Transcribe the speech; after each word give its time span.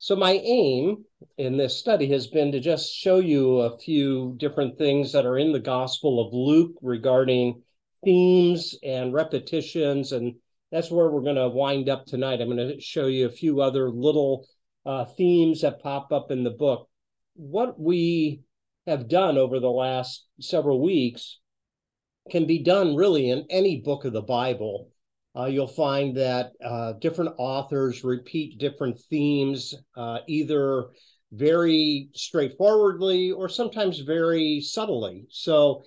So, 0.00 0.14
my 0.14 0.34
aim 0.34 1.04
in 1.38 1.56
this 1.56 1.76
study 1.76 2.06
has 2.10 2.28
been 2.28 2.52
to 2.52 2.60
just 2.60 2.94
show 2.94 3.18
you 3.18 3.58
a 3.58 3.78
few 3.78 4.34
different 4.36 4.78
things 4.78 5.10
that 5.12 5.26
are 5.26 5.38
in 5.38 5.50
the 5.50 5.58
Gospel 5.58 6.24
of 6.24 6.32
Luke 6.32 6.76
regarding 6.80 7.62
themes 8.04 8.76
and 8.84 9.12
repetitions. 9.12 10.12
And 10.12 10.36
that's 10.70 10.90
where 10.90 11.10
we're 11.10 11.22
going 11.22 11.34
to 11.34 11.48
wind 11.48 11.88
up 11.88 12.06
tonight. 12.06 12.40
I'm 12.40 12.48
going 12.48 12.76
to 12.76 12.80
show 12.80 13.08
you 13.08 13.26
a 13.26 13.30
few 13.30 13.60
other 13.60 13.90
little 13.90 14.46
uh, 14.86 15.04
themes 15.04 15.62
that 15.62 15.82
pop 15.82 16.12
up 16.12 16.30
in 16.30 16.44
the 16.44 16.50
book. 16.50 16.88
What 17.34 17.80
we 17.80 18.42
have 18.86 19.08
done 19.08 19.36
over 19.36 19.58
the 19.58 19.70
last 19.70 20.26
several 20.40 20.80
weeks 20.80 21.40
can 22.30 22.46
be 22.46 22.60
done 22.60 22.94
really 22.94 23.30
in 23.30 23.46
any 23.50 23.80
book 23.80 24.04
of 24.04 24.12
the 24.12 24.22
Bible 24.22 24.90
uh, 25.38 25.46
you'll 25.46 25.68
find 25.68 26.16
that 26.16 26.52
uh, 26.64 26.94
different 26.94 27.34
authors 27.38 28.02
repeat 28.02 28.58
different 28.58 28.98
themes, 29.08 29.74
uh, 29.96 30.18
either 30.26 30.86
very 31.32 32.08
straightforwardly 32.14 33.30
or 33.30 33.48
sometimes 33.48 34.00
very 34.00 34.60
subtly. 34.60 35.26
So, 35.30 35.84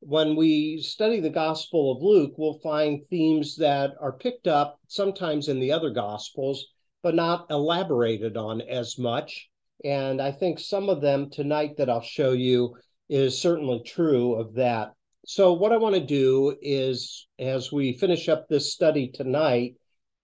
when 0.00 0.36
we 0.36 0.82
study 0.82 1.20
the 1.20 1.30
Gospel 1.30 1.92
of 1.92 2.02
Luke, 2.02 2.34
we'll 2.36 2.58
find 2.58 3.00
themes 3.08 3.56
that 3.56 3.92
are 4.00 4.12
picked 4.12 4.46
up 4.46 4.78
sometimes 4.86 5.48
in 5.48 5.60
the 5.60 5.72
other 5.72 5.90
Gospels, 5.90 6.66
but 7.02 7.14
not 7.14 7.46
elaborated 7.50 8.36
on 8.36 8.60
as 8.60 8.98
much. 8.98 9.48
And 9.82 10.20
I 10.20 10.30
think 10.30 10.58
some 10.58 10.90
of 10.90 11.00
them 11.00 11.30
tonight 11.30 11.78
that 11.78 11.88
I'll 11.88 12.02
show 12.02 12.32
you 12.32 12.76
is 13.08 13.40
certainly 13.40 13.82
true 13.84 14.34
of 14.34 14.54
that. 14.54 14.92
So, 15.26 15.54
what 15.54 15.72
I 15.72 15.78
want 15.78 15.94
to 15.94 16.04
do 16.04 16.54
is, 16.60 17.26
as 17.38 17.72
we 17.72 17.94
finish 17.94 18.28
up 18.28 18.46
this 18.46 18.74
study 18.74 19.08
tonight, 19.08 19.76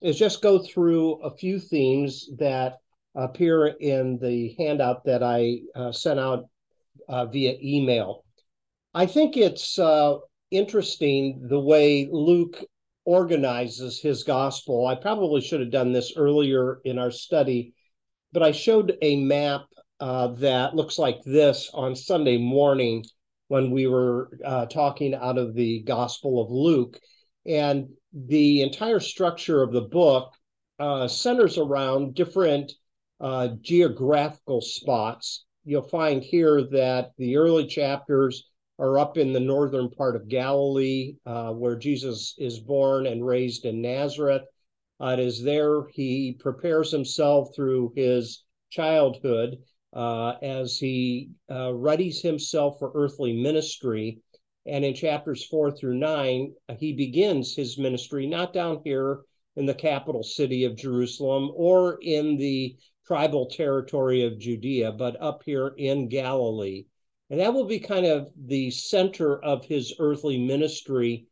is 0.03 0.19
just 0.19 0.43
go 0.43 0.59
through 0.59 1.15
a 1.23 1.35
few 1.35 1.59
themes 1.59 2.29
that 2.39 2.79
appear 3.15 3.67
in 3.67 4.19
the 4.19 4.55
handout 4.59 5.05
that 5.05 5.23
I 5.23 5.61
uh, 5.75 5.93
sent 5.93 6.21
out 6.21 6.45
uh, 7.09 7.25
via 7.27 7.57
email. 7.63 8.25
I 8.93 9.07
think 9.07 9.39
it's 9.39 9.79
uh, 9.79 10.19
interesting 10.51 11.47
the 11.49 11.61
way 11.61 12.07
Luke 12.13 12.63
organizes 13.07 14.01
his 14.01 14.23
gospel. 14.23 14.87
I 14.87 14.97
probably 14.97 15.41
should 15.41 15.61
have 15.61 15.71
done 15.71 15.93
this 15.93 16.13
earlier 16.17 16.81
in 16.85 16.99
our 16.99 17.11
study, 17.11 17.73
but 18.33 18.43
I 18.43 18.53
showed 18.53 18.99
a 19.01 19.17
map 19.17 19.63
uh, 19.99 20.29
that 20.29 20.77
looks 20.77 20.99
like 20.99 21.23
this 21.25 21.71
on 21.73 21.97
Sunday 21.97 22.37
morning 22.37 23.05
when 23.51 23.73
we 23.73 23.89
were 23.89 24.31
uh, 24.45 24.65
talking 24.67 25.13
out 25.13 25.37
of 25.37 25.57
the 25.57 25.81
Gospel 25.83 26.41
of 26.41 26.53
Luke. 26.53 27.01
And 27.45 27.89
the 28.13 28.63
entire 28.63 29.01
structure 29.01 29.61
of 29.61 29.73
the 29.73 29.81
book 29.81 30.33
uh, 30.79 31.09
centers 31.09 31.59
around 31.59 32.15
different 32.15 32.71
uh, 33.19 33.49
geographical 33.61 34.61
spots. 34.61 35.47
You'll 35.65 35.83
find 35.83 36.23
here 36.23 36.63
that 36.71 37.11
the 37.19 37.39
early 37.39 37.67
chapters 37.67 38.49
are 38.79 39.01
up 39.01 39.19
in 39.19 39.33
the 39.33 39.41
northern 39.41 39.91
part 39.91 40.15
of 40.15 40.29
Galilee, 40.29 41.17
uh, 41.27 41.51
where 41.51 41.77
Jesus 41.77 42.37
is 42.39 42.61
born 42.61 43.09
and 43.09 43.27
raised 43.27 43.65
in 43.65 43.83
Nazareth. 43.83 44.43
Uh, 45.01 45.17
it 45.19 45.19
is 45.19 45.43
there 45.43 45.89
he 45.89 46.37
prepares 46.39 46.93
himself 46.93 47.49
through 47.57 47.95
his 47.97 48.45
childhood 48.71 49.59
uh, 49.93 50.35
as 50.43 50.79
he 50.79 51.31
uh, 51.49 51.69
readies 51.69 52.21
himself 52.21 52.79
for 52.79 52.93
earthly 52.95 53.33
ministry. 53.33 54.21
And 54.67 54.85
in 54.85 54.95
chapters 54.95 55.45
four 55.47 55.71
through 55.71 55.99
nine, 55.99 56.55
he 56.79 56.93
begins 56.93 57.55
his 57.55 57.79
ministry 57.79 58.27
not 58.27 58.53
down 58.53 58.83
here 58.85 59.21
in 59.57 59.67
the 59.67 59.75
capital 59.75 60.23
city 60.23 60.65
of 60.65 60.77
Jerusalem 60.77 61.51
or 61.55 61.99
in 62.03 62.37
the 62.37 62.77
tribal 63.07 63.47
territory 63.47 64.23
of 64.23 64.39
Judea, 64.39 64.93
but 64.93 65.21
up 65.21 65.43
here 65.45 65.75
in 65.77 66.09
Galilee. 66.09 66.85
And 67.31 67.41
that 67.41 67.53
will 67.55 67.65
be 67.65 67.81
kind 67.81 68.07
of 68.07 68.29
the 68.37 68.71
center 68.71 69.43
of 69.43 69.65
his 69.65 69.95
earthly 69.99 70.39
ministry 70.39 71.27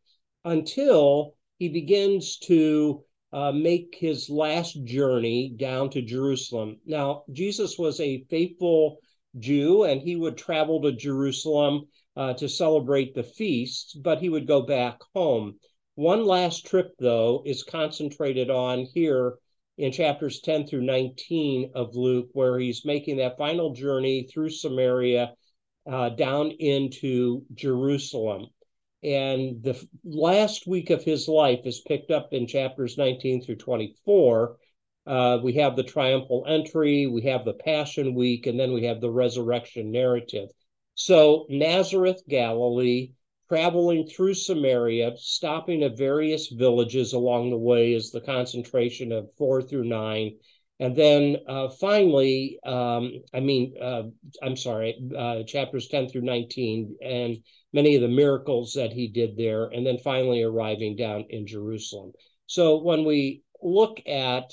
until 0.44 1.36
he 1.58 1.68
begins 1.68 2.38
to 2.38 3.04
uh, 3.33 3.53
make 3.53 3.97
his 3.99 4.31
last 4.31 4.84
journey 4.84 5.50
down 5.56 5.91
to 5.91 6.03
Jerusalem. 6.03 6.78
Now, 6.87 7.25
Jesus 7.33 7.78
was 7.78 8.00
a 8.00 8.25
faithful 8.31 8.99
Jew 9.39 9.84
and 9.84 10.00
he 10.00 10.16
would 10.16 10.37
travel 10.37 10.81
to 10.83 10.93
Jerusalem 10.93 11.89
uh, 12.16 12.34
to 12.34 12.49
celebrate 12.49 13.15
the 13.15 13.22
feasts, 13.22 13.94
but 13.94 14.21
he 14.21 14.28
would 14.28 14.47
go 14.47 14.62
back 14.62 14.99
home. 15.15 15.59
One 15.94 16.25
last 16.25 16.66
trip, 16.66 16.94
though, 16.99 17.43
is 17.44 17.62
concentrated 17.62 18.50
on 18.50 18.87
here 18.94 19.39
in 19.77 19.93
chapters 19.93 20.41
10 20.41 20.66
through 20.66 20.83
19 20.83 21.72
of 21.75 21.95
Luke, 21.95 22.28
where 22.33 22.59
he's 22.59 22.84
making 22.84 23.19
that 23.19 23.39
final 23.39 23.72
journey 23.72 24.25
through 24.25 24.50
Samaria 24.50 25.34
uh, 25.91 26.10
down 26.10 26.50
into 26.50 27.43
Jerusalem. 27.55 28.47
And 29.03 29.62
the 29.62 29.81
last 30.04 30.66
week 30.66 30.91
of 30.91 31.04
his 31.04 31.28
life 31.28 31.60
is 31.64 31.81
picked 31.86 32.10
up 32.10 32.32
in 32.32 32.47
chapters 32.47 32.98
19 32.98 33.42
through 33.42 33.56
24. 33.56 34.56
Uh, 35.06 35.38
we 35.42 35.54
have 35.54 35.76
the 35.76 35.84
triumphal 35.84 36.44
entry, 36.47 37.06
we 37.06 37.22
have 37.22 37.44
the 37.44 37.54
Passion 37.54 38.14
Week, 38.14 38.47
and 38.47 38.59
then 38.59 38.72
we 38.72 38.84
have 38.84 39.00
the 39.00 39.10
resurrection 39.10 39.91
narrative. 39.91 40.50
So, 40.94 41.47
Nazareth, 41.48 42.22
Galilee, 42.28 43.12
traveling 43.48 44.06
through 44.06 44.34
Samaria, 44.34 45.12
stopping 45.16 45.82
at 45.82 45.97
various 45.97 46.48
villages 46.48 47.12
along 47.12 47.50
the 47.50 47.56
way 47.56 47.94
is 47.94 48.10
the 48.10 48.20
concentration 48.20 49.12
of 49.12 49.32
four 49.38 49.62
through 49.62 49.84
nine. 49.84 50.36
And 50.80 50.94
then 50.94 51.38
uh, 51.48 51.69
finally, 51.70 52.59
um, 52.65 53.12
I 53.32 53.41
mean, 53.41 53.75
uh, 53.80 54.03
I'm 54.42 54.56
sorry, 54.56 54.97
uh, 55.16 55.42
chapters 55.44 55.88
10 55.88 56.09
through 56.09 56.22
19, 56.22 56.97
and 57.03 57.38
many 57.72 57.94
of 57.94 58.02
the 58.02 58.08
miracles 58.08 58.72
that 58.74 58.92
he 58.92 59.08
did 59.08 59.36
there, 59.36 59.66
and 59.66 59.86
then 59.86 59.98
finally 59.98 60.42
arriving 60.42 60.96
down 60.96 61.26
in 61.30 61.46
Jerusalem. 61.46 62.12
So 62.46 62.82
when 62.82 63.04
we 63.04 63.42
look 63.62 64.00
at 64.06 64.52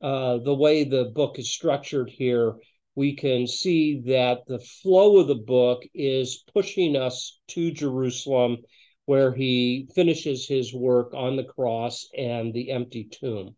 uh, 0.00 0.38
the 0.38 0.54
way 0.54 0.84
the 0.84 1.06
book 1.14 1.38
is 1.38 1.50
structured 1.50 2.10
here, 2.10 2.54
we 2.94 3.14
can 3.14 3.46
see 3.46 4.00
that 4.06 4.46
the 4.46 4.58
flow 4.58 5.18
of 5.18 5.28
the 5.28 5.34
book 5.34 5.82
is 5.94 6.44
pushing 6.54 6.96
us 6.96 7.38
to 7.48 7.70
Jerusalem, 7.70 8.58
where 9.04 9.34
he 9.34 9.88
finishes 9.94 10.48
his 10.48 10.72
work 10.72 11.12
on 11.14 11.36
the 11.36 11.44
cross 11.44 12.08
and 12.16 12.54
the 12.54 12.70
empty 12.70 13.04
tomb. 13.04 13.54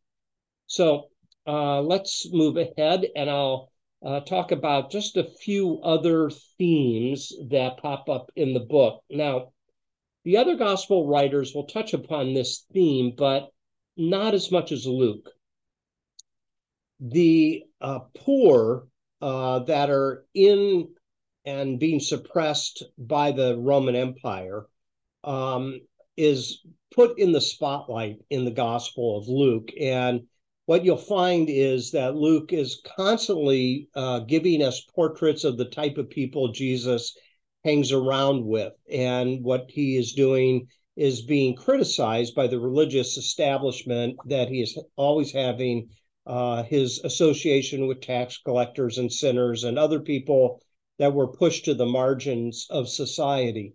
So 0.66 1.08
uh, 1.46 1.80
let's 1.80 2.28
move 2.32 2.56
ahead, 2.56 3.06
and 3.14 3.30
I'll 3.30 3.70
uh, 4.04 4.20
talk 4.20 4.52
about 4.52 4.90
just 4.90 5.16
a 5.16 5.30
few 5.40 5.80
other 5.82 6.30
themes 6.56 7.32
that 7.50 7.78
pop 7.78 8.08
up 8.08 8.30
in 8.36 8.54
the 8.54 8.60
book. 8.60 9.02
Now, 9.10 9.52
the 10.24 10.36
other 10.36 10.56
gospel 10.56 11.06
writers 11.06 11.54
will 11.54 11.66
touch 11.66 11.94
upon 11.94 12.34
this 12.34 12.64
theme, 12.72 13.14
but 13.16 13.50
not 13.96 14.34
as 14.34 14.50
much 14.50 14.72
as 14.72 14.86
Luke. 14.86 15.30
The 17.00 17.64
uh, 17.80 18.00
poor 18.14 18.86
uh, 19.20 19.60
that 19.60 19.90
are 19.90 20.24
in 20.34 20.88
and 21.44 21.78
being 21.78 22.00
suppressed 22.00 22.84
by 22.98 23.32
the 23.32 23.56
Roman 23.56 23.96
Empire 23.96 24.66
um, 25.24 25.80
is 26.16 26.60
put 26.94 27.18
in 27.18 27.32
the 27.32 27.40
spotlight 27.40 28.18
in 28.28 28.44
the 28.44 28.50
Gospel 28.50 29.18
of 29.18 29.28
Luke. 29.28 29.70
And 29.80 30.26
what 30.68 30.84
you'll 30.84 30.98
find 30.98 31.48
is 31.48 31.92
that 31.92 32.14
Luke 32.14 32.52
is 32.52 32.82
constantly 32.84 33.88
uh, 33.94 34.18
giving 34.18 34.60
us 34.60 34.84
portraits 34.94 35.44
of 35.44 35.56
the 35.56 35.64
type 35.64 35.96
of 35.96 36.10
people 36.10 36.52
Jesus 36.52 37.16
hangs 37.64 37.90
around 37.90 38.44
with. 38.44 38.74
And 38.92 39.42
what 39.42 39.70
he 39.70 39.96
is 39.96 40.12
doing 40.12 40.68
is 40.94 41.22
being 41.22 41.56
criticized 41.56 42.34
by 42.34 42.48
the 42.48 42.60
religious 42.60 43.16
establishment 43.16 44.18
that 44.26 44.50
he 44.50 44.60
is 44.60 44.78
always 44.96 45.32
having 45.32 45.88
uh, 46.26 46.64
his 46.64 46.98
association 47.02 47.86
with 47.86 48.02
tax 48.02 48.36
collectors 48.36 48.98
and 48.98 49.10
sinners 49.10 49.64
and 49.64 49.78
other 49.78 50.00
people 50.00 50.60
that 50.98 51.14
were 51.14 51.28
pushed 51.28 51.64
to 51.64 51.72
the 51.72 51.86
margins 51.86 52.66
of 52.68 52.90
society. 52.90 53.72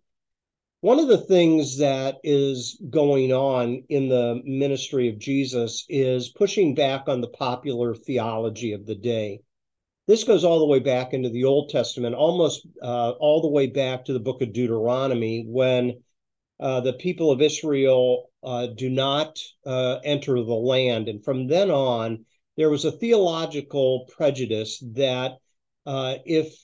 One 0.83 0.99
of 0.99 1.07
the 1.07 1.17
things 1.17 1.77
that 1.77 2.17
is 2.25 2.77
going 2.89 3.31
on 3.31 3.85
in 3.87 4.09
the 4.09 4.41
ministry 4.43 5.07
of 5.07 5.17
Jesus 5.17 5.85
is 5.87 6.27
pushing 6.27 6.75
back 6.75 7.07
on 7.07 7.21
the 7.21 7.29
popular 7.29 7.95
theology 7.95 8.73
of 8.73 8.85
the 8.85 8.95
day. 8.95 9.39
This 10.07 10.25
goes 10.25 10.43
all 10.43 10.59
the 10.59 10.65
way 10.65 10.79
back 10.79 11.13
into 11.13 11.29
the 11.29 11.45
Old 11.45 11.69
Testament, 11.69 12.15
almost 12.15 12.67
uh, 12.81 13.11
all 13.11 13.41
the 13.41 13.47
way 13.47 13.67
back 13.67 14.03
to 14.03 14.11
the 14.11 14.19
book 14.19 14.41
of 14.41 14.51
Deuteronomy, 14.51 15.45
when 15.47 16.01
uh, 16.59 16.81
the 16.81 16.91
people 16.91 17.31
of 17.31 17.41
Israel 17.41 18.29
uh, 18.43 18.67
do 18.67 18.89
not 18.89 19.39
uh, 19.65 19.99
enter 20.03 20.35
the 20.35 20.53
land. 20.53 21.07
And 21.07 21.23
from 21.23 21.47
then 21.47 21.71
on, 21.71 22.25
there 22.57 22.69
was 22.69 22.83
a 22.83 22.91
theological 22.91 24.09
prejudice 24.13 24.83
that 24.95 25.37
uh, 25.85 26.15
if 26.25 26.55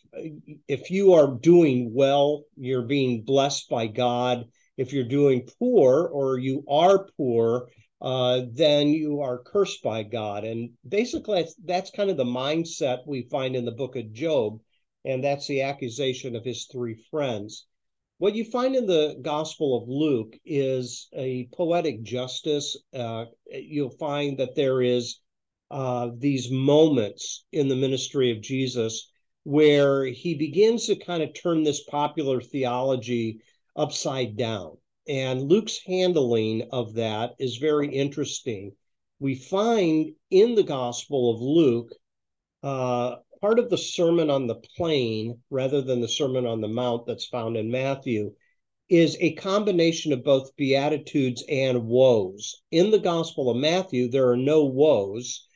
if 0.67 0.91
you 0.91 1.13
are 1.13 1.37
doing 1.41 1.91
well, 1.93 2.43
you're 2.55 2.83
being 2.87 3.23
blessed 3.23 3.69
by 3.69 3.87
God. 3.87 4.45
If 4.77 4.93
you're 4.93 5.03
doing 5.03 5.47
poor 5.59 6.07
or 6.07 6.37
you 6.37 6.63
are 6.69 7.07
poor, 7.17 7.69
uh, 8.01 8.43
then 8.53 8.87
you 8.87 9.19
are 9.21 9.43
cursed 9.43 9.83
by 9.83 10.03
God. 10.03 10.45
And 10.45 10.71
basically, 10.87 11.41
that's, 11.41 11.55
that's 11.65 11.91
kind 11.91 12.09
of 12.09 12.17
the 12.17 12.23
mindset 12.23 12.99
we 13.05 13.27
find 13.29 13.55
in 13.55 13.65
the 13.65 13.71
book 13.71 13.97
of 13.97 14.13
Job. 14.13 14.59
And 15.05 15.23
that's 15.23 15.47
the 15.47 15.63
accusation 15.63 16.35
of 16.35 16.45
his 16.45 16.65
three 16.71 16.95
friends. 17.11 17.65
What 18.19 18.35
you 18.35 18.43
find 18.43 18.75
in 18.75 18.85
the 18.85 19.17
Gospel 19.21 19.81
of 19.81 19.89
Luke 19.89 20.37
is 20.45 21.07
a 21.13 21.47
poetic 21.53 22.03
justice. 22.03 22.77
Uh, 22.93 23.25
you'll 23.47 23.97
find 23.97 24.37
that 24.39 24.55
there 24.55 24.81
is 24.81 25.19
uh, 25.71 26.09
these 26.17 26.51
moments 26.51 27.45
in 27.51 27.67
the 27.67 27.75
ministry 27.75 28.31
of 28.31 28.41
Jesus 28.41 29.11
where 29.43 30.05
he 30.05 30.35
begins 30.35 30.85
to 30.85 30.95
kind 30.95 31.23
of 31.23 31.33
turn 31.33 31.63
this 31.63 31.83
popular 31.83 32.41
theology 32.41 33.39
upside 33.75 34.35
down. 34.35 34.77
And 35.07 35.41
Luke's 35.41 35.79
handling 35.85 36.67
of 36.71 36.93
that 36.95 37.31
is 37.39 37.57
very 37.57 37.87
interesting. 37.95 38.73
We 39.19 39.35
find 39.35 40.13
in 40.29 40.55
the 40.55 40.63
Gospel 40.63 41.33
of 41.33 41.41
Luke 41.41 41.91
uh, 42.61 43.15
part 43.41 43.59
of 43.59 43.69
the 43.69 43.77
Sermon 43.77 44.29
on 44.29 44.47
the 44.47 44.61
Plain, 44.77 45.39
rather 45.49 45.81
than 45.81 46.01
the 46.01 46.07
Sermon 46.07 46.45
on 46.45 46.61
the 46.61 46.67
Mount 46.67 47.05
that's 47.07 47.25
found 47.25 47.57
in 47.57 47.71
Matthew, 47.71 48.33
is 48.89 49.17
a 49.19 49.33
combination 49.33 50.13
of 50.13 50.23
both 50.23 50.55
Beatitudes 50.57 51.43
and 51.49 51.85
woes. 51.85 52.61
In 52.71 52.91
the 52.91 52.99
Gospel 52.99 53.49
of 53.49 53.57
Matthew, 53.57 54.09
there 54.09 54.29
are 54.29 54.37
no 54.37 54.63
woes 54.65 55.47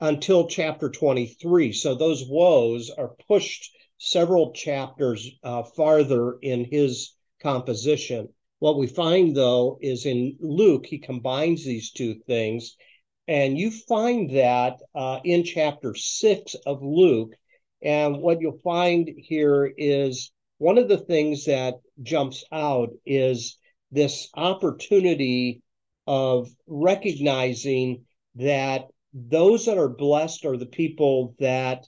until 0.00 0.46
chapter 0.46 0.88
23. 0.88 1.72
So 1.72 1.94
those 1.94 2.26
woes 2.28 2.90
are 2.90 3.14
pushed 3.26 3.70
several 3.98 4.52
chapters 4.52 5.28
uh, 5.42 5.62
farther 5.62 6.38
in 6.40 6.64
his 6.64 7.14
composition. 7.42 8.28
What 8.60 8.78
we 8.78 8.86
find, 8.86 9.36
though, 9.36 9.78
is 9.80 10.06
in 10.06 10.36
Luke, 10.40 10.86
he 10.86 10.98
combines 10.98 11.64
these 11.64 11.90
two 11.90 12.14
things 12.26 12.76
and 13.28 13.58
you 13.58 13.70
find 13.70 14.30
that 14.30 14.78
uh, 14.94 15.20
in 15.22 15.44
chapter 15.44 15.94
six 15.94 16.56
of 16.66 16.82
Luke. 16.82 17.34
And 17.82 18.22
what 18.22 18.40
you'll 18.40 18.58
find 18.64 19.08
here 19.18 19.72
is 19.76 20.32
one 20.56 20.78
of 20.78 20.88
the 20.88 20.98
things 20.98 21.44
that 21.44 21.74
jumps 22.02 22.42
out 22.50 22.88
is 23.04 23.58
this 23.92 24.30
opportunity 24.34 25.60
of 26.06 26.48
recognizing 26.66 28.06
that 28.36 28.86
those 29.12 29.66
that 29.66 29.78
are 29.78 29.88
blessed 29.88 30.44
are 30.44 30.56
the 30.56 30.66
people 30.66 31.34
that 31.38 31.86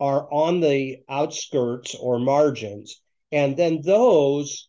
are 0.00 0.32
on 0.32 0.60
the 0.60 0.98
outskirts 1.08 1.94
or 1.94 2.18
margins. 2.18 3.00
And 3.32 3.56
then 3.56 3.80
those 3.82 4.68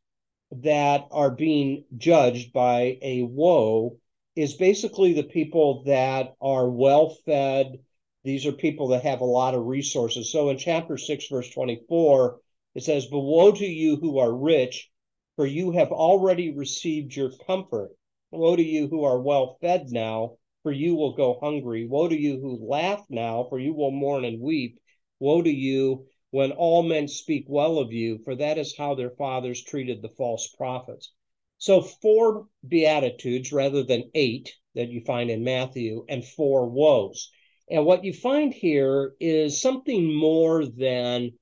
that 0.52 1.08
are 1.12 1.32
being 1.32 1.86
judged 1.98 2.54
by 2.54 2.98
a 3.02 3.24
woe 3.24 3.98
is 4.36 4.56
basically 4.56 5.14
the 5.14 5.24
people 5.24 5.84
that 5.84 6.36
are 6.42 6.70
well 6.70 7.10
fed. 7.26 7.80
These 8.24 8.46
are 8.46 8.52
people 8.52 8.90
that 8.90 9.04
have 9.04 9.22
a 9.22 9.26
lot 9.26 9.54
of 9.54 9.66
resources. 9.66 10.32
So 10.32 10.50
in 10.50 10.58
chapter 10.58 10.98
6, 10.98 11.28
verse 11.28 11.50
24, 11.52 12.40
it 12.76 12.84
says, 12.84 13.08
But 13.08 13.20
woe 13.20 13.52
to 13.52 13.66
you 13.66 13.98
who 13.98 14.20
are 14.20 14.34
rich, 14.34 14.90
for 15.36 15.46
you 15.46 15.72
have 15.72 15.92
already 15.92 16.54
received 16.54 17.16
your 17.16 17.32
comfort. 17.46 17.92
Woe 18.32 18.56
to 18.56 18.64
you 18.64 18.88
who 18.88 19.04
are 19.04 19.22
well 19.22 19.58
fed 19.62 19.88
now, 19.92 20.38
for 20.66 20.72
you 20.72 20.96
will 20.96 21.14
go 21.14 21.38
hungry. 21.40 21.86
Woe 21.86 22.08
to 22.08 22.20
you 22.20 22.40
who 22.40 22.68
laugh 22.68 23.06
now, 23.08 23.46
for 23.50 23.60
you 23.60 23.72
will 23.76 23.92
mourn 23.92 24.26
and 24.26 24.42
weep. 24.42 24.80
Woe 25.20 25.44
to 25.44 25.52
you 25.52 26.08
when 26.32 26.54
all 26.54 26.82
men 26.82 27.08
speak 27.08 27.46
well 27.48 27.78
of 27.78 27.94
you, 27.94 28.18
for 28.26 28.36
that 28.36 28.58
is 28.58 28.76
how 28.76 28.96
their 28.96 29.12
fathers 29.12 29.64
treated 29.64 30.02
the 30.02 30.10
false 30.10 30.48
prophets. 30.58 31.14
So 31.60 31.82
four 31.82 32.48
beatitudes 32.68 33.54
rather 33.54 33.84
than 33.84 34.10
eight 34.16 34.56
that 34.74 34.90
you 34.90 35.02
find 35.02 35.30
in 35.30 35.44
Matthew, 35.44 36.04
and 36.10 36.26
four 36.26 36.68
woes. 36.68 37.30
And 37.70 37.86
what 37.86 38.04
you 38.04 38.12
find 38.12 38.52
here 38.52 39.14
is 39.20 39.62
something 39.62 40.12
more 40.12 40.66
than 40.66 41.34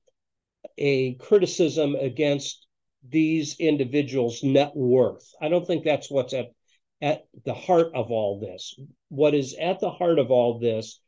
a 0.76 1.14
criticism 1.14 1.94
against 1.94 2.66
these 3.08 3.58
individuals' 3.58 4.42
net 4.42 4.72
worth. 4.76 5.32
I 5.40 5.48
don't 5.48 5.66
think 5.66 5.82
that's 5.82 6.10
what's 6.10 6.34
at, 6.34 6.50
at 7.00 7.26
the 7.44 7.54
heart 7.54 7.92
of 7.94 8.10
all 8.10 8.40
this. 8.40 8.74
What 9.08 9.34
is 9.34 9.54
at 9.54 9.80
the 9.80 9.90
heart 9.90 10.18
of 10.18 10.30
all 10.30 10.58
this 10.58 11.00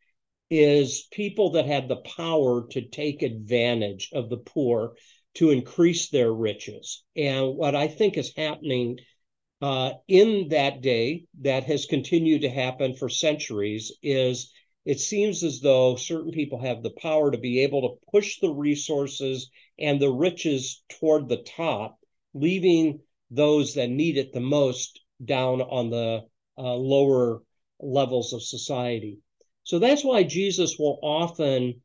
is 0.51 1.09
people 1.11 1.51
that 1.51 1.67
had 1.67 1.89
the 1.89 1.97
power 1.97 2.67
to 2.71 2.89
take 2.89 3.23
advantage 3.23 4.11
of 4.13 4.29
the 4.31 4.37
poor 4.37 4.95
to 5.35 5.51
increase 5.51 6.09
their 6.09 6.33
riches. 6.33 7.03
And 7.17 7.57
what 7.57 7.75
I 7.75 7.89
think 7.89 8.17
is 8.17 8.33
happening 8.37 8.99
uh, 9.61 9.93
in 10.07 10.49
that 10.49 10.83
day, 10.83 11.25
that 11.41 11.65
has 11.65 11.87
continued 11.87 12.43
to 12.43 12.51
happen 12.51 12.95
for 12.95 13.09
centuries, 13.09 13.93
is 14.03 14.53
it 14.85 15.01
seems 15.01 15.43
as 15.43 15.61
though 15.61 15.97
certain 15.97 16.31
people 16.31 16.61
have 16.61 16.83
the 16.83 16.91
power 16.91 17.31
to 17.31 17.39
be 17.39 17.61
able 17.61 17.83
to 17.83 18.11
push 18.13 18.39
the 18.39 18.53
resources 18.53 19.51
and 19.79 19.99
the 19.99 20.13
riches 20.13 20.83
toward 20.89 21.29
the 21.29 21.43
top, 21.43 21.99
leaving 22.35 23.01
those 23.31 23.75
that 23.75 23.91
need 23.91 24.17
it 24.17 24.33
the 24.33 24.41
most 24.41 25.01
down 25.25 25.61
on 25.61 25.91
the 25.91 26.25
uh, 26.59 26.75
lower 26.75 27.43
levels 27.81 28.33
of 28.33 28.43
society. 28.43 29.19
So 29.65 29.79
that's 29.79 30.05
why 30.05 30.23
Jesus 30.23 30.77
will 30.79 30.99
often 31.03 31.83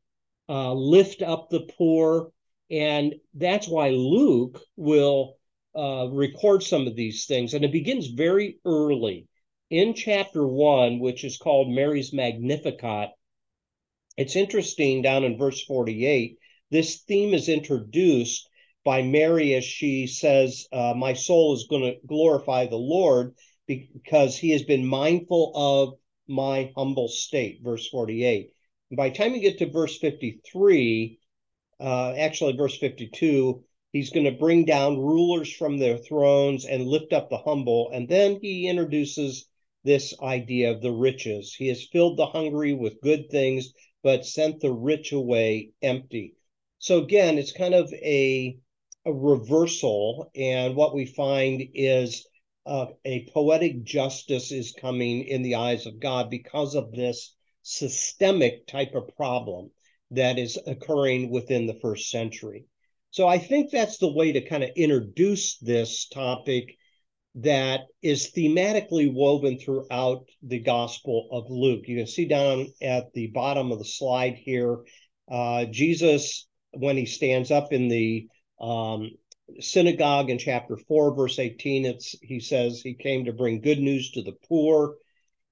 uh, 0.48 0.72
lift 0.72 1.22
up 1.22 1.50
the 1.50 1.68
poor 1.78 2.32
and 2.72 3.14
that's 3.34 3.68
why 3.68 3.90
Luke 3.90 4.58
will 4.76 5.36
uh, 5.76 6.08
record 6.10 6.62
some 6.62 6.86
of 6.86 6.96
these 6.96 7.26
things. 7.26 7.52
And 7.52 7.64
it 7.64 7.72
begins 7.72 8.06
very 8.06 8.58
early 8.64 9.26
in 9.68 9.92
chapter 9.94 10.46
one, 10.46 10.98
which 10.98 11.22
is 11.22 11.36
called 11.36 11.70
Mary's 11.70 12.14
Magnificat. 12.14 13.10
It's 14.16 14.36
interesting 14.36 15.02
down 15.02 15.24
in 15.24 15.36
verse 15.36 15.62
48. 15.64 16.38
This 16.70 17.02
theme 17.02 17.34
is 17.34 17.50
introduced 17.50 18.48
by 18.84 19.02
Mary 19.02 19.54
as 19.54 19.64
she 19.64 20.06
says, 20.06 20.66
uh, 20.72 20.94
My 20.96 21.12
soul 21.12 21.54
is 21.54 21.66
going 21.68 21.82
to 21.82 22.06
glorify 22.06 22.66
the 22.66 22.76
Lord 22.76 23.34
because 23.66 24.36
he 24.36 24.50
has 24.50 24.62
been 24.62 24.86
mindful 24.86 25.52
of 25.54 25.94
my 26.28 26.72
humble 26.76 27.08
state. 27.08 27.60
Verse 27.62 27.88
48. 27.88 28.50
And 28.90 28.96
by 28.96 29.08
the 29.08 29.14
time 29.14 29.34
you 29.34 29.40
get 29.40 29.58
to 29.58 29.70
verse 29.70 29.98
53, 29.98 31.18
uh, 31.80 32.12
actually, 32.12 32.56
verse 32.56 32.76
52, 32.78 33.64
he's 33.92 34.10
going 34.10 34.26
to 34.26 34.32
bring 34.32 34.64
down 34.64 34.98
rulers 34.98 35.52
from 35.52 35.78
their 35.78 35.98
thrones 35.98 36.64
and 36.64 36.86
lift 36.86 37.12
up 37.12 37.30
the 37.30 37.38
humble. 37.38 37.90
And 37.92 38.08
then 38.08 38.38
he 38.40 38.68
introduces 38.68 39.46
this 39.84 40.14
idea 40.22 40.70
of 40.70 40.80
the 40.80 40.92
riches. 40.92 41.54
He 41.54 41.68
has 41.68 41.88
filled 41.90 42.18
the 42.18 42.26
hungry 42.26 42.72
with 42.72 43.00
good 43.00 43.30
things, 43.30 43.72
but 44.02 44.24
sent 44.24 44.60
the 44.60 44.72
rich 44.72 45.12
away 45.12 45.70
empty. 45.82 46.34
So 46.78 47.02
again, 47.02 47.38
it's 47.38 47.52
kind 47.52 47.74
of 47.74 47.92
a, 47.94 48.56
a 49.04 49.12
reversal. 49.12 50.30
And 50.34 50.76
what 50.76 50.94
we 50.94 51.06
find 51.06 51.62
is 51.74 52.26
uh, 52.66 52.86
a 53.04 53.28
poetic 53.32 53.84
justice 53.84 54.52
is 54.52 54.74
coming 54.80 55.24
in 55.24 55.42
the 55.42 55.56
eyes 55.56 55.86
of 55.86 56.00
God 56.00 56.30
because 56.30 56.74
of 56.74 56.92
this 56.92 57.34
systemic 57.62 58.66
type 58.66 58.94
of 58.94 59.14
problem 59.16 59.70
that 60.10 60.38
is 60.38 60.58
occurring 60.66 61.30
within 61.30 61.66
the 61.66 61.78
first 61.80 62.10
century. 62.10 62.64
So 63.10 63.26
I 63.28 63.38
think 63.38 63.70
that's 63.70 63.98
the 63.98 64.12
way 64.12 64.32
to 64.32 64.48
kind 64.48 64.62
of 64.62 64.70
introduce 64.76 65.58
this 65.58 66.08
topic 66.08 66.76
that 67.34 67.80
is 68.02 68.30
thematically 68.36 69.12
woven 69.12 69.58
throughout 69.58 70.24
the 70.42 70.60
Gospel 70.60 71.28
of 71.32 71.50
Luke. 71.50 71.84
You 71.86 71.96
can 71.96 72.06
see 72.06 72.26
down 72.26 72.68
at 72.82 73.12
the 73.14 73.28
bottom 73.28 73.72
of 73.72 73.78
the 73.78 73.84
slide 73.84 74.34
here, 74.34 74.78
uh, 75.30 75.64
Jesus, 75.66 76.46
when 76.72 76.96
he 76.96 77.06
stands 77.06 77.50
up 77.50 77.72
in 77.72 77.88
the 77.88 78.28
um, 78.62 79.10
synagogue 79.60 80.30
in 80.30 80.38
chapter 80.38 80.76
4, 80.76 81.14
verse 81.14 81.38
18, 81.38 81.84
it's, 81.84 82.14
he 82.22 82.40
says 82.40 82.80
he 82.80 82.94
came 82.94 83.24
to 83.24 83.32
bring 83.32 83.60
good 83.60 83.80
news 83.80 84.12
to 84.12 84.22
the 84.22 84.36
poor. 84.48 84.96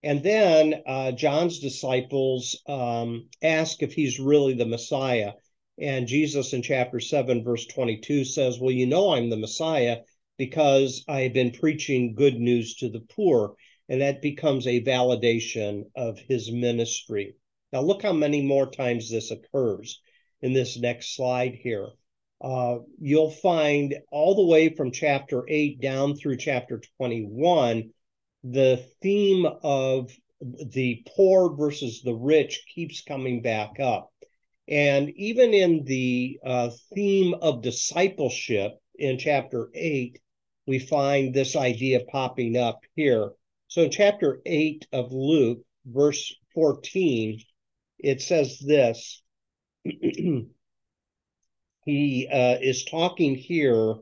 And 0.03 0.23
then 0.23 0.83
uh, 0.87 1.13
John's 1.13 1.59
disciples 1.59 2.59
um, 2.67 3.29
ask 3.43 3.83
if 3.83 3.93
he's 3.93 4.19
really 4.19 4.55
the 4.55 4.65
Messiah. 4.65 5.33
And 5.79 6.07
Jesus 6.07 6.53
in 6.53 6.63
chapter 6.63 7.01
7, 7.01 7.45
verse 7.45 7.67
22 7.67 8.25
says, 8.25 8.59
Well, 8.59 8.71
you 8.71 8.87
know 8.87 9.13
I'm 9.13 9.29
the 9.29 9.37
Messiah 9.37 9.99
because 10.39 11.05
I 11.09 11.23
have 11.23 11.35
been 11.35 11.51
preaching 11.51 12.15
good 12.15 12.39
news 12.39 12.77
to 12.77 12.89
the 12.89 13.01
poor. 13.01 13.55
And 13.89 14.01
that 14.01 14.23
becomes 14.23 14.67
a 14.67 14.85
validation 14.85 15.85
of 15.97 16.19
his 16.19 16.51
ministry. 16.51 17.35
Now, 17.73 17.81
look 17.83 18.03
how 18.03 18.13
many 18.13 18.41
more 18.41 18.71
times 18.71 19.11
this 19.11 19.31
occurs 19.31 20.01
in 20.43 20.53
this 20.53 20.79
next 20.79 21.15
slide 21.17 21.55
here. 21.55 21.89
Uh, 22.41 22.79
you'll 23.01 23.31
find 23.31 23.95
all 24.11 24.35
the 24.35 24.47
way 24.47 24.75
from 24.75 24.91
chapter 24.91 25.45
8 25.47 25.81
down 25.81 26.17
through 26.17 26.37
chapter 26.39 26.81
21 26.97 27.91
the 28.45 28.85
theme 29.03 29.47
of 29.63 30.11
the 30.41 31.05
poor 31.15 31.55
versus 31.55 32.03
the 32.03 32.15
rich 32.15 32.65
keeps 32.75 33.03
coming 33.03 33.43
back 33.43 33.79
up. 33.79 34.11
And 34.69 35.11
even 35.11 35.53
in 35.53 35.85
the 35.85 36.39
uh, 36.45 36.71
theme 36.95 37.35
of 37.35 37.63
discipleship 37.63 38.79
in 38.95 39.19
chapter 39.19 39.69
8, 39.75 40.19
we 40.67 40.79
find 40.79 41.35
this 41.35 41.57
idea 41.57 42.01
popping 42.11 42.57
up 42.57 42.81
here. 42.95 43.33
So 43.69 43.83
in 43.83 43.91
chapter 43.91 44.41
8 44.47 44.87
of 44.93 45.13
Luke, 45.13 45.61
verse 45.85 46.35
14, 46.55 47.41
it 47.99 48.23
says 48.23 48.59
this. 48.61 49.23
he 51.91 52.29
uh, 52.31 52.59
is 52.61 52.85
talking 52.85 53.35
here 53.35 53.95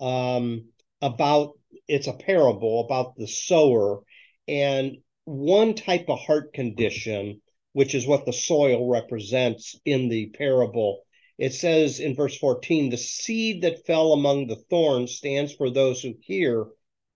um, 0.00 0.66
about 1.00 1.58
it's 1.88 2.06
a 2.06 2.12
parable 2.12 2.84
about 2.84 3.16
the 3.16 3.26
sower 3.26 4.00
and 4.48 4.98
one 5.24 5.74
type 5.74 6.06
of 6.08 6.18
heart 6.18 6.52
condition, 6.52 7.40
which 7.72 7.94
is 7.94 8.06
what 8.06 8.26
the 8.26 8.32
soil 8.32 8.88
represents 8.88 9.78
in 9.84 10.08
the 10.08 10.26
parable. 10.30 11.02
It 11.38 11.54
says 11.54 12.00
in 12.00 12.14
verse 12.14 12.36
14, 12.36 12.90
the 12.90 12.96
seed 12.96 13.62
that 13.62 13.86
fell 13.86 14.12
among 14.12 14.46
the 14.46 14.62
thorns 14.70 15.16
stands 15.16 15.52
for 15.52 15.70
those 15.70 16.02
who 16.02 16.14
hear, 16.20 16.66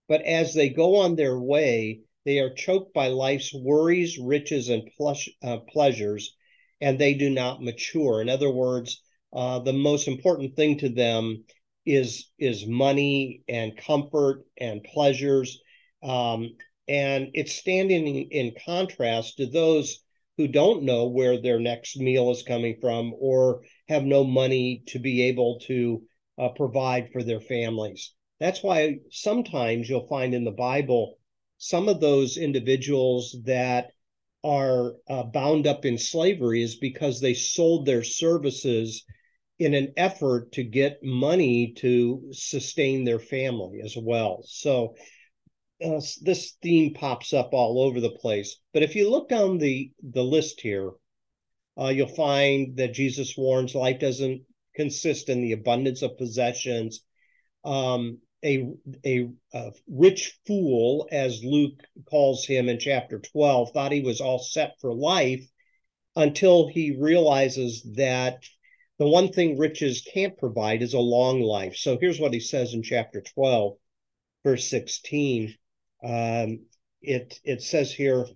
but 0.09 0.23
as 0.23 0.55
they 0.55 0.69
go 0.69 0.97
on 0.97 1.17
their 1.17 1.39
way, 1.39 2.01
they 2.25 2.39
are 2.41 2.55
choked 2.55 2.93
by 2.93 3.09
life's 3.09 3.55
worries, 3.55 4.19
riches, 4.19 4.69
and 4.69 4.91
plush, 4.97 5.29
uh, 5.43 5.59
pleasures, 5.59 6.35
and 6.81 6.99
they 6.99 7.15
do 7.15 7.31
not 7.31 7.63
mature. 7.63 8.21
In 8.21 8.29
other 8.29 8.51
words, 8.51 9.01
uh, 9.33 9.59
the 9.61 9.73
most 9.73 10.09
important 10.09 10.57
thing 10.57 10.79
to 10.79 10.89
them 10.89 11.45
is 11.85 12.31
is 12.39 12.67
money 12.67 13.43
and 13.49 13.77
comfort 13.77 14.45
and 14.59 14.83
pleasures. 14.85 15.61
Um, 16.03 16.57
and 16.89 17.31
it's 17.35 17.55
standing 17.55 18.07
in, 18.07 18.29
in 18.31 18.55
contrast 18.65 19.39
to 19.39 19.47
those 19.47 20.01
who 20.37 20.49
don't 20.49 20.83
know 20.83 21.07
where 21.07 21.41
their 21.41 21.59
next 21.59 21.97
meal 21.97 22.31
is 22.31 22.43
coming 22.43 22.77
from 22.81 23.15
or 23.19 23.63
have 23.89 24.05
no 24.05 24.25
money 24.25 24.83
to 24.89 24.99
be 24.99 25.23
able 25.23 25.59
to 25.61 26.03
uh, 26.39 26.49
provide 26.51 27.11
for 27.13 27.23
their 27.23 27.41
families. 27.41 28.13
That's 28.39 28.63
why 28.63 28.99
sometimes 29.11 29.89
you'll 29.89 30.07
find 30.09 30.35
in 30.35 30.45
the 30.45 30.51
bible 30.51 31.19
some 31.59 31.89
of 31.89 32.01
those 32.01 32.37
individuals 32.37 33.35
that 33.45 33.93
are 34.47 34.95
uh, 35.11 35.25
bound 35.25 35.67
up 35.67 35.85
in 35.85 35.99
slavery 35.99 36.63
is 36.63 36.77
because 36.77 37.21
they 37.21 37.35
sold 37.35 37.85
their 37.85 38.05
services 38.05 39.05
in 39.59 39.75
an 39.75 39.93
effort 39.97 40.53
to 40.53 40.63
get 40.63 41.03
money 41.03 41.73
to 41.73 42.29
sustain 42.31 43.03
their 43.03 43.19
family 43.19 43.81
as 43.83 43.97
well. 43.97 44.45
So 44.47 44.95
uh, 45.85 46.01
this 46.23 46.57
theme 46.63 46.95
pops 46.95 47.33
up 47.33 47.51
all 47.53 47.83
over 47.83 48.01
the 48.01 48.17
place. 48.21 48.57
But 48.73 48.85
if 48.85 48.95
you 48.95 49.11
look 49.11 49.29
down 49.29 49.59
the 49.59 49.91
the 50.13 50.23
list 50.23 50.61
here, 50.61 50.93
uh, 51.81 51.89
you'll 51.89 52.07
find 52.07 52.77
that 52.77 52.95
Jesus 52.95 53.37
warns 53.37 53.75
life 53.75 53.99
doesn't 53.99 54.43
consist 54.77 55.29
in 55.29 55.43
the 55.43 55.53
abundance 55.53 56.03
of 56.03 56.19
possessions. 56.19 57.01
Um, 57.65 58.19
a, 58.47 58.73
a, 59.05 59.29
a 59.53 59.73
rich 59.89 60.39
fool, 60.47 61.09
as 61.11 61.43
Luke 61.43 61.83
calls 62.09 62.47
him 62.47 62.69
in 62.69 62.79
chapter 62.79 63.19
12, 63.19 63.73
thought 63.73 63.93
he 63.93 64.01
was 64.01 64.21
all 64.21 64.39
set 64.39 64.75
for 64.81 64.95
life 64.95 65.45
until 66.15 66.69
he 66.69 66.97
realizes 66.97 67.83
that 67.97 68.39
the 68.99 69.07
one 69.07 69.33
thing 69.33 69.59
riches 69.59 70.07
can't 70.13 70.39
provide 70.39 70.81
is 70.81 70.95
a 70.95 70.99
long 70.99 71.41
life. 71.41 71.77
So 71.77 71.99
here's 72.01 72.21
what 72.21 72.33
he 72.33 72.41
says 72.41 72.73
in 72.73 72.83
chapter 72.83 73.21
12, 73.21 73.77
verse 74.45 74.71
16. 74.71 75.55
Um, 76.03 76.61
it, 77.03 77.39
it 77.45 77.63
says 77.63 77.93
here, 77.93 78.27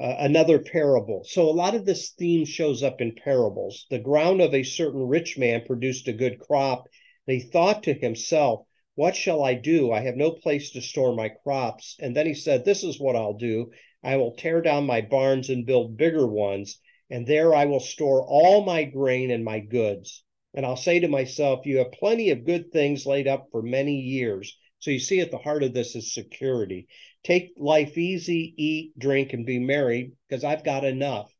uh, 0.00 0.16
another 0.18 0.58
parable. 0.58 1.22
So 1.24 1.48
a 1.48 1.52
lot 1.52 1.74
of 1.74 1.84
this 1.84 2.10
theme 2.10 2.46
shows 2.46 2.82
up 2.82 3.00
in 3.00 3.14
parables. 3.14 3.86
The 3.90 3.98
ground 3.98 4.40
of 4.40 4.54
a 4.54 4.62
certain 4.62 5.06
rich 5.06 5.36
man 5.36 5.62
produced 5.66 6.08
a 6.08 6.12
good 6.12 6.40
crop. 6.40 6.88
And 7.28 7.40
he 7.40 7.48
thought 7.48 7.84
to 7.84 7.94
himself, 7.94 8.66
What 8.94 9.16
shall 9.16 9.42
I 9.42 9.54
do? 9.54 9.92
I 9.92 10.00
have 10.00 10.16
no 10.16 10.32
place 10.32 10.70
to 10.72 10.82
store 10.82 11.14
my 11.14 11.28
crops. 11.28 11.96
And 11.98 12.16
then 12.16 12.26
he 12.26 12.34
said, 12.34 12.64
This 12.64 12.84
is 12.84 13.00
what 13.00 13.16
I'll 13.16 13.34
do. 13.36 13.70
I 14.04 14.16
will 14.16 14.34
tear 14.34 14.60
down 14.60 14.86
my 14.86 15.00
barns 15.00 15.48
and 15.48 15.66
build 15.66 15.96
bigger 15.96 16.26
ones 16.26 16.78
and 17.12 17.26
there 17.26 17.54
I 17.54 17.66
will 17.66 17.78
store 17.78 18.24
all 18.26 18.64
my 18.64 18.84
grain 18.84 19.30
and 19.30 19.44
my 19.44 19.60
goods. 19.60 20.24
And 20.54 20.64
I'll 20.64 20.78
say 20.78 20.98
to 21.00 21.08
myself, 21.08 21.66
You 21.66 21.78
have 21.78 21.92
plenty 21.92 22.30
of 22.30 22.46
good 22.46 22.72
things 22.72 23.04
laid 23.04 23.28
up 23.28 23.48
for 23.52 23.60
many 23.60 23.96
years. 23.96 24.56
So 24.78 24.90
you 24.90 24.98
see, 24.98 25.20
at 25.20 25.30
the 25.30 25.36
heart 25.36 25.62
of 25.62 25.74
this 25.74 25.94
is 25.94 26.14
security. 26.14 26.88
Take 27.22 27.52
life 27.58 27.98
easy, 27.98 28.54
eat, 28.56 28.98
drink, 28.98 29.34
and 29.34 29.44
be 29.44 29.58
merry, 29.58 30.12
because 30.26 30.42
I've 30.42 30.64
got 30.64 30.84
enough. 30.84 31.30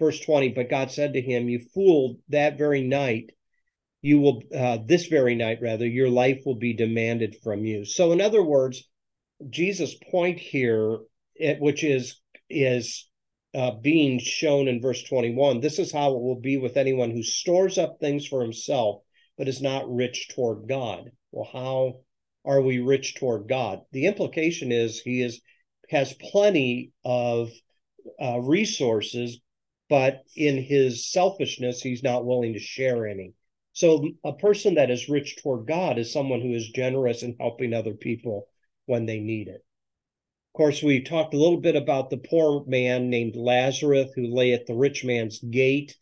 Verse 0.00 0.18
20, 0.18 0.48
but 0.50 0.68
God 0.68 0.90
said 0.90 1.12
to 1.12 1.22
him, 1.22 1.48
You 1.48 1.60
fool, 1.72 2.16
that 2.28 2.58
very 2.58 2.82
night, 2.82 3.30
you 4.02 4.18
will, 4.20 4.42
uh, 4.54 4.78
this 4.84 5.06
very 5.06 5.34
night 5.34 5.58
rather, 5.60 5.86
your 5.86 6.08
life 6.08 6.42
will 6.46 6.54
be 6.54 6.72
demanded 6.72 7.36
from 7.42 7.64
you. 7.64 7.84
So, 7.84 8.12
in 8.12 8.20
other 8.20 8.42
words, 8.42 8.88
Jesus' 9.48 9.94
point 10.10 10.38
here, 10.38 10.98
which 11.58 11.84
is, 11.84 12.20
is 12.48 13.08
uh, 13.54 13.72
being 13.72 14.18
shown 14.18 14.68
in 14.68 14.80
verse 14.80 15.02
21. 15.02 15.60
This 15.60 15.78
is 15.78 15.92
how 15.92 16.14
it 16.14 16.22
will 16.22 16.40
be 16.40 16.56
with 16.56 16.76
anyone 16.76 17.10
who 17.10 17.22
stores 17.22 17.78
up 17.78 17.98
things 17.98 18.26
for 18.26 18.42
himself, 18.42 19.02
but 19.36 19.48
is 19.48 19.60
not 19.60 19.92
rich 19.92 20.28
toward 20.28 20.68
God. 20.68 21.10
Well, 21.32 21.48
how 21.52 22.00
are 22.44 22.60
we 22.62 22.78
rich 22.78 23.16
toward 23.16 23.48
God? 23.48 23.80
The 23.92 24.06
implication 24.06 24.72
is 24.72 25.00
he 25.00 25.22
is 25.22 25.40
has 25.90 26.14
plenty 26.14 26.92
of 27.04 27.50
uh, 28.22 28.38
resources, 28.38 29.40
but 29.88 30.22
in 30.36 30.62
his 30.62 31.10
selfishness, 31.10 31.82
he's 31.82 32.04
not 32.04 32.24
willing 32.24 32.52
to 32.52 32.60
share 32.60 33.08
any. 33.08 33.34
So, 33.80 34.06
a 34.24 34.34
person 34.34 34.74
that 34.74 34.90
is 34.90 35.08
rich 35.08 35.36
toward 35.36 35.66
God 35.66 35.98
is 35.98 36.12
someone 36.12 36.42
who 36.42 36.52
is 36.52 36.68
generous 36.68 37.22
in 37.22 37.34
helping 37.40 37.72
other 37.72 37.94
people 37.94 38.46
when 38.84 39.06
they 39.06 39.20
need 39.20 39.48
it. 39.48 39.64
Of 40.52 40.52
course, 40.54 40.82
we 40.82 41.00
talked 41.00 41.32
a 41.32 41.38
little 41.38 41.62
bit 41.62 41.76
about 41.76 42.10
the 42.10 42.18
poor 42.18 42.62
man 42.66 43.08
named 43.08 43.36
Lazarus 43.36 44.10
who 44.14 44.34
lay 44.34 44.52
at 44.52 44.66
the 44.66 44.74
rich 44.74 45.02
man's 45.02 45.38
gate. 45.38 45.96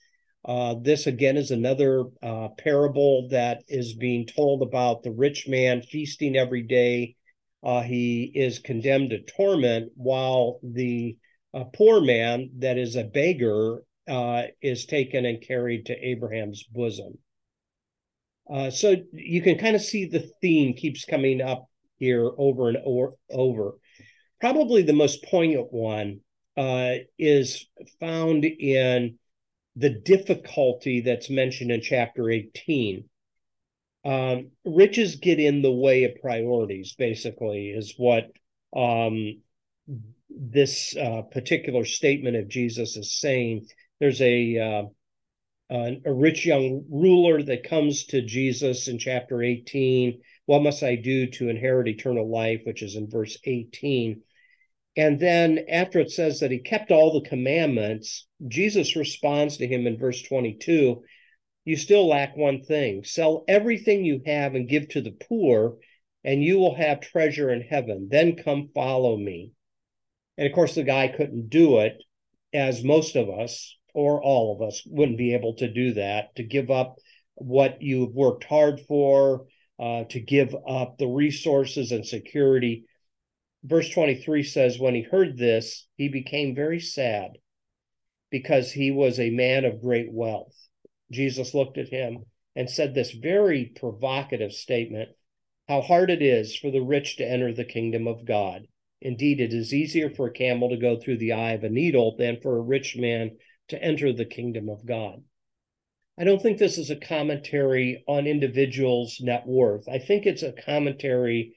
Uh, 0.45 0.75
this 0.83 1.07
again 1.07 1.37
is 1.37 1.53
another 1.53 2.07
uh, 2.21 2.49
parable 2.59 3.29
that 3.29 3.63
is 3.69 3.95
being 3.95 4.27
told 4.27 4.63
about 4.63 5.05
the 5.05 5.13
rich 5.13 5.47
man 5.47 5.81
feasting 5.83 6.35
every 6.35 6.63
day. 6.63 7.15
Uh, 7.63 7.83
he 7.83 8.25
is 8.35 8.59
condemned 8.59 9.11
to 9.11 9.23
torment, 9.23 9.93
while 9.95 10.59
the 10.65 11.17
uh, 11.55 11.63
poor 11.77 12.01
man, 12.01 12.51
that 12.59 12.77
is 12.77 12.97
a 12.97 13.05
beggar, 13.05 13.85
uh, 14.09 14.49
is 14.61 14.85
taken 14.85 15.25
and 15.25 15.41
carried 15.41 15.87
to 15.87 16.05
Abraham's 16.05 16.65
bosom. 16.65 17.17
Uh, 18.53 18.71
so 18.71 18.97
you 19.13 19.43
can 19.43 19.59
kind 19.59 19.77
of 19.77 19.83
see 19.83 20.07
the 20.07 20.31
theme 20.41 20.75
keeps 20.75 21.05
coming 21.05 21.41
up 21.41 21.69
here 21.99 22.31
over 22.39 22.69
and 22.69 22.79
over. 23.31 23.73
Probably 24.41 24.83
the 24.83 24.93
most 24.93 25.25
poignant 25.25 25.73
one 25.73 26.21
uh, 26.57 26.95
is 27.19 27.67
found 28.01 28.45
in 28.45 29.19
the 29.77 29.91
difficulty 29.91 31.03
that's 31.03 31.31
mentioned 31.31 31.71
in 31.71 31.81
chapter 31.81 32.31
18. 32.31 33.05
Um, 34.05 34.51
riches 34.65 35.17
get 35.17 35.39
in 35.39 35.63
the 35.63 35.73
way 35.73 36.05
of 36.05 36.21
priorities, 36.21 36.95
basically, 36.95 37.69
is 37.69 37.95
what 37.97 38.31
um, 38.75 39.43
this 40.31 40.97
uh, 40.97 41.23
particular 41.31 41.85
statement 41.85 42.37
of 42.37 42.49
Jesus 42.49 42.97
is 42.97 43.19
saying. 43.19 43.67
There's 44.01 44.21
a 44.23 44.89
uh, 45.71 45.91
a 46.05 46.13
rich 46.13 46.47
young 46.47 46.85
ruler 46.91 47.43
that 47.43 47.69
comes 47.69 48.07
to 48.07 48.23
Jesus 48.23 48.89
in 48.89 48.99
chapter 48.99 49.43
18. 49.43 50.21
What 50.47 50.63
must 50.63 50.83
I 50.83 50.97
do 50.97 51.27
to 51.27 51.49
inherit 51.49 51.89
eternal 51.89 52.31
life? 52.31 52.63
Which 52.65 52.83
is 52.83 52.97
in 52.97 53.11
verse 53.11 53.39
18. 53.45 54.23
And 54.97 55.21
then 55.21 55.67
after 55.71 56.01
it 56.01 56.11
says 56.11 56.41
that 56.41 56.51
he 56.51 56.59
kept 56.59 56.91
all 56.91 57.13
the 57.13 57.29
commandments, 57.29 58.27
Jesus 58.49 58.97
responds 58.97 59.59
to 59.59 59.67
him 59.67 59.87
in 59.87 59.99
verse 59.99 60.23
22 60.23 61.03
You 61.65 61.77
still 61.77 62.09
lack 62.09 62.37
one 62.37 62.63
thing. 62.63 63.05
Sell 63.05 63.45
everything 63.47 64.05
you 64.05 64.23
have 64.27 64.55
and 64.55 64.69
give 64.69 64.89
to 64.89 65.01
the 65.01 65.13
poor, 65.13 65.77
and 66.25 66.43
you 66.43 66.59
will 66.59 66.75
have 66.75 67.01
treasure 67.01 67.53
in 67.53 67.61
heaven. 67.61 68.09
Then 68.11 68.37
come 68.37 68.71
follow 68.75 69.17
me. 69.17 69.53
And 70.37 70.47
of 70.47 70.53
course, 70.53 70.75
the 70.75 70.83
guy 70.83 71.09
couldn't 71.09 71.51
do 71.51 71.79
it, 71.79 72.03
as 72.53 72.83
most 72.83 73.17
of 73.17 73.29
us, 73.29 73.78
or 73.99 74.23
all 74.23 74.55
of 74.55 74.67
us, 74.67 74.83
wouldn't 74.87 75.19
be 75.19 75.35
able 75.35 75.55
to 75.55 75.73
do 75.73 75.95
that, 75.95 76.35
to 76.37 76.43
give 76.43 76.71
up 76.71 76.97
what 77.35 77.83
you've 77.83 78.15
worked 78.15 78.45
hard 78.45 78.81
for, 78.87 79.47
uh, 79.79 80.05
to 80.05 80.21
give 80.21 80.55
up 80.69 80.99
the 80.99 81.07
resources 81.07 81.93
and 81.93 82.07
security 82.07 82.85
verse 83.65 83.89
23 83.91 84.43
says, 84.43 84.79
When 84.79 84.95
he 84.95 85.03
heard 85.03 85.37
this, 85.37 85.87
he 85.97 86.09
became 86.09 86.55
very 86.55 86.81
sad 86.81 87.39
because 88.31 88.73
he 88.73 88.91
was 88.91 89.19
a 89.19 89.31
man 89.31 89.65
of 89.65 89.81
great 89.81 90.13
wealth. 90.13 90.55
Jesus 91.11 91.55
looked 91.55 91.79
at 91.79 91.89
him 91.89 92.25
and 92.55 92.69
said 92.69 92.95
this 92.95 93.13
very 93.13 93.67
provocative 93.67 94.53
statement 94.53 95.11
How 95.69 95.81
hard 95.81 96.11
it 96.11 96.23
is 96.23 96.57
for 96.57 96.71
the 96.71 96.83
rich 96.83 97.17
to 97.17 97.29
enter 97.29 97.53
the 97.53 97.65
kingdom 97.65 98.07
of 98.07 98.25
God. 98.25 98.67
Indeed, 99.01 99.41
it 99.41 99.53
is 99.53 99.73
easier 99.73 100.11
for 100.11 100.27
a 100.27 100.33
camel 100.33 100.71
to 100.71 100.77
go 100.77 100.99
through 100.99 101.19
the 101.19 101.33
eye 101.33 101.53
of 101.53 101.63
a 101.63 101.69
needle 101.69 102.17
than 102.17 102.41
for 102.41 102.57
a 102.57 102.63
rich 102.63 102.97
man 102.97 103.37
to 103.69 103.83
enter 103.83 104.13
the 104.13 104.25
kingdom 104.25 104.69
of 104.69 104.87
God. 104.87 105.23
I 106.19 106.25
don't 106.25 106.43
think 106.43 106.59
this 106.59 106.79
is 106.79 106.91
a 106.91 106.97
commentary 106.97 108.03
on 108.09 108.27
individuals' 108.27 109.19
net 109.21 109.47
worth. 109.47 109.89
I 109.89 109.99
think 109.99 110.27
it's 110.27 110.43
a 110.43 110.53
commentary 110.53 111.55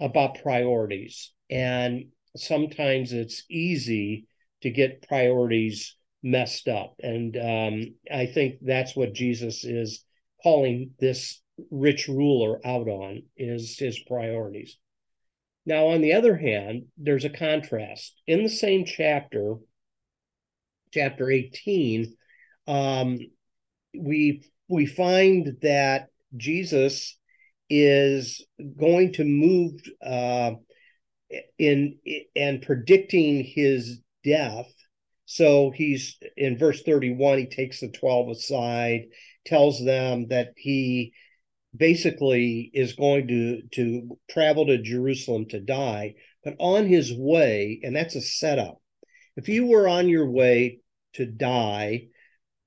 about 0.00 0.42
priorities. 0.42 1.32
And 1.48 2.06
sometimes 2.36 3.12
it's 3.12 3.44
easy 3.48 4.26
to 4.62 4.70
get 4.70 5.06
priorities 5.08 5.96
messed 6.22 6.68
up. 6.68 6.94
And 7.02 7.36
um, 7.36 7.94
I 8.12 8.26
think 8.26 8.56
that's 8.62 8.94
what 8.94 9.14
Jesus 9.14 9.64
is 9.64 10.04
calling 10.42 10.90
this 10.98 11.40
rich 11.70 12.08
ruler 12.08 12.60
out 12.66 12.88
on 12.88 13.22
is 13.36 13.78
his 13.78 13.98
priorities. 14.00 14.76
Now, 15.64 15.88
on 15.88 16.00
the 16.00 16.14
other 16.14 16.36
hand, 16.36 16.86
there's 16.98 17.24
a 17.24 17.30
contrast. 17.30 18.20
In 18.26 18.42
the 18.42 18.48
same 18.48 18.84
chapter, 18.84 19.56
chapter 20.92 21.30
18, 21.30 22.14
um, 22.66 23.18
we 23.98 24.44
we 24.68 24.86
find 24.86 25.56
that 25.62 26.08
Jesus 26.36 27.16
is 27.68 28.44
going 28.78 29.12
to 29.14 29.24
move 29.24 29.80
uh, 30.04 30.52
in 31.58 31.98
and 32.36 32.62
predicting 32.62 33.44
his 33.44 34.00
death. 34.24 34.70
So 35.24 35.70
he's 35.74 36.18
in 36.36 36.58
verse 36.58 36.82
31, 36.82 37.38
he 37.38 37.46
takes 37.46 37.80
the 37.80 37.88
12 37.88 38.28
aside, 38.30 39.06
tells 39.46 39.82
them 39.82 40.28
that 40.28 40.52
he 40.56 41.14
basically 41.74 42.70
is 42.74 42.92
going 42.94 43.28
to 43.28 43.62
to 43.72 44.18
travel 44.30 44.66
to 44.66 44.82
Jerusalem 44.82 45.46
to 45.48 45.60
die, 45.60 46.14
but 46.44 46.56
on 46.58 46.86
his 46.86 47.12
way, 47.16 47.80
and 47.82 47.96
that's 47.96 48.14
a 48.14 48.20
setup. 48.20 48.81
If 49.36 49.48
you 49.48 49.66
were 49.66 49.88
on 49.88 50.08
your 50.08 50.28
way 50.28 50.80
to 51.14 51.24
die, 51.24 52.08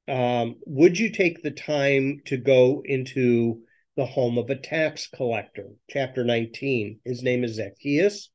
um, 0.08 0.56
would 0.66 0.98
you 0.98 1.12
take 1.12 1.42
the 1.42 1.52
time 1.52 2.22
to 2.26 2.38
go 2.38 2.82
into 2.84 3.62
the 3.96 4.06
home 4.06 4.38
of 4.38 4.50
a 4.50 4.56
tax 4.56 5.08
collector? 5.08 5.70
Chapter 5.90 6.24
19. 6.24 7.00
His 7.06 7.24
name 7.24 7.44
is 7.44 7.56
Zacchaeus. 7.56 8.30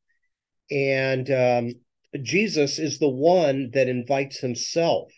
And 0.70 1.30
um, 1.30 1.72
Jesus 2.22 2.78
is 2.78 2.98
the 2.98 3.08
one 3.08 3.70
that 3.72 3.88
invites 3.88 4.38
himself 4.38 5.12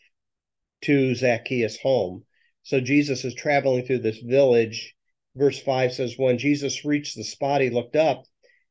to 0.83 1.15
Zacchaeus' 1.15 1.79
home. 1.79 2.25
So 2.63 2.81
Jesus 2.81 3.25
is 3.25 3.35
traveling 3.35 3.85
through 3.85 4.01
this 4.01 4.19
village. 4.19 4.95
Verse 5.37 5.61
5 5.61 5.93
says, 5.93 6.15
When 6.17 6.39
Jesus 6.39 6.85
reached 6.85 7.17
the 7.17 7.25
spot, 7.25 7.61
he 7.61 7.71
looked 7.71 7.97
up 7.97 8.25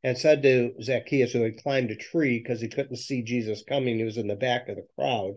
and 0.03 0.17
said 0.17 0.41
to 0.43 0.74
Zacchaeus, 0.81 1.31
who 1.31 1.43
had 1.43 1.62
climbed 1.62 1.91
a 1.91 1.96
tree 1.96 2.39
because 2.39 2.62
he 2.62 2.67
couldn't 2.67 2.96
see 2.98 3.22
Jesus 3.22 3.63
coming, 3.67 3.98
he 3.98 4.03
was 4.03 4.17
in 4.17 4.27
the 4.27 4.36
back 4.36 4.67
of 4.67 4.75
the 4.75 4.88
crowd, 4.96 5.36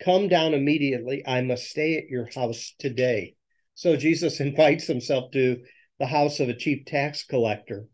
Come 0.00 0.28
down 0.28 0.54
immediately. 0.54 1.24
I 1.26 1.40
must 1.42 1.68
stay 1.68 1.98
at 1.98 2.08
your 2.08 2.28
house 2.32 2.74
today. 2.78 3.34
So 3.74 3.96
Jesus 3.96 4.40
invites 4.40 4.86
himself 4.86 5.32
to 5.32 5.62
the 5.98 6.06
house 6.06 6.38
of 6.40 6.48
a 6.48 6.54
chief 6.54 6.84
tax 6.84 7.24
collector. 7.24 7.86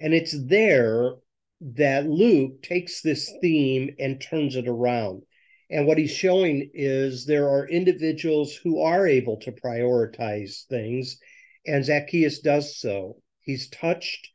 And 0.00 0.14
it's 0.14 0.34
there 0.46 1.14
that 1.60 2.08
Luke 2.08 2.62
takes 2.62 3.02
this 3.02 3.32
theme 3.40 3.94
and 3.98 4.20
turns 4.20 4.56
it 4.56 4.68
around. 4.68 5.22
And 5.70 5.86
what 5.86 5.98
he's 5.98 6.12
showing 6.12 6.70
is 6.72 7.26
there 7.26 7.48
are 7.48 7.68
individuals 7.68 8.54
who 8.54 8.80
are 8.80 9.06
able 9.06 9.36
to 9.38 9.52
prioritize 9.52 10.64
things, 10.66 11.18
and 11.66 11.84
Zacchaeus 11.84 12.38
does 12.40 12.78
so. 12.78 13.20
He's 13.40 13.68
touched 13.68 14.28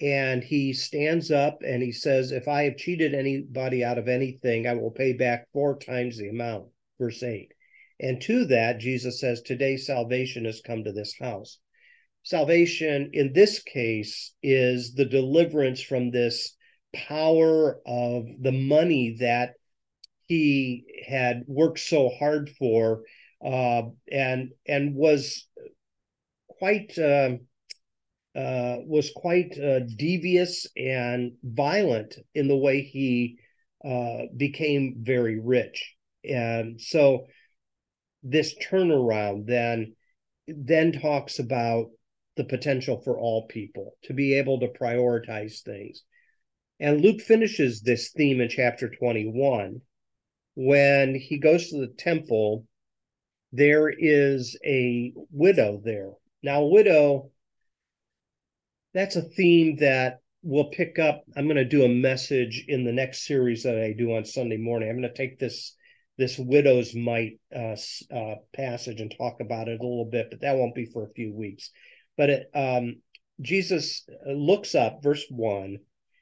and 0.00 0.42
he 0.42 0.72
stands 0.72 1.30
up 1.30 1.62
and 1.66 1.82
he 1.82 1.92
says, 1.92 2.32
If 2.32 2.48
I 2.48 2.64
have 2.64 2.76
cheated 2.76 3.14
anybody 3.14 3.84
out 3.84 3.98
of 3.98 4.08
anything, 4.08 4.66
I 4.66 4.74
will 4.74 4.90
pay 4.90 5.12
back 5.12 5.48
four 5.52 5.78
times 5.78 6.16
the 6.16 6.28
amount. 6.28 6.66
Verse 6.98 7.22
8. 7.22 7.52
And 8.00 8.20
to 8.22 8.46
that, 8.46 8.78
Jesus 8.78 9.20
says, 9.20 9.42
Today 9.42 9.76
salvation 9.76 10.46
has 10.46 10.62
come 10.62 10.84
to 10.84 10.92
this 10.92 11.14
house. 11.18 11.58
Salvation 12.22 13.10
in 13.12 13.32
this 13.32 13.62
case 13.62 14.34
is 14.42 14.94
the 14.94 15.04
deliverance 15.04 15.82
from 15.82 16.10
this 16.10 16.54
power 16.94 17.80
of 17.86 18.26
the 18.40 18.52
money 18.52 19.16
that 19.20 19.54
he 20.26 20.84
had 21.06 21.44
worked 21.46 21.78
so 21.78 22.08
hard 22.08 22.50
for 22.50 23.02
uh, 23.44 23.82
and 24.10 24.50
and 24.66 24.94
was 24.94 25.46
quite 26.58 26.96
uh, 26.98 27.36
uh, 28.36 28.76
was 28.86 29.10
quite 29.14 29.58
uh, 29.58 29.80
devious 29.96 30.66
and 30.76 31.32
violent 31.42 32.16
in 32.34 32.48
the 32.48 32.56
way 32.56 32.82
he 32.82 33.38
uh, 33.84 34.26
became 34.36 34.96
very 35.00 35.40
rich 35.40 35.94
and 36.24 36.80
so 36.80 37.26
this 38.22 38.54
turnaround 38.58 39.46
then 39.46 39.94
then 40.46 40.92
talks 40.92 41.38
about 41.38 41.86
the 42.36 42.44
potential 42.44 43.00
for 43.02 43.18
all 43.18 43.46
people 43.46 43.96
to 44.04 44.12
be 44.12 44.34
able 44.34 44.60
to 44.60 44.68
prioritize 44.68 45.62
things 45.62 46.02
and 46.80 47.02
Luke 47.02 47.20
finishes 47.20 47.82
this 47.82 48.10
theme 48.10 48.40
in 48.40 48.48
chapter 48.48 48.88
21 48.88 49.82
when 50.54 51.14
he 51.14 51.38
goes 51.38 51.68
to 51.68 51.78
the 51.78 51.92
temple. 51.92 52.66
There 53.52 53.90
is 53.90 54.58
a 54.64 55.12
widow 55.30 55.82
there. 55.84 56.12
Now, 56.42 56.64
widow, 56.64 57.30
that's 58.94 59.16
a 59.16 59.22
theme 59.22 59.76
that 59.76 60.20
we'll 60.42 60.70
pick 60.70 60.98
up. 60.98 61.22
I'm 61.36 61.46
going 61.46 61.56
to 61.56 61.64
do 61.64 61.84
a 61.84 61.88
message 61.88 62.64
in 62.68 62.84
the 62.84 62.92
next 62.92 63.26
series 63.26 63.62
that 63.64 63.78
I 63.78 63.92
do 63.92 64.14
on 64.16 64.24
Sunday 64.24 64.56
morning. 64.56 64.88
I'm 64.88 65.00
going 65.00 65.12
to 65.12 65.14
take 65.14 65.38
this 65.38 65.76
this 66.18 66.38
widow's 66.38 66.94
mite 66.94 67.40
uh, 67.54 67.76
uh, 68.14 68.34
passage 68.54 69.00
and 69.00 69.14
talk 69.16 69.40
about 69.40 69.68
it 69.68 69.80
a 69.80 69.82
little 69.82 70.04
bit, 70.04 70.28
but 70.30 70.42
that 70.42 70.56
won't 70.56 70.74
be 70.74 70.84
for 70.84 71.04
a 71.04 71.12
few 71.14 71.32
weeks. 71.32 71.70
But 72.18 72.30
it, 72.30 72.50
um, 72.54 72.96
Jesus 73.40 74.06
looks 74.26 74.74
up, 74.74 75.02
verse 75.02 75.24
one, 75.30 75.78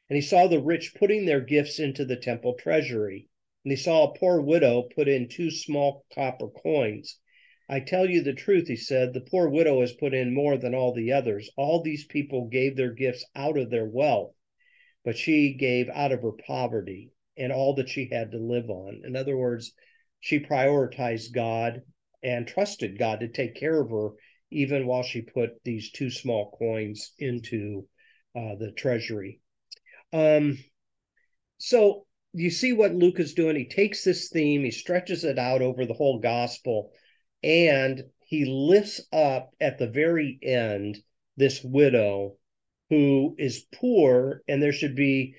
and 0.09 0.17
he 0.17 0.21
saw 0.21 0.47
the 0.47 0.61
rich 0.61 0.95
putting 0.97 1.27
their 1.27 1.41
gifts 1.41 1.81
into 1.81 2.05
the 2.05 2.17
temple 2.17 2.55
treasury. 2.55 3.29
And 3.65 3.73
he 3.73 3.77
saw 3.77 4.05
a 4.05 4.19
poor 4.19 4.41
widow 4.41 4.89
put 4.95 5.09
in 5.09 5.29
two 5.29 5.51
small 5.51 6.05
copper 6.15 6.49
coins. 6.49 7.19
I 7.69 7.81
tell 7.81 8.09
you 8.09 8.23
the 8.23 8.33
truth, 8.33 8.67
he 8.69 8.77
said, 8.77 9.13
the 9.13 9.21
poor 9.21 9.49
widow 9.49 9.81
has 9.83 9.93
put 9.93 10.15
in 10.15 10.33
more 10.33 10.57
than 10.57 10.75
all 10.75 10.95
the 10.95 11.13
others. 11.13 11.51
All 11.57 11.83
these 11.83 12.07
people 12.07 12.49
gave 12.49 12.77
their 12.77 12.93
gifts 12.93 13.25
out 13.37 13.59
of 13.59 13.71
their 13.71 13.85
wealth, 13.85 14.35
but 15.05 15.19
she 15.19 15.55
gave 15.55 15.89
out 15.91 16.13
of 16.13 16.23
her 16.23 16.33
poverty 16.33 17.11
and 17.37 17.53
all 17.53 17.75
that 17.75 17.89
she 17.89 18.09
had 18.11 18.33
to 18.33 18.39
live 18.39 18.71
on. 18.71 19.03
In 19.05 19.17
other 19.17 19.37
words, 19.37 19.73
she 20.21 20.41
prioritized 20.41 21.33
God 21.33 21.83
and 22.23 22.47
trusted 22.47 22.99
God 22.99 23.21
to 23.21 23.29
take 23.29 23.55
care 23.55 23.81
of 23.81 23.91
her, 23.91 24.11
even 24.51 24.87
while 24.87 25.03
she 25.03 25.21
put 25.21 25.63
these 25.63 25.93
two 25.93 26.11
small 26.11 26.51
coins 26.59 27.13
into 27.19 27.87
uh, 28.35 28.55
the 28.57 28.73
treasury. 28.73 29.41
Um, 30.13 30.59
so 31.59 32.07
you 32.33 32.51
see 32.51 32.73
what 32.73 32.95
Luke 32.95 33.21
is 33.21 33.35
doing. 33.35 33.57
He 33.57 33.69
takes 33.69 34.05
this 34.05 34.31
theme, 34.31 34.65
he 34.65 34.71
stretches 34.71 35.25
it 35.25 35.39
out 35.39 35.63
over 35.63 35.85
the 35.85 35.95
whole 35.95 36.19
gospel, 36.19 36.93
and 37.43 38.05
he 38.25 38.45
lifts 38.45 39.01
up 39.13 39.55
at 39.61 39.79
the 39.79 39.89
very 39.89 40.39
end 40.43 40.99
this 41.37 41.63
widow 41.63 42.37
who 42.91 43.35
is 43.39 43.67
poor, 43.75 44.43
and 44.49 44.63
there 44.63 44.73
should 44.73 44.95
be 44.95 45.35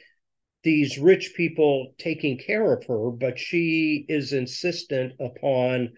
these 0.64 0.98
rich 0.98 1.34
people 1.36 1.94
taking 1.98 2.38
care 2.38 2.74
of 2.74 2.86
her, 2.86 3.12
but 3.12 3.40
she 3.40 4.06
is 4.08 4.34
insistent 4.34 5.14
upon 5.20 5.94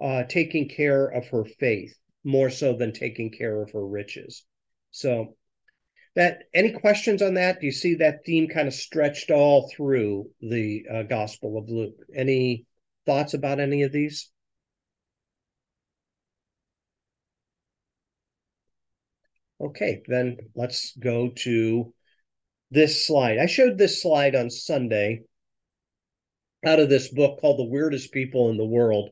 uh, 0.00 0.24
taking 0.24 0.68
care 0.68 1.06
of 1.06 1.26
her 1.28 1.44
faith 1.44 1.94
more 2.24 2.50
so 2.50 2.74
than 2.74 2.92
taking 2.92 3.30
care 3.30 3.62
of 3.62 3.70
her 3.70 3.86
riches. 3.86 4.44
So 4.90 5.36
that 6.16 6.44
any 6.54 6.72
questions 6.72 7.22
on 7.22 7.34
that? 7.34 7.60
Do 7.60 7.66
you 7.66 7.72
see 7.72 7.94
that 7.96 8.24
theme 8.24 8.48
kind 8.48 8.66
of 8.66 8.74
stretched 8.74 9.30
all 9.30 9.68
through 9.68 10.30
the 10.40 10.84
uh, 10.92 11.02
gospel 11.04 11.58
of 11.58 11.68
luke? 11.68 11.98
Any 12.14 12.64
thoughts 13.04 13.34
about 13.34 13.60
any 13.60 13.82
of 13.82 13.92
these 13.92 14.30
okay 19.60 20.02
then 20.06 20.36
let's 20.54 20.96
go 20.96 21.30
to 21.30 21.92
this 22.70 23.06
slide 23.06 23.38
i 23.38 23.46
showed 23.46 23.78
this 23.78 24.02
slide 24.02 24.34
on 24.34 24.50
sunday 24.50 25.22
out 26.64 26.80
of 26.80 26.88
this 26.88 27.08
book 27.08 27.40
called 27.40 27.58
the 27.58 27.70
weirdest 27.70 28.12
people 28.12 28.50
in 28.50 28.56
the 28.56 28.64
world 28.64 29.10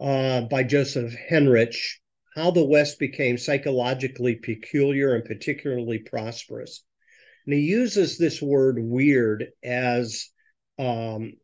uh, 0.00 0.42
by 0.42 0.62
joseph 0.62 1.14
henrich 1.30 1.98
how 2.34 2.50
the 2.50 2.64
West 2.64 2.98
became 2.98 3.38
psychologically 3.38 4.34
peculiar 4.34 5.14
and 5.14 5.24
particularly 5.24 5.98
prosperous. 5.98 6.84
And 7.46 7.54
he 7.54 7.60
uses 7.60 8.18
this 8.18 8.42
word 8.42 8.78
weird 8.78 9.46
as 9.62 10.30
um, 10.78 11.34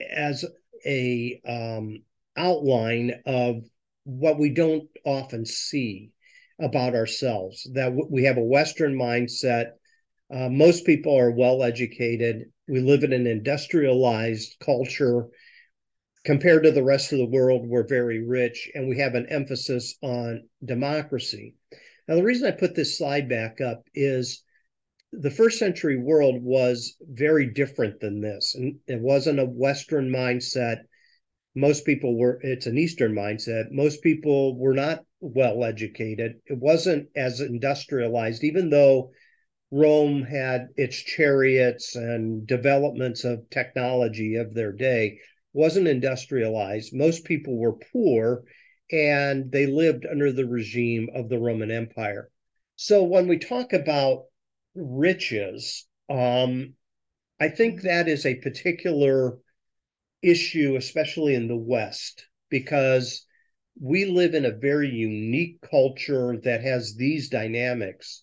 as 0.00 0.44
a 0.86 1.40
um, 1.46 2.02
outline 2.36 3.22
of 3.26 3.64
what 4.04 4.38
we 4.38 4.50
don't 4.50 4.88
often 5.04 5.44
see 5.44 6.11
about 6.62 6.94
ourselves. 6.94 7.68
That 7.74 7.90
w- 7.90 8.08
we 8.10 8.24
have 8.24 8.38
a 8.38 8.44
Western 8.44 8.94
mindset. 8.94 9.72
Uh, 10.32 10.48
most 10.48 10.86
people 10.86 11.18
are 11.18 11.30
well 11.30 11.62
educated. 11.62 12.50
We 12.68 12.80
live 12.80 13.02
in 13.02 13.12
an 13.12 13.26
industrialized 13.26 14.56
culture 14.60 15.28
compared 16.24 16.62
to 16.64 16.70
the 16.70 16.84
rest 16.84 17.12
of 17.12 17.18
the 17.18 17.26
world, 17.26 17.66
we're 17.66 17.86
very 17.86 18.24
rich 18.24 18.70
and 18.74 18.88
we 18.88 18.98
have 18.98 19.14
an 19.14 19.26
emphasis 19.28 19.96
on 20.02 20.48
democracy. 20.64 21.54
Now, 22.06 22.16
the 22.16 22.22
reason 22.22 22.46
I 22.46 22.52
put 22.52 22.74
this 22.74 22.96
slide 22.96 23.28
back 23.28 23.60
up 23.60 23.84
is 23.94 24.42
the 25.12 25.30
first 25.30 25.58
century 25.58 25.96
world 25.96 26.42
was 26.42 26.96
very 27.00 27.46
different 27.46 28.00
than 28.00 28.20
this. 28.20 28.54
And 28.54 28.78
it 28.86 29.00
wasn't 29.00 29.40
a 29.40 29.46
Western 29.46 30.10
mindset. 30.10 30.78
Most 31.54 31.84
people 31.84 32.16
were, 32.16 32.38
it's 32.42 32.66
an 32.66 32.78
Eastern 32.78 33.12
mindset. 33.12 33.70
Most 33.70 34.02
people 34.02 34.56
were 34.58 34.74
not 34.74 35.04
well 35.22 35.64
educated. 35.64 36.40
It 36.46 36.58
wasn't 36.58 37.08
as 37.16 37.40
industrialized, 37.40 38.44
even 38.44 38.68
though 38.68 39.12
Rome 39.70 40.22
had 40.22 40.68
its 40.76 40.96
chariots 40.96 41.94
and 41.96 42.46
developments 42.46 43.24
of 43.24 43.48
technology 43.48 44.36
of 44.36 44.52
their 44.52 44.72
day, 44.72 45.18
wasn't 45.54 45.88
industrialized. 45.88 46.92
Most 46.92 47.24
people 47.24 47.56
were 47.56 47.78
poor 47.92 48.42
and 48.90 49.50
they 49.50 49.66
lived 49.66 50.04
under 50.10 50.32
the 50.32 50.44
regime 50.44 51.08
of 51.14 51.28
the 51.28 51.38
Roman 51.38 51.70
Empire. 51.70 52.28
So 52.76 53.04
when 53.04 53.28
we 53.28 53.38
talk 53.38 53.72
about 53.72 54.24
riches, 54.74 55.86
um, 56.10 56.74
I 57.40 57.48
think 57.48 57.82
that 57.82 58.08
is 58.08 58.26
a 58.26 58.34
particular 58.34 59.38
issue, 60.22 60.76
especially 60.76 61.34
in 61.34 61.48
the 61.48 61.56
West, 61.56 62.26
because 62.50 63.24
we 63.80 64.04
live 64.04 64.34
in 64.34 64.44
a 64.44 64.52
very 64.52 64.88
unique 64.88 65.58
culture 65.68 66.36
that 66.44 66.62
has 66.62 66.94
these 66.96 67.28
dynamics 67.28 68.22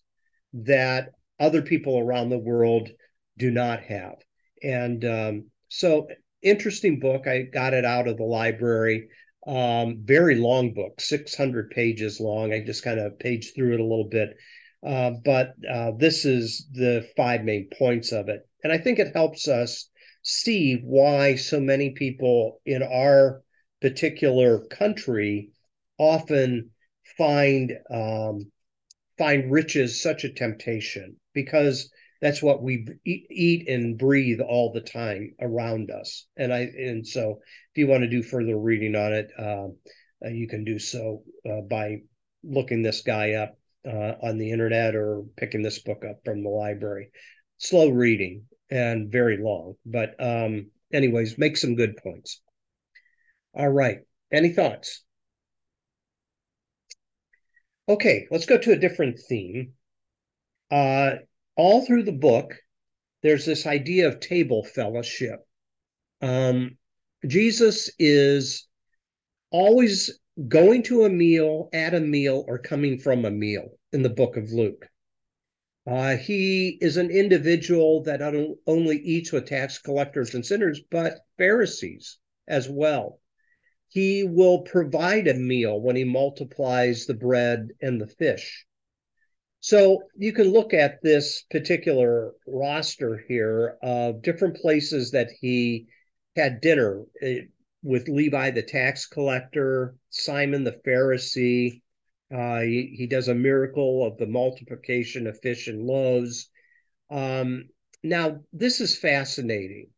that 0.54 1.10
other 1.40 1.62
people 1.62 2.00
around 2.00 2.30
the 2.30 2.38
world 2.38 2.90
do 3.38 3.52
not 3.52 3.82
have. 3.84 4.16
And 4.62 5.04
um, 5.06 5.46
so, 5.70 6.08
interesting 6.42 7.00
book. 7.00 7.28
I 7.28 7.44
got 7.44 7.74
it 7.74 7.86
out 7.86 8.08
of 8.08 8.18
the 8.18 8.24
library. 8.24 9.08
Um, 9.48 10.02
very 10.04 10.36
long 10.36 10.74
book, 10.74 11.00
600 11.00 11.72
pages 11.72 12.20
long. 12.20 12.54
I 12.54 12.64
just 12.64 12.84
kind 12.84 13.00
of 13.00 13.18
paged 13.20 13.56
through 13.56 13.74
it 13.74 13.80
a 13.80 13.86
little 13.86 14.10
bit. 14.10 14.36
Uh, 14.86 15.12
but 15.24 15.54
uh, 15.70 15.92
this 15.98 16.26
is 16.26 16.68
the 16.72 17.08
five 17.18 17.44
main 17.44 17.70
points 17.78 18.12
of 18.12 18.30
it. 18.30 18.42
And 18.64 18.72
I 18.72 18.78
think 18.78 19.00
it 19.00 19.16
helps 19.16 19.48
us 19.48 19.90
see 20.24 20.82
why 20.84 21.36
so 21.36 21.60
many 21.60 21.92
people 21.92 22.62
in 22.66 22.84
our 22.84 23.42
particular 23.82 24.60
country 24.65 25.50
often 25.98 26.72
find 27.18 27.74
um, 27.92 28.52
find 29.18 29.52
riches 29.52 30.02
such 30.02 30.24
a 30.24 30.34
temptation 30.34 31.18
because 31.34 31.89
that's 32.22 32.42
what 32.42 32.62
we 32.62 32.86
eat 33.06 33.68
and 33.70 33.98
breathe 33.98 34.42
all 34.42 34.72
the 34.72 34.82
time 34.82 35.36
around 35.39 35.92
us. 35.92 36.26
And 36.36 36.54
I 36.54 36.62
and 36.62 37.06
so 37.06 37.39
if 37.74 37.78
you 37.78 37.88
want 37.88 38.04
to 38.04 38.10
do 38.10 38.24
further 38.24 38.58
reading 38.58 38.96
on 38.96 39.13
it, 39.13 39.32
uh, 39.38 39.68
uh, 40.26 40.30
you 40.30 40.48
can 40.48 40.63
do 40.63 40.80
so 40.80 41.24
uh, 41.50 41.62
by 41.62 41.98
looking 42.44 42.82
this 42.82 43.02
guy 43.02 43.34
up 43.34 43.58
uh, 43.86 44.13
on 44.22 44.38
the 44.38 44.52
internet 44.52 44.96
or 44.96 45.24
picking 45.38 45.62
this 45.62 45.80
book 45.80 46.04
up 46.10 46.18
from 46.26 46.44
the 46.44 46.50
library. 46.50 47.12
Slow 47.58 47.89
reading 47.89 48.44
and 48.70 49.12
very 49.12 49.38
long, 49.38 49.76
but 49.86 50.15
um, 50.20 50.68
anyways, 50.94 51.38
make 51.38 51.58
some 51.58 51.76
good 51.76 51.98
points. 51.98 52.42
All 53.54 53.70
right. 53.70 54.00
Any 54.32 54.50
thoughts? 54.50 55.04
Okay, 57.88 58.28
let's 58.30 58.46
go 58.46 58.58
to 58.58 58.72
a 58.72 58.78
different 58.78 59.20
theme. 59.28 59.74
Uh, 60.70 61.16
all 61.56 61.86
through 61.86 62.04
the 62.04 62.12
book, 62.12 62.56
there's 63.24 63.46
this 63.46 63.66
idea 63.66 64.08
of 64.08 64.20
table 64.20 64.64
fellowship. 64.64 65.40
Um, 66.22 66.78
Jesus 67.28 67.90
is 67.98 68.68
always 69.50 70.20
going 70.48 70.84
to 70.84 71.06
a 71.06 71.10
meal, 71.10 71.70
at 71.74 71.96
a 71.96 72.00
meal, 72.00 72.46
or 72.48 72.60
coming 72.60 73.00
from 73.00 73.26
a 73.26 73.32
meal 73.32 73.70
in 73.92 74.04
the 74.04 74.10
book 74.10 74.38
of 74.38 74.52
Luke. 74.52 74.88
Uh, 75.88 76.16
he 76.16 76.78
is 76.82 76.98
an 76.98 77.10
individual 77.10 78.04
that 78.04 78.20
not 78.20 78.36
only 78.68 78.98
eats 78.98 79.32
with 79.32 79.48
tax 79.48 79.80
collectors 79.80 80.36
and 80.36 80.46
sinners, 80.46 80.82
but 80.92 81.20
Pharisees 81.38 82.20
as 82.48 82.70
well. 82.70 83.20
He 83.89 84.23
will 84.23 84.62
provide 84.62 85.28
a 85.28 85.34
meal 85.34 85.80
when 85.82 85.95
he 85.95 86.04
multiplies 86.04 87.06
the 87.06 87.15
bread 87.15 87.69
and 87.82 87.99
the 87.99 88.08
fish. 88.08 88.65
So 89.62 90.04
you 90.15 90.32
can 90.32 90.47
look 90.47 90.73
at 90.73 91.02
this 91.02 91.43
particular 91.49 92.34
roster 92.47 93.23
here 93.28 93.78
of 93.82 94.21
different 94.21 94.56
places 94.58 95.12
that 95.12 95.32
he 95.41 95.88
had 96.36 96.62
dinner 96.62 97.04
eh, 97.21 97.41
with 97.84 98.08
Levi 98.08 98.52
the 98.52 98.62
tax 98.62 99.06
collector, 99.06 99.95
Simon 100.10 100.63
the 100.63 100.80
Pharisee. 100.86 101.82
Uh, 102.34 102.62
he, 102.62 102.93
he 102.95 103.08
does 103.08 103.28
a 103.28 103.36
miracle 103.36 104.06
of 104.06 104.17
the 104.17 104.28
multiplication 104.28 105.28
of 105.28 105.39
fish 105.41 105.67
and 105.67 105.82
loaves. 105.82 106.49
Um, 107.10 107.69
now, 108.04 108.41
this 108.54 108.80
is 108.80 108.97
fascinating. 108.97 109.89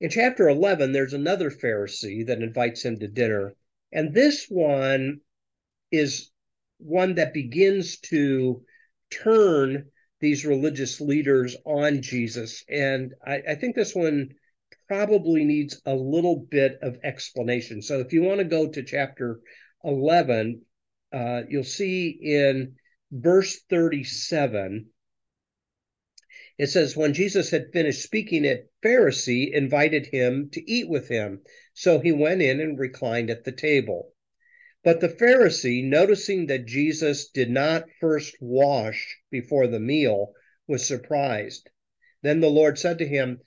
In 0.00 0.10
chapter 0.10 0.48
11, 0.48 0.92
there's 0.92 1.14
another 1.14 1.50
Pharisee 1.50 2.26
that 2.26 2.42
invites 2.42 2.84
him 2.84 2.98
to 2.98 3.08
dinner. 3.08 3.54
And 3.92 4.12
this 4.12 4.46
one 4.48 5.20
is 5.90 6.30
one 6.78 7.14
that 7.14 7.32
begins 7.32 7.98
to 8.00 8.62
turn 9.10 9.90
these 10.20 10.44
religious 10.44 11.00
leaders 11.00 11.56
on 11.64 12.02
Jesus. 12.02 12.64
And 12.68 13.14
I, 13.26 13.42
I 13.48 13.54
think 13.54 13.74
this 13.74 13.94
one 13.94 14.30
probably 14.88 15.44
needs 15.44 15.80
a 15.86 15.94
little 15.94 16.46
bit 16.50 16.78
of 16.82 16.98
explanation. 17.02 17.80
So 17.80 18.00
if 18.00 18.12
you 18.12 18.22
want 18.22 18.38
to 18.38 18.44
go 18.44 18.68
to 18.68 18.82
chapter 18.82 19.40
11, 19.84 20.62
uh, 21.12 21.42
you'll 21.48 21.64
see 21.64 22.18
in 22.20 22.74
verse 23.10 23.60
37, 23.70 24.86
it 26.58 26.68
says, 26.68 26.96
When 26.96 27.12
Jesus 27.12 27.50
had 27.50 27.72
finished 27.72 28.02
speaking, 28.02 28.44
a 28.44 28.62
Pharisee 28.82 29.52
invited 29.52 30.06
him 30.06 30.48
to 30.52 30.70
eat 30.70 30.88
with 30.88 31.08
him. 31.08 31.42
So 31.74 31.98
he 32.00 32.12
went 32.12 32.40
in 32.40 32.60
and 32.60 32.78
reclined 32.78 33.28
at 33.28 33.44
the 33.44 33.52
table. 33.52 34.14
But 34.82 35.00
the 35.00 35.08
Pharisee, 35.08 35.84
noticing 35.84 36.46
that 36.46 36.64
Jesus 36.64 37.28
did 37.28 37.50
not 37.50 37.90
first 38.00 38.36
wash 38.40 39.18
before 39.30 39.66
the 39.66 39.80
meal, 39.80 40.32
was 40.66 40.86
surprised. 40.86 41.68
Then 42.22 42.40
the 42.40 42.48
Lord 42.48 42.78
said 42.78 42.98
to 42.98 43.06
him, 43.06 43.40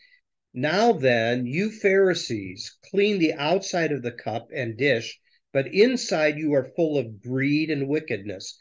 Now 0.54 0.92
then, 0.92 1.48
you 1.48 1.72
Pharisees, 1.72 2.78
clean 2.92 3.20
the 3.20 3.34
outside 3.34 3.92
of 3.92 4.04
the 4.04 4.12
cup 4.12 4.50
and 4.54 4.78
dish, 4.78 5.20
but 5.52 5.74
inside 5.74 6.38
you 6.38 6.54
are 6.54 6.74
full 6.76 6.98
of 6.98 7.22
greed 7.22 7.72
and 7.72 7.88
wickedness. 7.88 8.58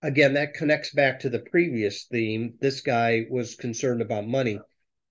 Again, 0.00 0.34
that 0.34 0.54
connects 0.54 0.92
back 0.92 1.18
to 1.20 1.28
the 1.28 1.40
previous 1.40 2.04
theme. 2.04 2.54
This 2.60 2.80
guy 2.80 3.26
was 3.30 3.56
concerned 3.56 4.00
about 4.00 4.28
money. 4.28 4.60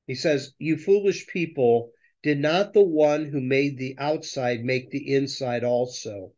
He 0.05 0.15
says, 0.15 0.53
You 0.59 0.77
foolish 0.77 1.27
people, 1.27 1.91
did 2.23 2.39
not 2.39 2.73
the 2.73 2.83
one 2.83 3.25
who 3.25 3.41
made 3.41 3.77
the 3.77 3.95
outside 3.97 4.63
make 4.63 4.89
the 4.89 5.13
inside 5.13 5.65
also? 5.65 6.33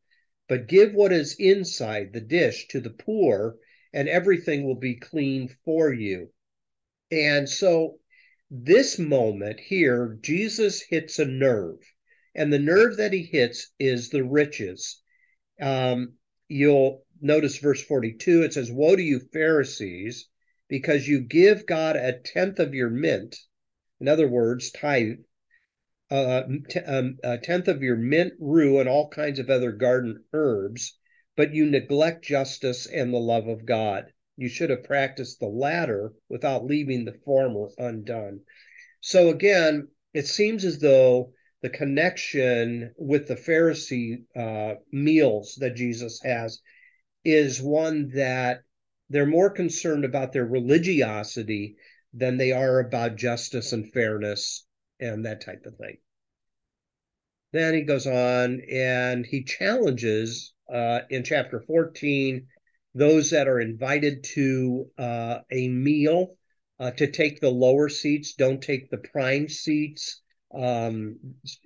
But 0.47 0.67
give 0.67 0.93
what 0.95 1.13
is 1.13 1.35
inside 1.37 2.11
the 2.11 2.21
dish 2.21 2.67
to 2.69 2.79
the 2.79 2.89
poor, 2.89 3.57
and 3.93 4.09
everything 4.09 4.63
will 4.63 4.79
be 4.79 4.95
clean 4.95 5.47
for 5.63 5.93
you. 5.93 6.33
And 7.11 7.47
so, 7.47 7.99
this 8.49 8.97
moment 8.97 9.59
here, 9.59 10.17
Jesus 10.21 10.81
hits 10.81 11.19
a 11.19 11.25
nerve, 11.25 11.79
and 12.33 12.51
the 12.51 12.57
nerve 12.57 12.97
that 12.97 13.13
he 13.13 13.21
hits 13.21 13.71
is 13.77 14.09
the 14.09 14.23
riches. 14.23 15.03
Um, 15.61 16.15
you'll 16.47 17.05
notice 17.21 17.57
verse 17.57 17.81
42 17.83 18.43
it 18.43 18.53
says, 18.53 18.71
Woe 18.71 18.95
to 18.95 19.01
you, 19.01 19.19
Pharisees, 19.19 20.27
because 20.67 21.07
you 21.07 21.21
give 21.21 21.65
God 21.65 21.95
a 21.95 22.19
tenth 22.19 22.59
of 22.59 22.73
your 22.73 22.89
mint, 22.89 23.35
in 23.99 24.07
other 24.07 24.27
words, 24.27 24.71
tithe, 24.71 25.19
uh, 26.11 26.43
t- 26.69 26.79
um, 26.79 27.17
a 27.23 27.37
tenth 27.37 27.67
of 27.67 27.83
your 27.83 27.95
mint, 27.95 28.33
rue, 28.39 28.79
and 28.79 28.89
all 28.89 29.09
kinds 29.09 29.39
of 29.39 29.49
other 29.49 29.71
garden 29.71 30.23
herbs, 30.33 30.97
but 31.35 31.53
you 31.53 31.65
neglect 31.65 32.23
justice 32.23 32.85
and 32.85 33.13
the 33.13 33.17
love 33.17 33.47
of 33.47 33.65
God. 33.65 34.11
You 34.35 34.47
should 34.47 34.69
have 34.69 34.83
practiced 34.83 35.39
the 35.39 35.47
latter 35.47 36.13
without 36.29 36.65
leaving 36.65 37.05
the 37.05 37.19
former 37.25 37.69
undone. 37.77 38.41
So 39.01 39.29
again, 39.29 39.89
it 40.13 40.27
seems 40.27 40.65
as 40.65 40.79
though 40.79 41.33
the 41.61 41.69
connection 41.69 42.93
with 42.97 43.27
the 43.27 43.35
Pharisee 43.35 44.23
uh, 44.35 44.75
meals 44.91 45.57
that 45.59 45.75
Jesus 45.75 46.21
has 46.23 46.61
is 47.33 47.61
one 47.61 48.09
that 48.15 48.61
they're 49.09 49.25
more 49.25 49.49
concerned 49.49 50.05
about 50.05 50.33
their 50.33 50.45
religiosity 50.45 51.75
than 52.13 52.37
they 52.37 52.51
are 52.51 52.79
about 52.79 53.15
justice 53.15 53.71
and 53.73 53.91
fairness 53.91 54.65
and 54.99 55.25
that 55.25 55.41
type 55.41 55.65
of 55.65 55.75
thing. 55.77 55.97
Then 57.51 57.73
he 57.73 57.81
goes 57.81 58.05
on 58.05 58.61
and 58.71 59.25
he 59.25 59.43
challenges 59.43 60.53
uh, 60.71 61.01
in 61.09 61.23
chapter 61.23 61.59
14 61.59 62.47
those 62.95 63.29
that 63.29 63.47
are 63.47 63.59
invited 63.59 64.23
to 64.23 64.89
uh, 64.97 65.39
a 65.51 65.67
meal 65.67 66.35
uh, 66.79 66.91
to 66.91 67.11
take 67.11 67.39
the 67.39 67.49
lower 67.49 67.89
seats, 67.89 68.33
don't 68.33 68.61
take 68.61 68.89
the 68.89 68.97
prime 68.97 69.47
seats, 69.47 70.21
um, 70.53 71.17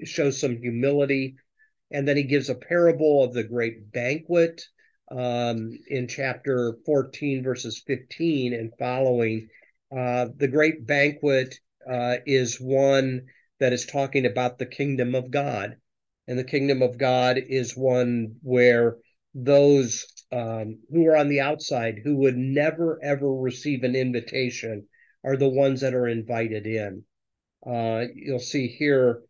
shows 0.03 0.39
some 0.39 0.57
humility. 0.57 1.35
And 1.91 2.07
then 2.07 2.17
he 2.17 2.23
gives 2.23 2.49
a 2.49 2.55
parable 2.55 3.23
of 3.23 3.33
the 3.33 3.43
great 3.43 3.91
banquet 3.91 4.63
um, 5.15 5.77
in 5.87 6.07
chapter 6.07 6.77
14, 6.85 7.43
verses 7.43 7.81
15 7.85 8.53
and 8.53 8.71
following 8.79 9.49
Uh, 9.95 10.27
the 10.37 10.47
great 10.47 10.87
banquet 10.87 11.53
uh, 11.87 12.17
is 12.25 12.59
one 12.59 13.27
that 13.59 13.73
is 13.73 13.85
talking 13.85 14.25
about 14.25 14.57
the 14.57 14.65
kingdom 14.65 15.13
of 15.13 15.29
God. 15.29 15.75
And 16.27 16.39
the 16.39 16.43
kingdom 16.43 16.81
of 16.81 16.97
God 16.97 17.37
is 17.37 17.77
one 17.77 18.37
where 18.41 18.97
those 19.35 20.05
um, 20.31 20.79
who 20.89 21.05
are 21.07 21.17
on 21.17 21.29
the 21.29 21.41
outside, 21.41 21.99
who 22.03 22.15
would 22.17 22.37
never 22.37 22.99
ever 23.03 23.31
receive 23.31 23.83
an 23.83 23.95
invitation, 23.95 24.87
are 25.23 25.37
the 25.37 25.49
ones 25.49 25.81
that 25.81 25.93
are 25.93 26.07
invited 26.07 26.65
in. 26.65 27.03
Uh, 27.65 28.05
you'll 28.15 28.39
see 28.39 28.67
here 28.67 29.21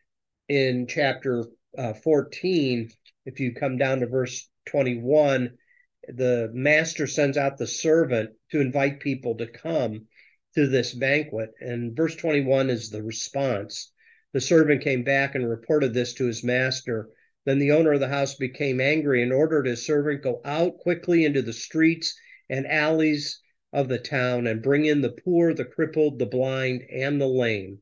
in 0.48 0.88
chapter 0.88 1.44
uh, 1.78 1.94
14, 1.94 2.90
if 3.26 3.40
you 3.40 3.54
come 3.54 3.78
down 3.78 4.00
to 4.00 4.08
verse 4.08 4.50
21, 4.68 5.58
the 6.08 6.50
master 6.54 7.08
sends 7.08 7.38
out 7.38 7.58
the 7.58 7.68
servant 7.68 8.32
to 8.52 8.62
invite 8.62 9.00
people 9.00 9.36
to 9.38 9.48
come 9.48 10.08
to 10.56 10.68
this 10.68 10.94
banquet. 10.94 11.52
And 11.60 11.96
verse 11.96 12.16
21 12.16 12.70
is 12.70 12.90
the 12.90 13.04
response. 13.04 13.92
The 14.34 14.42
servant 14.42 14.84
came 14.84 15.04
back 15.04 15.36
and 15.36 15.50
reported 15.50 15.94
this 15.94 16.14
to 16.16 16.26
his 16.26 16.44
master. 16.44 17.10
Then 17.46 17.60
the 17.60 17.72
owner 17.72 17.94
of 17.94 18.00
the 18.00 18.08
house 18.08 18.36
became 18.36 18.80
angry 18.80 19.22
and 19.22 19.34
ordered 19.34 19.66
his 19.66 19.86
servant 19.86 20.24
go 20.24 20.42
out 20.46 20.78
quickly 20.78 21.26
into 21.26 21.42
the 21.42 21.54
streets 21.54 22.18
and 22.50 22.68
alleys 22.68 23.42
of 23.72 23.90
the 23.90 23.98
town 23.98 24.48
and 24.48 24.62
bring 24.62 24.86
in 24.86 25.02
the 25.02 25.16
poor, 25.24 25.54
the 25.54 25.66
crippled, 25.66 26.20
the 26.20 26.26
blind, 26.26 26.84
and 26.92 27.20
the 27.20 27.28
lame. 27.28 27.80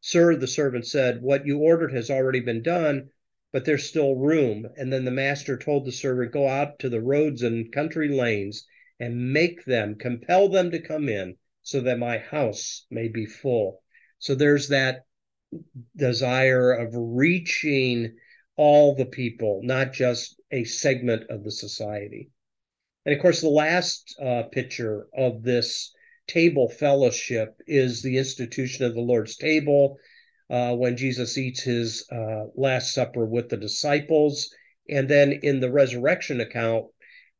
Sir, 0.00 0.36
the 0.36 0.46
servant 0.46 0.86
said, 0.86 1.22
what 1.22 1.46
you 1.46 1.58
ordered 1.58 1.92
has 1.92 2.10
already 2.10 2.40
been 2.40 2.62
done, 2.62 3.08
but 3.54 3.64
there's 3.64 3.88
still 3.88 4.16
room. 4.16 4.66
And 4.76 4.92
then 4.92 5.04
the 5.04 5.12
master 5.12 5.56
told 5.56 5.84
the 5.84 5.92
servant, 5.92 6.32
go 6.32 6.48
out 6.48 6.80
to 6.80 6.88
the 6.88 7.00
roads 7.00 7.42
and 7.42 7.70
country 7.70 8.08
lanes 8.08 8.66
and 8.98 9.32
make 9.32 9.64
them, 9.64 9.94
compel 9.94 10.48
them 10.48 10.72
to 10.72 10.82
come 10.82 11.08
in 11.08 11.36
so 11.62 11.80
that 11.82 12.00
my 12.00 12.18
house 12.18 12.84
may 12.90 13.06
be 13.06 13.26
full. 13.26 13.80
So 14.18 14.34
there's 14.34 14.70
that 14.70 15.02
desire 15.94 16.72
of 16.72 16.88
reaching 16.94 18.16
all 18.56 18.96
the 18.96 19.06
people, 19.06 19.60
not 19.62 19.92
just 19.92 20.34
a 20.50 20.64
segment 20.64 21.30
of 21.30 21.44
the 21.44 21.52
society. 21.52 22.30
And 23.06 23.14
of 23.14 23.22
course, 23.22 23.40
the 23.40 23.48
last 23.48 24.16
uh, 24.20 24.42
picture 24.50 25.06
of 25.16 25.44
this 25.44 25.94
table 26.26 26.68
fellowship 26.68 27.54
is 27.68 28.02
the 28.02 28.18
institution 28.18 28.84
of 28.84 28.94
the 28.94 29.00
Lord's 29.00 29.36
table 29.36 29.96
uh, 30.50 30.74
when 30.74 30.96
Jesus 30.96 31.38
eats 31.38 31.62
his 31.62 32.06
uh, 32.10 32.44
Last 32.54 32.94
Supper 32.94 33.24
with 33.24 33.48
the 33.48 33.56
disciples. 33.56 34.54
And 34.88 35.08
then 35.08 35.32
in 35.42 35.60
the 35.60 35.72
resurrection 35.72 36.40
account, 36.40 36.86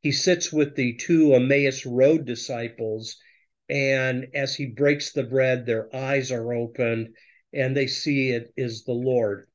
he 0.00 0.12
sits 0.12 0.52
with 0.52 0.74
the 0.76 0.94
two 0.94 1.34
Emmaus 1.34 1.84
Road 1.86 2.24
disciples 2.24 3.16
and 3.68 4.28
as 4.34 4.54
he 4.54 4.66
breaks 4.66 5.12
the 5.12 5.22
bread, 5.22 5.64
their 5.64 5.94
eyes 5.94 6.30
are 6.30 6.52
opened 6.52 7.14
and 7.52 7.76
they 7.76 7.86
see 7.86 8.30
it 8.30 8.52
is 8.56 8.84
the 8.84 8.92
Lord. 8.92 9.46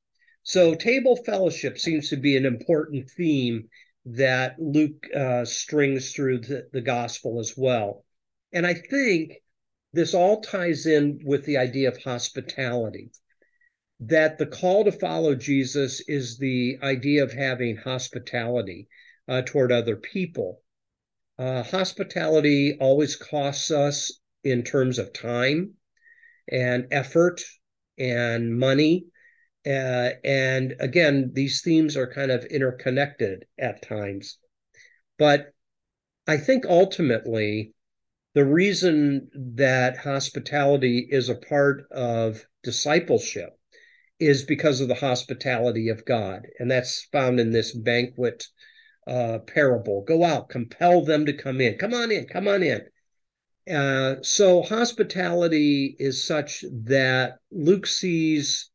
So, 0.42 0.74
table 0.74 1.16
fellowship 1.16 1.78
seems 1.78 2.10
to 2.10 2.18
be 2.18 2.36
an 2.36 2.46
important 2.46 3.10
theme 3.12 3.70
that 4.06 4.56
Luke 4.58 5.06
uh, 5.16 5.46
strings 5.46 6.14
through 6.14 6.40
the, 6.40 6.70
the 6.74 6.82
gospel 6.82 7.40
as 7.40 7.54
well. 7.56 8.04
And 8.52 8.66
I 8.66 8.74
think 8.74 9.34
this 9.94 10.16
all 10.16 10.42
ties 10.42 10.88
in 10.88 11.20
with 11.24 11.46
the 11.46 11.58
idea 11.58 11.90
of 11.90 12.02
hospitality. 12.02 13.12
That 14.02 14.38
the 14.38 14.46
call 14.46 14.86
to 14.86 14.92
follow 14.92 15.36
Jesus 15.36 16.02
is 16.08 16.38
the 16.38 16.78
idea 16.82 17.24
of 17.24 17.34
having 17.34 17.76
hospitality 17.76 18.88
uh, 19.28 19.42
toward 19.46 19.72
other 19.72 19.98
people. 19.98 20.62
Uh, 21.38 21.64
hospitality 21.64 22.78
always 22.80 23.16
costs 23.16 23.72
us 23.72 24.20
in 24.44 24.64
terms 24.64 25.00
of 25.00 25.14
time 25.14 25.74
and 26.50 26.88
effort 26.92 27.42
and 27.98 28.58
money. 28.58 29.06
Uh, 29.66 30.12
and 30.24 30.76
again, 30.80 31.32
these 31.34 31.62
themes 31.62 31.98
are 31.98 32.12
kind 32.12 32.32
of 32.32 32.46
interconnected 32.46 33.46
at 33.58 33.82
times. 33.82 34.38
But 35.18 35.54
I 36.26 36.38
think 36.38 36.66
ultimately, 36.66 37.74
the 38.34 38.46
reason 38.46 39.30
that 39.34 39.98
hospitality 39.98 41.08
is 41.10 41.28
a 41.28 41.36
part 41.36 41.86
of 41.92 42.46
discipleship 42.64 43.59
is 44.20 44.44
because 44.44 44.82
of 44.82 44.88
the 44.88 44.96
hospitality 44.96 45.90
of 45.90 46.06
God. 46.06 46.48
And 46.60 46.70
that's 46.70 47.08
found 47.12 47.40
in 47.40 47.52
this 47.52 47.74
banquet 47.74 48.46
uh, 49.08 49.40
parable. 49.40 50.04
Go 50.08 50.24
out, 50.24 50.50
compel 50.50 51.04
them 51.04 51.26
to 51.26 51.34
come 51.34 51.62
in. 51.62 51.78
Come 51.78 51.94
on 51.94 52.12
in, 52.12 52.26
come 52.28 52.48
on 52.48 52.64
in. 52.64 52.82
Uh, 53.74 54.16
so 54.22 54.62
hospitality 54.62 55.96
is 56.00 56.26
such 56.26 56.64
that 56.86 57.36
Luke 57.52 57.86
sees 57.86 58.70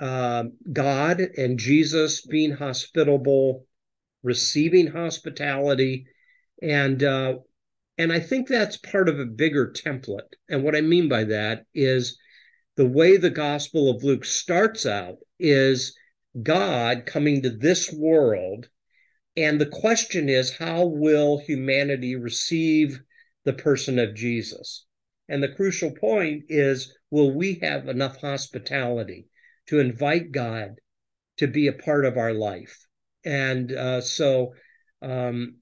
uh, 0.00 0.44
God 0.72 1.20
and 1.20 1.58
Jesus 1.58 2.24
being 2.24 2.52
hospitable, 2.52 3.66
receiving 4.22 4.86
hospitality, 4.86 6.06
and 6.62 7.02
uh, 7.02 7.34
and 7.96 8.12
I 8.12 8.20
think 8.20 8.46
that's 8.46 8.76
part 8.76 9.08
of 9.08 9.18
a 9.18 9.26
bigger 9.26 9.72
template. 9.72 10.34
And 10.48 10.62
what 10.62 10.76
I 10.76 10.80
mean 10.80 11.08
by 11.08 11.24
that 11.24 11.64
is 11.74 12.16
the 12.78 12.88
way 12.88 13.18
the 13.18 13.28
Gospel 13.28 13.90
of 13.90 14.02
Luke 14.02 14.24
starts 14.24 14.86
out 14.86 15.18
is 15.38 15.94
God 16.42 17.04
coming 17.04 17.42
to 17.42 17.50
this 17.50 17.92
world 17.92 18.68
and 19.38 19.60
the 19.60 19.66
question 19.66 20.28
is, 20.28 20.56
how 20.56 20.84
will 20.84 21.38
humanity 21.38 22.16
receive 22.16 22.98
the 23.44 23.52
person 23.52 24.00
of 24.00 24.16
Jesus? 24.16 24.84
And 25.28 25.40
the 25.40 25.54
crucial 25.54 25.92
point 25.92 26.46
is, 26.48 26.92
will 27.12 27.32
we 27.32 27.60
have 27.62 27.86
enough 27.86 28.20
hospitality 28.20 29.28
to 29.66 29.78
invite 29.78 30.32
God 30.32 30.80
to 31.36 31.46
be 31.46 31.68
a 31.68 31.72
part 31.72 32.04
of 32.04 32.16
our 32.16 32.32
life? 32.32 32.84
And 33.24 33.70
uh, 33.70 34.00
so 34.00 34.54
um, 35.02 35.58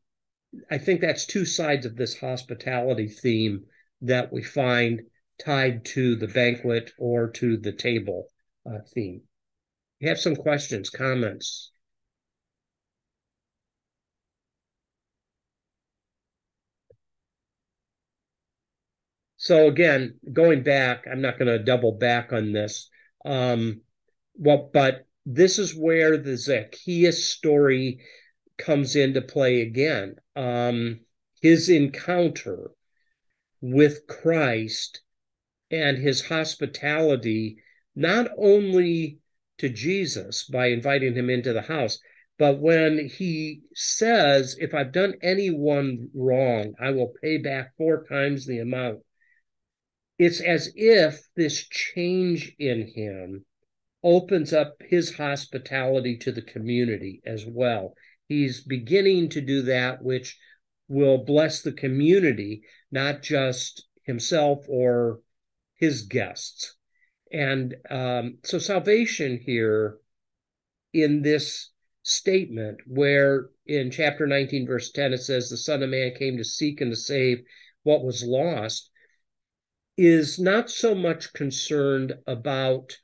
I 0.70 0.78
think 0.78 1.02
that's 1.02 1.26
two 1.26 1.44
sides 1.44 1.84
of 1.84 1.96
this 1.96 2.18
hospitality 2.18 3.08
theme 3.08 3.66
that 4.00 4.32
we 4.32 4.42
find 4.42 5.02
tied 5.38 5.84
to 5.84 6.16
the 6.16 6.28
banquet 6.28 6.92
or 6.98 7.30
to 7.30 7.56
the 7.56 7.72
table 7.72 8.28
uh, 8.64 8.78
theme. 8.94 9.22
You 10.00 10.08
have 10.08 10.20
some 10.20 10.36
questions, 10.36 10.90
comments? 10.90 11.70
So 19.36 19.68
again, 19.68 20.18
going 20.32 20.62
back, 20.62 21.06
I'm 21.10 21.20
not 21.20 21.38
going 21.38 21.46
to 21.46 21.62
double 21.62 21.92
back 21.92 22.32
on 22.32 22.52
this. 22.52 22.88
Um, 23.24 23.82
well, 24.34 24.70
but 24.72 25.06
this 25.24 25.58
is 25.58 25.74
where 25.74 26.16
the 26.16 26.36
Zacchaeus 26.36 27.28
story 27.28 28.00
comes 28.58 28.96
into 28.96 29.20
play 29.22 29.60
again. 29.60 30.16
Um, 30.34 31.00
his 31.42 31.68
encounter 31.68 32.70
with 33.60 34.06
Christ 34.06 35.00
and 35.70 35.98
his 35.98 36.26
hospitality, 36.26 37.56
not 37.94 38.28
only 38.36 39.18
to 39.58 39.68
Jesus 39.68 40.44
by 40.44 40.66
inviting 40.66 41.14
him 41.14 41.30
into 41.30 41.52
the 41.52 41.62
house, 41.62 41.98
but 42.38 42.60
when 42.60 43.08
he 43.08 43.62
says, 43.74 44.56
If 44.60 44.74
I've 44.74 44.92
done 44.92 45.14
anyone 45.22 46.10
wrong, 46.14 46.74
I 46.80 46.90
will 46.90 47.14
pay 47.22 47.38
back 47.38 47.72
four 47.76 48.04
times 48.04 48.46
the 48.46 48.58
amount 48.58 49.00
it's 50.18 50.40
as 50.40 50.72
if 50.74 51.20
this 51.36 51.66
change 51.68 52.54
in 52.58 52.88
him 52.94 53.44
opens 54.02 54.52
up 54.52 54.76
his 54.80 55.14
hospitality 55.14 56.16
to 56.18 56.32
the 56.32 56.42
community 56.42 57.20
as 57.26 57.44
well. 57.46 57.94
He's 58.28 58.62
beginning 58.62 59.28
to 59.30 59.40
do 59.40 59.62
that 59.62 60.02
which 60.02 60.38
will 60.88 61.24
bless 61.24 61.62
the 61.62 61.72
community, 61.72 62.62
not 62.90 63.22
just 63.22 63.86
himself 64.04 64.64
or 64.68 65.20
his 65.76 66.02
guests. 66.02 66.74
And 67.32 67.74
um, 67.90 68.38
so, 68.44 68.58
salvation 68.58 69.40
here 69.44 69.98
in 70.92 71.22
this 71.22 71.70
statement, 72.02 72.78
where 72.86 73.50
in 73.66 73.90
chapter 73.90 74.26
19, 74.26 74.66
verse 74.66 74.92
10, 74.92 75.12
it 75.12 75.18
says, 75.18 75.50
The 75.50 75.56
Son 75.56 75.82
of 75.82 75.90
Man 75.90 76.14
came 76.14 76.36
to 76.36 76.44
seek 76.44 76.80
and 76.80 76.92
to 76.92 76.96
save 76.96 77.38
what 77.82 78.04
was 78.04 78.22
lost 78.22 78.90
is 79.96 80.38
not 80.38 80.70
so 80.70 80.94
much 80.94 81.32
concerned 81.32 82.14
about 82.26 82.96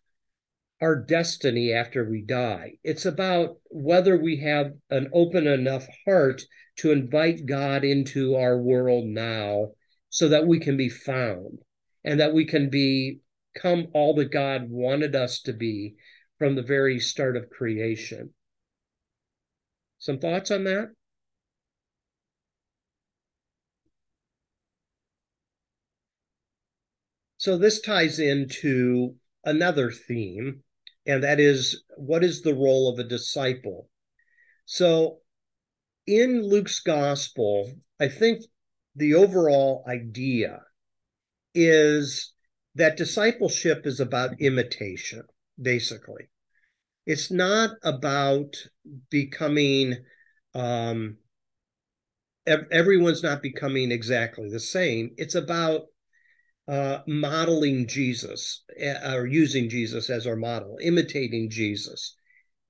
our 0.80 0.96
destiny 0.96 1.72
after 1.72 2.08
we 2.08 2.22
die. 2.22 2.72
It's 2.82 3.06
about 3.06 3.58
whether 3.70 4.16
we 4.16 4.38
have 4.38 4.72
an 4.90 5.08
open 5.12 5.46
enough 5.46 5.86
heart 6.04 6.42
to 6.76 6.90
invite 6.90 7.46
God 7.46 7.84
into 7.84 8.36
our 8.36 8.58
world 8.58 9.06
now 9.06 9.72
so 10.10 10.28
that 10.28 10.46
we 10.46 10.58
can 10.58 10.76
be 10.76 10.88
found 10.88 11.60
and 12.04 12.20
that 12.20 12.34
we 12.34 12.44
can 12.44 12.68
become 12.68 13.88
all 13.92 14.14
that 14.14 14.30
God 14.32 14.68
wanted 14.68 15.14
us 15.14 15.40
to 15.42 15.52
be 15.52 15.96
from 16.38 16.54
the 16.54 16.62
very 16.62 16.98
start 16.98 17.36
of 17.36 17.50
creation. 17.50 18.34
Some 19.98 20.18
thoughts 20.18 20.50
on 20.50 20.64
that? 20.64 20.90
So 27.38 27.58
this 27.58 27.80
ties 27.80 28.18
into 28.18 29.16
another 29.44 29.90
theme, 29.90 30.62
and 31.06 31.22
that 31.24 31.40
is 31.40 31.84
what 31.96 32.22
is 32.22 32.42
the 32.42 32.54
role 32.54 32.88
of 32.88 32.98
a 32.98 33.08
disciple? 33.08 33.88
So 34.64 35.18
in 36.06 36.42
Luke's 36.42 36.80
gospel, 36.80 37.72
I 37.98 38.08
think 38.08 38.44
the 38.94 39.14
overall 39.14 39.84
idea 39.88 40.62
is 41.54 42.32
that 42.74 42.96
discipleship 42.96 43.86
is 43.86 44.00
about 44.00 44.40
imitation, 44.40 45.22
basically. 45.60 46.28
It's 47.06 47.30
not 47.30 47.70
about 47.82 48.54
becoming, 49.10 49.96
um, 50.54 51.16
everyone's 52.46 53.22
not 53.22 53.42
becoming 53.42 53.90
exactly 53.90 54.48
the 54.48 54.60
same. 54.60 55.10
It's 55.16 55.34
about 55.34 55.82
uh, 56.68 57.00
modeling 57.06 57.86
Jesus 57.88 58.62
uh, 58.80 59.14
or 59.14 59.26
using 59.26 59.68
Jesus 59.68 60.10
as 60.10 60.26
our 60.26 60.36
model, 60.36 60.78
imitating 60.80 61.50
Jesus. 61.50 62.16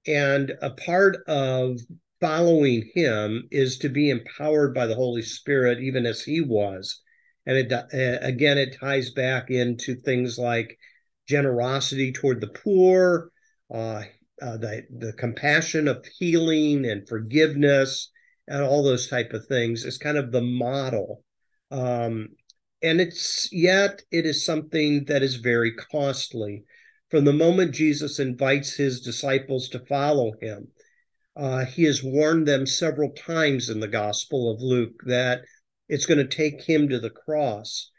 And 0.07 0.53
a 0.63 0.71
part 0.71 1.19
of 1.29 1.79
following 2.21 2.91
him 2.95 3.49
is 3.51 3.79
to 3.79 3.89
be 3.89 4.11
empowered 4.11 4.75
by 4.75 4.87
the 4.87 4.95
Holy 4.95 5.23
Spirit, 5.23 5.81
even 5.81 6.07
as 6.07 6.23
he 6.23 6.41
was. 6.41 7.01
And 7.47 7.57
it, 7.57 7.73
uh, 7.73 7.83
again, 8.27 8.59
it 8.59 8.77
ties 8.79 9.11
back 9.11 9.51
into 9.51 9.97
things 9.97 10.39
like 10.39 10.79
generosity 11.29 12.13
toward 12.13 12.41
the 12.41 12.49
poor, 12.49 13.31
uh, 13.73 14.03
uh, 14.41 14.57
the, 14.57 14.87
the 14.99 15.13
compassion 15.15 15.89
of 15.89 16.05
healing 16.19 16.85
and 16.85 17.09
forgiveness, 17.09 18.11
and 18.49 18.63
all 18.63 18.83
those 18.83 19.09
type 19.09 19.33
of 19.33 19.47
things 19.47 19.85
is 19.85 19.99
kind 19.99 20.17
of 20.17 20.33
the 20.33 20.43
model. 20.43 21.25
Um, 21.71 22.29
and 22.83 23.01
it's 23.01 23.49
yet 23.53 24.03
it 24.11 24.27
is 24.27 24.45
something 24.45 25.05
that 25.07 25.23
is 25.23 25.37
very 25.37 25.73
costly. 25.73 26.65
From 27.11 27.25
the 27.25 27.33
moment 27.33 27.75
Jesus 27.75 28.19
invites 28.19 28.75
his 28.75 29.01
disciples 29.01 29.69
to 29.71 29.87
follow 29.87 30.33
him, 30.41 30.69
uh, 31.37 31.65
he 31.65 31.85
has 31.85 32.03
warned 32.03 32.47
them 32.47 32.67
several 32.67 33.11
times 33.11 33.71
in 33.71 33.81
the 33.81 33.89
Gospel 33.89 34.51
of 34.51 34.61
Luke 34.61 35.01
that 35.07 35.43
it's 35.93 36.07
going 36.07 36.27
to 36.27 36.37
take 36.37 36.63
him 36.63 36.89
to 36.89 36.99
the 36.99 37.11
cross. 37.11 37.91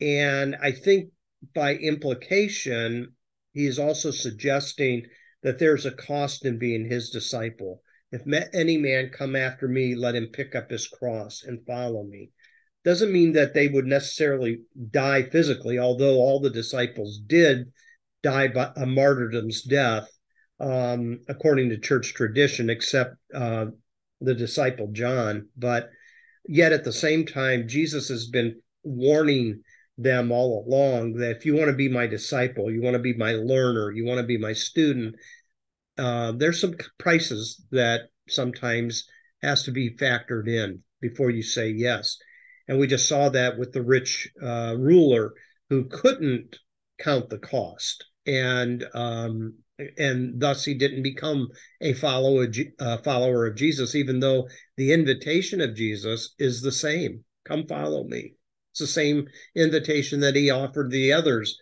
And 0.00 0.56
I 0.62 0.72
think 0.72 1.10
by 1.54 1.74
implication, 1.74 3.12
he 3.52 3.66
is 3.66 3.78
also 3.78 4.10
suggesting 4.10 5.04
that 5.42 5.58
there's 5.58 5.84
a 5.84 5.90
cost 5.90 6.46
in 6.46 6.58
being 6.58 6.88
his 6.88 7.10
disciple. 7.10 7.82
If 8.10 8.22
any 8.54 8.78
man 8.78 9.10
come 9.10 9.36
after 9.36 9.68
me, 9.68 9.94
let 9.94 10.14
him 10.14 10.28
pick 10.32 10.54
up 10.54 10.70
his 10.70 10.88
cross 10.88 11.42
and 11.46 11.66
follow 11.66 12.04
me 12.04 12.30
doesn't 12.84 13.12
mean 13.12 13.32
that 13.32 13.54
they 13.54 13.68
would 13.68 13.86
necessarily 13.86 14.62
die 14.90 15.22
physically, 15.22 15.78
although 15.78 16.16
all 16.16 16.40
the 16.40 16.50
disciples 16.50 17.20
did 17.26 17.70
die 18.22 18.48
by 18.48 18.72
a 18.76 18.86
martyrdom's 18.86 19.62
death, 19.62 20.08
um, 20.58 21.20
according 21.28 21.68
to 21.68 21.78
church 21.78 22.14
tradition, 22.14 22.70
except 22.70 23.14
uh, 23.34 23.66
the 24.20 24.34
disciple 24.34 24.88
John. 24.92 25.48
But 25.56 25.90
yet 26.46 26.72
at 26.72 26.84
the 26.84 26.92
same 26.92 27.26
time, 27.26 27.68
Jesus 27.68 28.08
has 28.08 28.26
been 28.26 28.60
warning 28.82 29.62
them 29.98 30.32
all 30.32 30.64
along 30.66 31.14
that 31.14 31.36
if 31.36 31.46
you 31.46 31.54
want 31.54 31.68
to 31.68 31.76
be 31.76 31.88
my 31.88 32.06
disciple, 32.06 32.70
you 32.70 32.82
want 32.82 32.94
to 32.94 33.02
be 33.02 33.14
my 33.14 33.32
learner, 33.32 33.90
you 33.92 34.04
want 34.04 34.18
to 34.18 34.26
be 34.26 34.38
my 34.38 34.52
student, 34.52 35.14
uh, 35.98 36.32
there's 36.32 36.60
some 36.60 36.74
prices 36.98 37.64
that 37.70 38.02
sometimes 38.28 39.06
has 39.42 39.64
to 39.64 39.70
be 39.70 39.96
factored 39.96 40.48
in 40.48 40.80
before 41.00 41.30
you 41.30 41.42
say 41.42 41.68
yes. 41.70 42.16
And 42.68 42.78
we 42.78 42.86
just 42.86 43.08
saw 43.08 43.28
that 43.30 43.58
with 43.58 43.72
the 43.72 43.82
rich 43.82 44.28
uh, 44.42 44.74
ruler 44.78 45.32
who 45.68 45.84
couldn't 45.84 46.56
count 46.98 47.28
the 47.28 47.38
cost. 47.38 48.04
And 48.26 48.84
um, 48.94 49.54
and 49.98 50.40
thus 50.40 50.64
he 50.64 50.74
didn't 50.74 51.02
become 51.02 51.48
a 51.80 51.92
follower 51.92 52.46
uh, 52.78 52.98
follower 52.98 53.46
of 53.46 53.56
Jesus, 53.56 53.94
even 53.94 54.20
though 54.20 54.48
the 54.76 54.92
invitation 54.92 55.60
of 55.60 55.74
Jesus 55.74 56.34
is 56.38 56.60
the 56.60 56.72
same. 56.72 57.24
Come 57.44 57.66
follow 57.66 58.04
me. 58.04 58.34
It's 58.72 58.80
the 58.80 58.86
same 58.86 59.26
invitation 59.54 60.20
that 60.20 60.36
he 60.36 60.50
offered 60.50 60.90
the 60.90 61.12
others. 61.12 61.58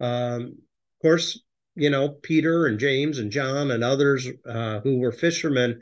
Um, 0.00 0.42
of 0.42 1.02
course, 1.02 1.40
you 1.74 1.90
know 1.90 2.08
Peter 2.08 2.66
and 2.66 2.78
James 2.78 3.18
and 3.18 3.30
John 3.30 3.70
and 3.70 3.82
others 3.82 4.28
uh, 4.48 4.80
who 4.80 4.98
were 4.98 5.12
fishermen. 5.12 5.80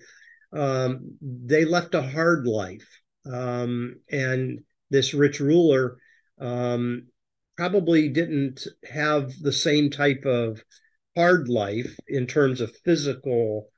Um, 0.53 1.17
they 1.21 1.65
left 1.65 1.95
a 1.95 2.03
hard 2.03 2.47
life 2.47 3.01
um, 3.31 3.97
and 4.11 4.61
this 4.91 5.15
rich 5.15 5.41
ruler 5.41 5.99
um, 6.41 7.07
probably 7.57 8.09
didn't 8.09 8.67
have 8.91 9.33
the 9.41 9.53
same 9.53 9.91
type 9.91 10.25
of 10.25 10.63
hard 11.17 11.49
life 11.49 11.97
in 12.09 12.27
terms 12.27 12.61
of 12.61 12.77
physical 12.85 13.69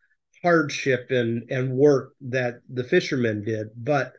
hardship 0.43 1.07
and, 1.11 1.51
and 1.51 1.73
work 1.73 2.15
that 2.21 2.61
the 2.69 2.85
fishermen 2.85 3.45
did. 3.45 3.69
But 3.77 4.13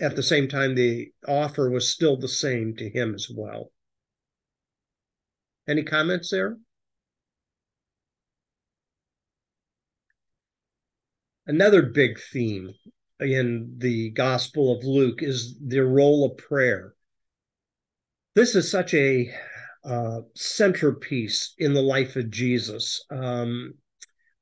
at 0.00 0.16
the 0.16 0.22
same 0.22 0.48
time, 0.48 0.74
the 0.74 1.10
offer 1.26 1.68
was 1.70 1.88
still 1.88 2.16
the 2.16 2.28
same 2.28 2.76
to 2.76 2.88
him 2.88 3.14
as 3.14 3.28
well. 3.34 3.72
Any 5.68 5.82
comments 5.82 6.30
there? 6.30 6.56
Another 11.46 11.82
big 11.82 12.20
theme 12.20 12.72
in 13.20 13.74
the 13.78 14.10
Gospel 14.10 14.76
of 14.76 14.84
Luke 14.84 15.22
is 15.22 15.58
the 15.58 15.80
role 15.80 16.24
of 16.24 16.38
prayer. 16.38 16.94
This 18.34 18.54
is 18.54 18.70
such 18.70 18.94
a 18.94 19.34
uh, 19.88 20.20
centerpiece 20.34 21.54
in 21.58 21.72
the 21.72 21.82
life 21.82 22.16
of 22.16 22.30
Jesus. 22.30 23.04
Um, 23.10 23.74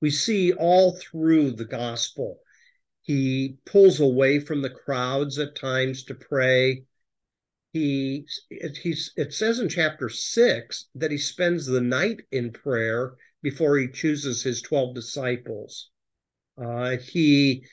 we 0.01 0.11
see 0.11 0.53
all 0.53 0.99
through 0.99 1.53
the 1.53 1.65
Gospel, 1.65 2.41
he 3.07 3.59
pulls 3.65 4.01
away 4.01 4.41
from 4.41 4.63
the 4.63 4.71
crowds 4.71 5.39
at 5.39 5.55
times 5.55 6.03
to 6.05 6.15
pray. 6.15 6.83
He 7.73 8.27
it, 8.51 8.79
he's, 8.79 9.13
it 9.17 9.33
says 9.33 9.61
in 9.61 9.69
chapter 9.69 10.09
six 10.09 10.87
that 10.97 11.13
he 11.13 11.19
spends 11.19 11.67
the 11.67 11.81
night 11.81 12.23
in 12.33 12.51
prayer 12.51 13.15
before 13.43 13.79
he 13.79 13.87
chooses 13.87 14.43
his 14.43 14.61
12 14.63 14.97
disciples. 14.97 15.91
Uh, 16.61 16.97
he 16.97 17.65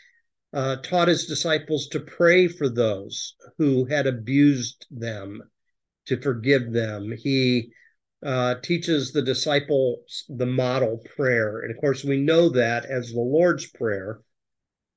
uh, 0.53 0.75
taught 0.83 1.07
his 1.07 1.25
disciples 1.25 1.87
to 1.87 1.99
pray 1.99 2.47
for 2.47 2.69
those 2.69 3.33
who 3.57 3.85
had 3.85 4.05
abused 4.05 4.85
them, 4.91 5.41
to 6.05 6.19
forgive 6.21 6.71
them. 6.71 7.11
He 7.17 7.71
uh, 8.23 8.55
teaches 8.61 9.11
the 9.11 9.21
disciples 9.21 10.25
the 10.29 10.45
model 10.45 11.03
prayer. 11.15 11.59
And 11.59 11.71
of 11.71 11.77
course, 11.77 12.03
we 12.03 12.21
know 12.21 12.49
that 12.49 12.85
as 12.85 13.11
the 13.11 13.19
Lord's 13.19 13.67
Prayer. 13.67 14.21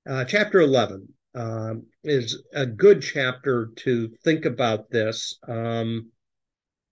Uh, 0.09 0.25
chapter 0.25 0.61
11 0.61 1.09
um, 1.35 1.87
is 2.05 2.42
a 2.55 2.64
good 2.64 3.03
chapter 3.03 3.71
to 3.77 4.09
think 4.23 4.45
about 4.45 4.90
this. 4.90 5.38
Um, 5.49 6.11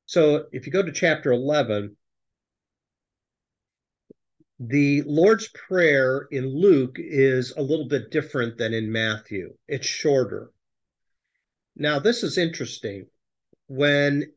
so 0.07 0.47
if 0.53 0.67
you 0.67 0.73
go 0.73 0.83
to 0.83 0.93
chapter 0.93 1.31
11, 1.33 1.97
the 4.59 5.03
Lord's 5.03 5.49
Prayer 5.49 6.27
in 6.31 6.47
Luke 6.47 6.97
is 6.99 7.53
a 7.57 7.63
little 7.63 7.89
bit 7.89 8.11
different 8.11 8.59
than 8.59 8.75
in 8.75 8.91
Matthew. 8.91 9.55
It's 9.69 9.87
shorter. 9.87 10.51
Now, 11.77 11.99
this 11.99 12.23
is 12.23 12.39
interesting. 12.39 13.07
When 13.67 14.33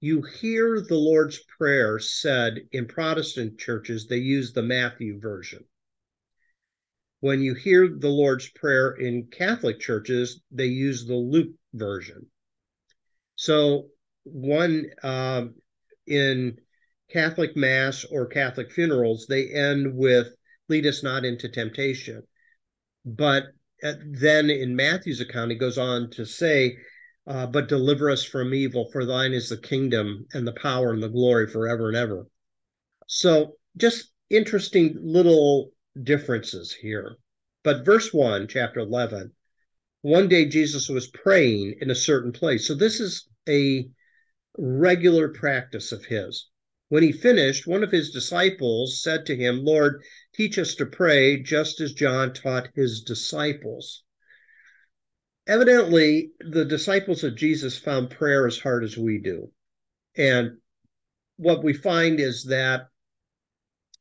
you 0.00 0.22
hear 0.22 0.80
the 0.80 0.96
Lord's 0.96 1.38
Prayer 1.58 1.98
said 1.98 2.60
in 2.72 2.86
Protestant 2.86 3.58
churches, 3.58 4.06
they 4.06 4.18
use 4.18 4.52
the 4.52 4.62
Matthew 4.62 5.18
version. 5.20 5.64
When 7.20 7.42
you 7.42 7.54
hear 7.54 7.88
the 7.88 8.08
Lord's 8.08 8.48
Prayer 8.48 8.92
in 8.92 9.26
Catholic 9.26 9.78
churches, 9.78 10.40
they 10.50 10.66
use 10.66 11.04
the 11.04 11.14
Luke 11.14 11.54
version. 11.74 12.26
So, 13.36 13.88
one 14.24 14.86
uh, 15.02 15.46
in 16.06 16.58
Catholic 17.10 17.56
Mass 17.56 18.04
or 18.04 18.26
Catholic 18.26 18.70
funerals, 18.72 19.26
they 19.26 19.50
end 19.50 19.94
with 19.94 20.34
lead 20.68 20.86
us 20.86 21.02
not 21.02 21.24
into 21.24 21.48
temptation. 21.48 22.22
But 23.04 23.48
uh, 23.82 23.94
then 24.06 24.48
in 24.48 24.76
Matthew's 24.76 25.20
account, 25.20 25.50
he 25.50 25.56
goes 25.56 25.78
on 25.78 26.10
to 26.10 26.24
say, 26.24 26.76
uh, 27.30 27.46
but 27.46 27.68
deliver 27.68 28.10
us 28.10 28.24
from 28.24 28.52
evil, 28.52 28.90
for 28.90 29.06
thine 29.06 29.32
is 29.32 29.48
the 29.48 29.56
kingdom 29.56 30.26
and 30.34 30.44
the 30.44 30.52
power 30.52 30.92
and 30.92 31.00
the 31.00 31.08
glory 31.08 31.46
forever 31.46 31.86
and 31.86 31.96
ever. 31.96 32.26
So 33.06 33.54
just 33.76 34.10
interesting 34.30 34.96
little 35.00 35.70
differences 36.02 36.72
here. 36.72 37.18
But 37.62 37.84
verse 37.84 38.12
1, 38.12 38.48
chapter 38.48 38.80
11, 38.80 39.30
one 40.02 40.26
day 40.26 40.46
Jesus 40.46 40.88
was 40.88 41.06
praying 41.06 41.76
in 41.80 41.88
a 41.88 41.94
certain 41.94 42.32
place. 42.32 42.66
So 42.66 42.74
this 42.74 42.98
is 42.98 43.28
a 43.48 43.88
regular 44.58 45.28
practice 45.28 45.92
of 45.92 46.06
his. 46.06 46.48
When 46.88 47.04
he 47.04 47.12
finished, 47.12 47.64
one 47.64 47.84
of 47.84 47.92
his 47.92 48.10
disciples 48.10 49.00
said 49.00 49.24
to 49.26 49.36
him, 49.36 49.64
Lord, 49.64 50.02
teach 50.34 50.58
us 50.58 50.74
to 50.74 50.86
pray 50.86 51.40
just 51.40 51.80
as 51.80 51.92
John 51.92 52.34
taught 52.34 52.70
his 52.74 53.02
disciples. 53.02 54.02
Evidently, 55.50 56.30
the 56.38 56.64
disciples 56.64 57.24
of 57.24 57.34
Jesus 57.34 57.76
found 57.76 58.08
prayer 58.08 58.46
as 58.46 58.60
hard 58.60 58.84
as 58.84 58.96
we 58.96 59.18
do. 59.18 59.50
And 60.16 60.58
what 61.38 61.64
we 61.64 61.72
find 61.72 62.20
is 62.20 62.44
that 62.44 62.82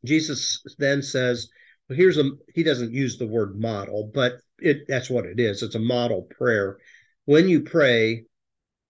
Jesus 0.05 0.61
then 0.77 1.01
says, 1.01 1.49
well, 1.89 1.97
here's 1.97 2.19
a, 2.19 2.29
he 2.53 2.61
doesn't 2.61 2.93
use 2.93 3.17
the 3.17 3.25
word 3.25 3.59
model, 3.59 4.11
but 4.13 4.33
it 4.59 4.81
that's 4.87 5.09
what 5.09 5.25
it 5.25 5.39
is. 5.39 5.63
It's 5.63 5.73
a 5.73 5.79
model 5.79 6.27
prayer. 6.37 6.77
When 7.25 7.49
you 7.49 7.61
pray, 7.61 8.25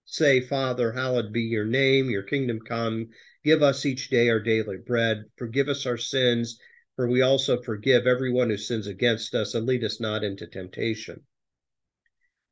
say, 0.04 0.42
Father, 0.42 0.92
hallowed 0.92 1.32
be 1.32 1.40
your 1.40 1.64
name, 1.64 2.10
your 2.10 2.24
kingdom 2.24 2.60
come. 2.60 3.08
Give 3.42 3.62
us 3.62 3.86
each 3.86 4.10
day 4.10 4.28
our 4.28 4.38
daily 4.38 4.76
bread. 4.86 5.24
Forgive 5.38 5.70
us 5.70 5.86
our 5.86 5.96
sins, 5.96 6.58
for 6.94 7.08
we 7.08 7.22
also 7.22 7.62
forgive 7.62 8.06
everyone 8.06 8.50
who 8.50 8.58
sins 8.58 8.86
against 8.86 9.34
us, 9.34 9.54
and 9.54 9.64
lead 9.64 9.82
us 9.82 9.98
not 9.98 10.22
into 10.22 10.46
temptation. 10.46 11.22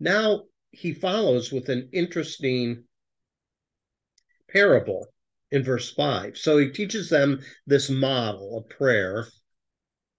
Now 0.01 0.45
he 0.71 0.93
follows 0.93 1.51
with 1.51 1.69
an 1.69 1.89
interesting 1.93 2.85
parable 4.49 5.07
in 5.51 5.63
verse 5.63 5.91
5. 5.93 6.37
So 6.37 6.59
he 6.59 6.71
teaches 6.71 7.09
them 7.09 7.41
this 7.67 7.91
model 7.91 8.59
of 8.59 8.69
prayer. 8.69 9.27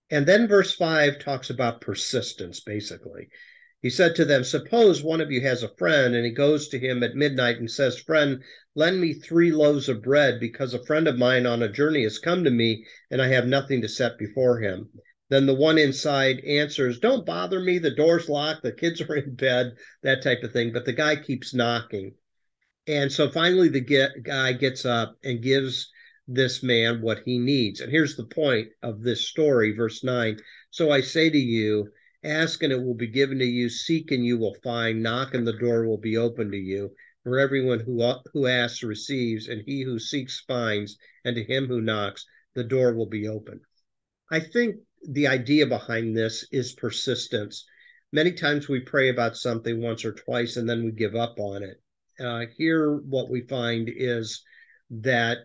And 0.09 0.25
then 0.25 0.47
verse 0.47 0.75
5 0.75 1.19
talks 1.19 1.49
about 1.49 1.81
persistence, 1.81 2.61
basically. 2.61 3.29
He 3.81 3.89
said 3.89 4.15
to 4.15 4.25
them, 4.25 4.43
Suppose 4.43 5.03
one 5.03 5.21
of 5.21 5.31
you 5.31 5.39
has 5.41 5.63
a 5.63 5.75
friend, 5.77 6.13
and 6.13 6.25
he 6.25 6.31
goes 6.31 6.67
to 6.69 6.79
him 6.79 7.01
at 7.01 7.15
midnight 7.15 7.59
and 7.59 7.71
says, 7.71 7.97
Friend, 7.97 8.43
lend 8.75 8.99
me 8.99 9.13
three 9.13 9.51
loaves 9.51 9.87
of 9.87 10.01
bread, 10.01 10.39
because 10.39 10.73
a 10.73 10.83
friend 10.83 11.07
of 11.07 11.17
mine 11.17 11.45
on 11.45 11.63
a 11.63 11.71
journey 11.71 12.03
has 12.03 12.19
come 12.19 12.43
to 12.43 12.51
me, 12.51 12.85
and 13.09 13.21
I 13.21 13.27
have 13.29 13.47
nothing 13.47 13.81
to 13.81 13.87
set 13.87 14.17
before 14.17 14.59
him. 14.59 14.89
Then 15.29 15.45
the 15.45 15.53
one 15.53 15.77
inside 15.77 16.39
answers, 16.39 16.99
Don't 16.99 17.25
bother 17.25 17.59
me. 17.59 17.77
The 17.77 17.91
door's 17.91 18.29
locked. 18.29 18.63
The 18.63 18.71
kids 18.71 18.99
are 19.01 19.15
in 19.15 19.35
bed, 19.35 19.75
that 20.01 20.23
type 20.23 20.43
of 20.43 20.51
thing. 20.51 20.73
But 20.73 20.85
the 20.85 20.93
guy 20.93 21.15
keeps 21.15 21.53
knocking. 21.53 22.15
And 22.87 23.11
so 23.11 23.29
finally, 23.29 23.69
the 23.69 23.81
get, 23.81 24.23
guy 24.23 24.53
gets 24.53 24.85
up 24.85 25.15
and 25.23 25.43
gives 25.43 25.91
this 26.27 26.63
man 26.63 27.01
what 27.01 27.21
he 27.25 27.37
needs. 27.37 27.79
And 27.81 27.91
here's 27.91 28.15
the 28.15 28.25
point 28.25 28.69
of 28.81 29.01
this 29.01 29.27
story, 29.27 29.71
verse 29.71 30.03
9. 30.03 30.39
So 30.71 30.91
I 30.91 31.01
say 31.01 31.29
to 31.29 31.37
you, 31.37 31.91
ask 32.23 32.63
and 32.63 32.73
it 32.73 32.81
will 32.81 32.95
be 32.95 33.07
given 33.07 33.37
to 33.39 33.45
you, 33.45 33.69
seek 33.69 34.11
and 34.11 34.25
you 34.25 34.37
will 34.37 34.55
find, 34.63 35.03
knock 35.03 35.33
and 35.33 35.45
the 35.45 35.57
door 35.57 35.87
will 35.87 35.97
be 35.97 36.17
open 36.17 36.49
to 36.51 36.57
you. 36.57 36.91
For 37.23 37.37
everyone 37.37 37.79
who, 37.81 38.13
who 38.33 38.47
asks 38.47 38.81
receives, 38.81 39.47
and 39.47 39.61
he 39.65 39.83
who 39.83 39.99
seeks 39.99 40.39
finds, 40.47 40.97
and 41.23 41.35
to 41.35 41.43
him 41.43 41.67
who 41.67 41.81
knocks, 41.81 42.25
the 42.55 42.63
door 42.63 42.93
will 42.93 43.09
be 43.09 43.27
open. 43.27 43.61
I 44.31 44.39
think 44.39 44.77
the 45.07 45.27
idea 45.27 45.65
behind 45.65 46.15
this 46.15 46.45
is 46.51 46.73
persistence. 46.73 47.65
Many 48.11 48.31
times 48.31 48.67
we 48.67 48.79
pray 48.79 49.09
about 49.09 49.37
something 49.37 49.81
once 49.81 50.03
or 50.03 50.13
twice 50.13 50.57
and 50.57 50.67
then 50.67 50.83
we 50.83 50.91
give 50.91 51.15
up 51.15 51.39
on 51.39 51.63
it 51.63 51.81
uh, 52.19 52.45
here 52.57 52.97
what 52.97 53.29
we 53.29 53.41
find 53.41 53.89
is 53.93 54.43
that 54.89 55.39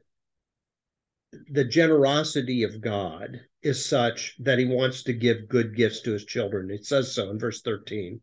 the 1.51 1.65
generosity 1.65 2.63
of 2.63 2.81
God 2.81 3.41
is 3.63 3.85
such 3.85 4.37
that 4.41 4.59
he 4.59 4.67
wants 4.67 5.03
to 5.05 5.13
give 5.13 5.49
good 5.49 5.75
gifts 5.75 6.01
to 6.03 6.13
his 6.13 6.25
children. 6.25 6.71
It 6.71 6.87
says 6.87 7.13
so 7.13 7.31
in 7.31 7.39
verse 7.39 7.63
13. 7.63 8.21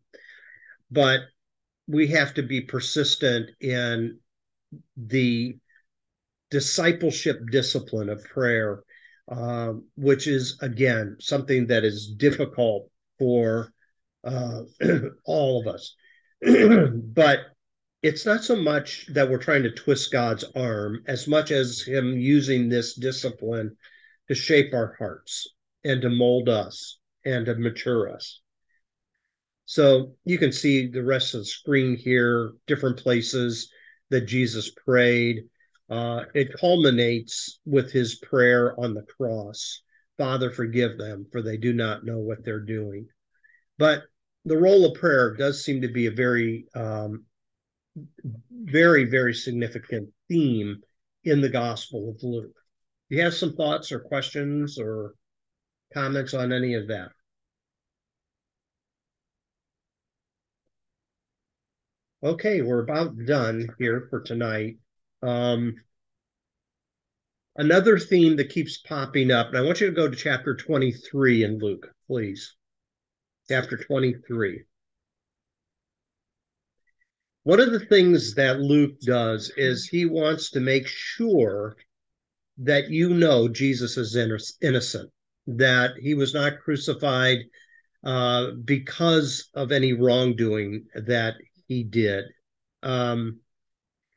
But 0.90 1.20
we 1.86 2.06
have 2.08 2.34
to 2.34 2.42
be 2.42 2.62
persistent 2.62 3.50
in 3.60 4.18
the 4.96 5.58
discipleship 6.50 7.40
discipline 7.50 8.08
of 8.08 8.24
prayer, 8.24 8.82
uh, 9.30 9.72
which 9.96 10.26
is, 10.26 10.58
again, 10.60 11.16
something 11.20 11.66
that 11.66 11.84
is 11.84 12.14
difficult 12.16 12.90
for 13.18 13.72
uh, 14.24 14.62
all 15.24 15.60
of 15.60 15.72
us. 15.72 15.94
but 16.42 17.40
it's 18.02 18.26
not 18.26 18.42
so 18.42 18.56
much 18.56 19.06
that 19.12 19.30
we're 19.30 19.38
trying 19.38 19.62
to 19.62 19.70
twist 19.70 20.10
God's 20.10 20.44
arm 20.56 21.02
as 21.06 21.28
much 21.28 21.50
as 21.50 21.82
Him 21.82 22.18
using 22.18 22.68
this 22.68 22.94
discipline 22.94 23.76
to 24.28 24.34
shape 24.34 24.74
our 24.74 24.96
hearts 24.98 25.46
and 25.84 26.02
to 26.02 26.10
mold 26.10 26.48
us 26.48 26.98
and 27.24 27.46
to 27.46 27.54
mature 27.54 28.12
us. 28.12 28.40
So 29.64 30.16
you 30.24 30.38
can 30.38 30.52
see 30.52 30.88
the 30.88 31.04
rest 31.04 31.34
of 31.34 31.40
the 31.40 31.46
screen 31.46 31.96
here, 31.96 32.52
different 32.66 32.98
places 32.98 33.70
that 34.10 34.22
Jesus 34.22 34.70
prayed. 34.84 35.44
Uh, 35.92 36.24
it 36.34 36.58
culminates 36.58 37.60
with 37.66 37.92
his 37.92 38.14
prayer 38.16 38.78
on 38.80 38.94
the 38.94 39.02
cross 39.02 39.82
Father, 40.18 40.50
forgive 40.50 40.98
them, 40.98 41.26
for 41.32 41.42
they 41.42 41.56
do 41.56 41.72
not 41.72 42.04
know 42.04 42.18
what 42.18 42.44
they're 42.44 42.60
doing. 42.60 43.08
But 43.78 44.02
the 44.44 44.56
role 44.56 44.84
of 44.84 44.94
prayer 44.94 45.34
does 45.34 45.64
seem 45.64 45.80
to 45.82 45.88
be 45.88 46.06
a 46.06 46.12
very 46.12 46.66
um, 46.74 47.24
very, 48.52 49.04
very 49.04 49.34
significant 49.34 50.10
theme 50.28 50.80
in 51.24 51.40
the 51.40 51.48
Gospel 51.48 52.10
of 52.10 52.22
Luke. 52.22 52.54
Do 53.10 53.16
you 53.16 53.22
have 53.22 53.34
some 53.34 53.54
thoughts 53.54 53.92
or 53.92 54.00
questions 54.00 54.78
or 54.78 55.14
comments 55.92 56.32
on 56.32 56.52
any 56.52 56.74
of 56.74 56.88
that? 56.88 57.10
Okay, 62.22 62.62
we're 62.62 62.82
about 62.82 63.16
done 63.26 63.68
here 63.78 64.06
for 64.08 64.20
tonight. 64.20 64.76
Um, 65.22 65.74
another 67.56 67.98
theme 67.98 68.36
that 68.36 68.50
keeps 68.50 68.78
popping 68.78 69.30
up, 69.30 69.48
and 69.48 69.58
I 69.58 69.62
want 69.62 69.80
you 69.80 69.86
to 69.88 69.96
go 69.96 70.08
to 70.08 70.16
chapter 70.16 70.56
23 70.56 71.44
in 71.44 71.58
Luke, 71.58 71.88
please. 72.06 72.54
Chapter 73.48 73.76
23 73.76 74.64
one 77.44 77.58
of 77.58 77.72
the 77.72 77.80
things 77.86 78.34
that 78.34 78.60
Luke 78.60 79.00
does 79.00 79.52
is 79.56 79.86
he 79.86 80.06
wants 80.06 80.50
to 80.50 80.60
make 80.60 80.86
sure 80.86 81.76
that 82.58 82.88
you 82.88 83.14
know 83.14 83.48
Jesus 83.48 83.96
is 83.96 84.14
innocent, 84.62 85.10
that 85.48 85.92
he 86.00 86.14
was 86.14 86.34
not 86.34 86.60
crucified 86.60 87.38
uh, 88.04 88.52
because 88.64 89.48
of 89.54 89.72
any 89.72 89.92
wrongdoing 89.92 90.86
that 90.94 91.34
he 91.66 91.82
did. 91.82 92.26
Um, 92.84 93.40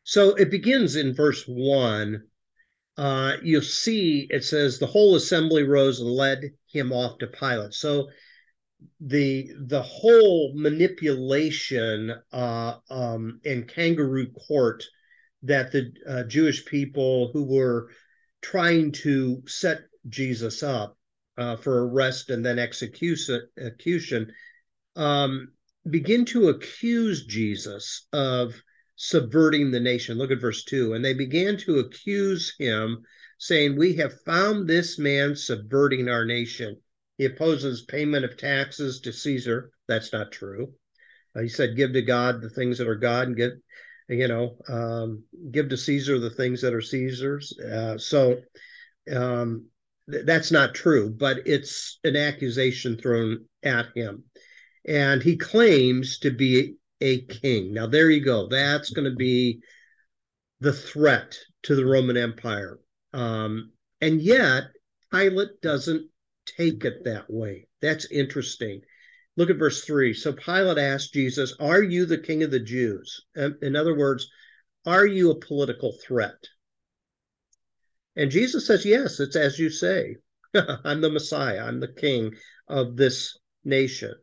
so 0.05 0.35
it 0.35 0.51
begins 0.51 0.95
in 0.95 1.13
verse 1.13 1.43
one. 1.47 2.23
Uh, 2.95 3.33
you'll 3.43 3.61
see 3.61 4.25
it 4.29 4.45
says 4.45 4.79
the 4.79 4.87
whole 4.87 5.15
assembly 5.15 5.63
rose 5.63 5.99
and 5.99 6.09
led 6.09 6.51
him 6.71 6.93
off 6.93 7.17
to 7.17 7.27
Pilate. 7.27 7.73
So 7.73 8.07
the 9.01 9.49
the 9.67 9.81
whole 9.81 10.53
manipulation 10.55 12.13
uh, 12.31 12.75
um, 12.89 13.41
and 13.43 13.67
kangaroo 13.67 14.31
court 14.47 14.83
that 15.43 15.71
the 15.71 15.91
uh, 16.07 16.23
Jewish 16.23 16.65
people 16.65 17.31
who 17.33 17.43
were 17.43 17.89
trying 18.41 18.91
to 18.91 19.41
set 19.47 19.81
Jesus 20.07 20.61
up 20.61 20.97
uh, 21.37 21.55
for 21.55 21.89
arrest 21.89 22.29
and 22.29 22.45
then 22.45 22.59
execution, 22.59 23.41
execution 23.57 24.31
um, 24.95 25.49
begin 25.89 26.25
to 26.25 26.49
accuse 26.49 27.25
Jesus 27.25 28.07
of 28.13 28.53
subverting 28.95 29.71
the 29.71 29.79
nation. 29.79 30.17
Look 30.17 30.31
at 30.31 30.41
verse 30.41 30.63
2. 30.63 30.93
And 30.93 31.03
they 31.03 31.13
began 31.13 31.57
to 31.57 31.79
accuse 31.79 32.55
him, 32.57 33.03
saying, 33.37 33.75
We 33.75 33.95
have 33.95 34.21
found 34.21 34.67
this 34.67 34.97
man 34.97 35.35
subverting 35.35 36.09
our 36.09 36.25
nation 36.25 36.77
he 37.17 37.25
opposes 37.25 37.83
payment 37.83 38.25
of 38.25 38.37
taxes 38.37 38.99
to 39.01 39.13
Caesar. 39.13 39.71
That's 39.87 40.11
not 40.11 40.31
true. 40.31 40.73
Uh, 41.35 41.41
he 41.41 41.49
said, 41.49 41.75
"Give 41.75 41.93
to 41.93 42.01
God 42.01 42.41
the 42.41 42.49
things 42.49 42.77
that 42.77 42.87
are 42.87 42.95
God, 42.95 43.27
and 43.27 43.37
get, 43.37 43.53
you 44.09 44.27
know, 44.27 44.57
um, 44.67 45.23
give 45.51 45.69
to 45.69 45.77
Caesar 45.77 46.19
the 46.19 46.29
things 46.29 46.61
that 46.61 46.73
are 46.73 46.81
Caesar's." 46.81 47.57
Uh, 47.59 47.97
so 47.97 48.41
um, 49.13 49.67
th- 50.11 50.25
that's 50.25 50.51
not 50.51 50.75
true, 50.75 51.09
but 51.09 51.47
it's 51.47 51.99
an 52.03 52.15
accusation 52.15 52.97
thrown 52.97 53.45
at 53.63 53.87
him, 53.95 54.23
and 54.85 55.23
he 55.23 55.37
claims 55.37 56.19
to 56.19 56.31
be 56.31 56.75
a 57.05 57.21
king. 57.21 57.73
Now 57.73 57.87
there 57.87 58.09
you 58.09 58.23
go. 58.23 58.47
That's 58.47 58.89
going 58.89 59.09
to 59.09 59.15
be 59.15 59.59
the 60.59 60.73
threat 60.73 61.37
to 61.63 61.75
the 61.75 61.85
Roman 61.85 62.17
Empire, 62.17 62.79
um, 63.13 63.71
and 64.01 64.21
yet 64.21 64.63
Pilate 65.11 65.61
doesn't 65.61 66.09
take 66.45 66.83
it 66.83 67.03
that 67.05 67.29
way. 67.29 67.67
That's 67.81 68.11
interesting. 68.11 68.81
Look 69.37 69.49
at 69.49 69.57
verse 69.57 69.83
3. 69.83 70.13
So 70.13 70.33
Pilate 70.33 70.77
asked 70.77 71.13
Jesus, 71.13 71.53
Are 71.59 71.83
you 71.83 72.05
the 72.05 72.17
king 72.17 72.43
of 72.43 72.51
the 72.51 72.59
Jews? 72.59 73.25
In 73.35 73.75
other 73.75 73.97
words, 73.97 74.29
are 74.85 75.05
you 75.05 75.31
a 75.31 75.39
political 75.39 75.97
threat? 76.05 76.37
And 78.15 78.31
Jesus 78.31 78.65
says, 78.65 78.85
Yes, 78.85 79.19
it's 79.19 79.35
as 79.35 79.59
you 79.59 79.69
say. 79.69 80.15
I'm 80.83 81.01
the 81.01 81.09
Messiah, 81.09 81.65
I'm 81.65 81.79
the 81.79 81.93
king 81.93 82.33
of 82.67 82.95
this 82.95 83.37
nation. 83.63 84.13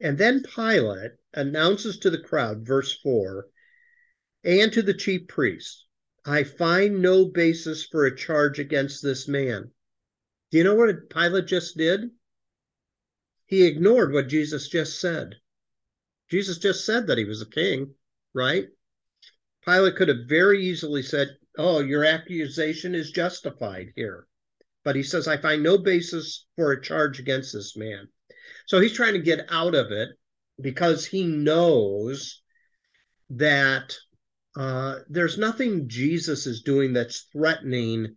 And 0.00 0.18
then 0.18 0.42
Pilate 0.54 1.12
announces 1.36 1.98
to 1.98 2.10
the 2.10 2.18
crowd, 2.18 2.66
verse 2.66 2.98
4, 3.02 3.46
and 4.44 4.72
to 4.72 4.82
the 4.82 4.94
chief 4.94 5.28
priests, 5.28 5.86
I 6.24 6.42
find 6.42 7.00
no 7.00 7.26
basis 7.26 7.84
for 7.84 8.06
a 8.06 8.16
charge 8.16 8.58
against 8.58 9.02
this 9.02 9.28
man. 9.28 9.70
Do 10.50 10.58
you 10.58 10.64
know 10.64 10.74
what 10.74 11.10
Pilate 11.10 11.46
just 11.46 11.76
did? 11.76 12.10
He 13.46 13.64
ignored 13.64 14.12
what 14.12 14.28
Jesus 14.28 14.68
just 14.68 15.00
said. 15.00 15.36
Jesus 16.28 16.58
just 16.58 16.84
said 16.84 17.06
that 17.06 17.18
he 17.18 17.24
was 17.24 17.42
a 17.42 17.46
king, 17.46 17.94
right? 18.34 18.66
Pilate 19.64 19.96
could 19.96 20.08
have 20.08 20.28
very 20.28 20.64
easily 20.64 21.02
said, 21.02 21.36
oh, 21.58 21.80
your 21.80 22.04
accusation 22.04 22.94
is 22.94 23.10
justified 23.10 23.92
here. 23.94 24.26
But 24.84 24.96
he 24.96 25.02
says, 25.02 25.26
I 25.28 25.36
find 25.36 25.62
no 25.62 25.78
basis 25.78 26.46
for 26.56 26.72
a 26.72 26.82
charge 26.82 27.18
against 27.18 27.52
this 27.52 27.76
man. 27.76 28.08
So 28.66 28.80
he's 28.80 28.92
trying 28.92 29.14
to 29.14 29.20
get 29.20 29.46
out 29.50 29.74
of 29.74 29.90
it 29.90 30.10
because 30.60 31.06
he 31.06 31.26
knows 31.26 32.42
that 33.30 33.94
uh, 34.56 35.00
there's 35.08 35.36
nothing 35.36 35.88
Jesus 35.88 36.46
is 36.46 36.62
doing 36.62 36.92
that's 36.92 37.28
threatening 37.32 38.16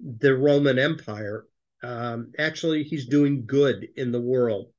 the 0.00 0.36
Roman 0.36 0.78
Empire. 0.78 1.46
Um, 1.82 2.32
actually, 2.38 2.84
he's 2.84 3.06
doing 3.06 3.44
good 3.46 3.88
in 3.96 4.12
the 4.12 4.20
world. 4.20 4.70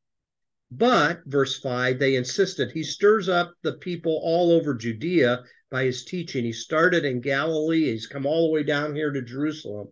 But, 0.72 1.22
verse 1.26 1.60
5, 1.60 2.00
they 2.00 2.16
insisted. 2.16 2.72
He 2.72 2.84
stirs 2.84 3.30
up 3.30 3.54
the 3.62 3.74
people 3.74 4.20
all 4.24 4.52
over 4.52 4.74
Judea 4.74 5.44
by 5.70 5.84
his 5.84 6.06
teaching. 6.06 6.44
He 6.44 6.54
started 6.54 7.06
in 7.06 7.22
Galilee, 7.22 7.92
he's 7.92 8.08
come 8.08 8.26
all 8.26 8.48
the 8.48 8.54
way 8.54 8.64
down 8.64 8.96
here 8.96 9.12
to 9.12 9.22
Jerusalem. 9.22 9.90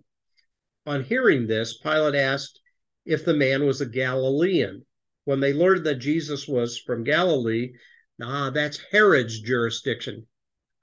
On 0.86 1.04
hearing 1.04 1.48
this, 1.48 1.78
Pilate 1.78 2.16
asked 2.16 2.60
if 3.06 3.24
the 3.24 3.34
man 3.34 3.66
was 3.66 3.82
a 3.82 3.86
Galilean. 3.86 4.86
When 5.26 5.40
they 5.40 5.54
learned 5.54 5.86
that 5.86 5.96
Jesus 5.96 6.48
was 6.48 6.78
from 6.78 7.04
Galilee, 7.04 7.74
ah, 8.22 8.50
that's 8.50 8.80
Herod's 8.92 9.40
jurisdiction. 9.40 10.28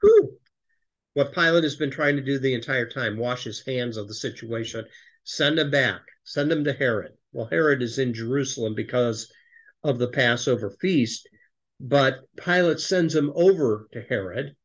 Whew. 0.01 0.38
What 1.12 1.34
Pilate 1.34 1.64
has 1.64 1.76
been 1.76 1.91
trying 1.91 2.16
to 2.16 2.22
do 2.22 2.38
the 2.38 2.55
entire 2.55 2.88
time 2.88 3.18
wash 3.18 3.45
his 3.45 3.64
hands 3.66 3.97
of 3.97 4.09
the 4.09 4.14
situation, 4.14 4.86
send 5.24 5.59
him 5.59 5.70
back, 5.70 6.03
send 6.24 6.51
him 6.51 6.64
to 6.64 6.72
Herod. 6.72 7.12
Well, 7.32 7.47
Herod 7.47 7.82
is 7.82 7.99
in 7.99 8.14
Jerusalem 8.14 8.74
because 8.74 9.30
of 9.82 9.99
the 9.99 10.09
Passover 10.09 10.70
feast, 10.70 11.28
but 11.78 12.20
Pilate 12.36 12.80
sends 12.80 13.14
him 13.14 13.32
over 13.34 13.88
to 13.93 14.03
Herod. 14.03 14.57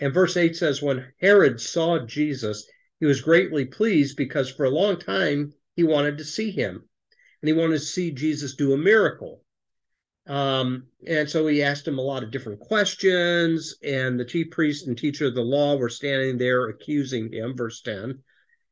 And 0.00 0.12
verse 0.12 0.36
8 0.36 0.56
says, 0.56 0.82
When 0.82 1.12
Herod 1.20 1.60
saw 1.60 2.04
Jesus, 2.04 2.68
he 3.00 3.06
was 3.06 3.20
greatly 3.20 3.64
pleased 3.64 4.16
because 4.16 4.50
for 4.50 4.64
a 4.64 4.70
long 4.70 4.98
time 4.98 5.54
he 5.76 5.82
wanted 5.82 6.18
to 6.18 6.24
see 6.24 6.50
him 6.50 6.88
and 7.44 7.48
he 7.48 7.52
wanted 7.52 7.74
to 7.74 7.80
see 7.80 8.10
Jesus 8.10 8.54
do 8.54 8.72
a 8.72 8.78
miracle. 8.78 9.42
Um, 10.26 10.86
and 11.06 11.28
so 11.28 11.46
he 11.46 11.62
asked 11.62 11.86
him 11.86 11.98
a 11.98 12.02
lot 12.02 12.22
of 12.22 12.30
different 12.30 12.58
questions, 12.58 13.74
and 13.84 14.18
the 14.18 14.24
chief 14.24 14.50
priest 14.50 14.86
and 14.86 14.96
teacher 14.96 15.26
of 15.26 15.34
the 15.34 15.42
law 15.42 15.76
were 15.76 15.90
standing 15.90 16.38
there 16.38 16.70
accusing 16.70 17.30
him, 17.30 17.54
verse 17.54 17.82
10. 17.82 18.02
And 18.02 18.20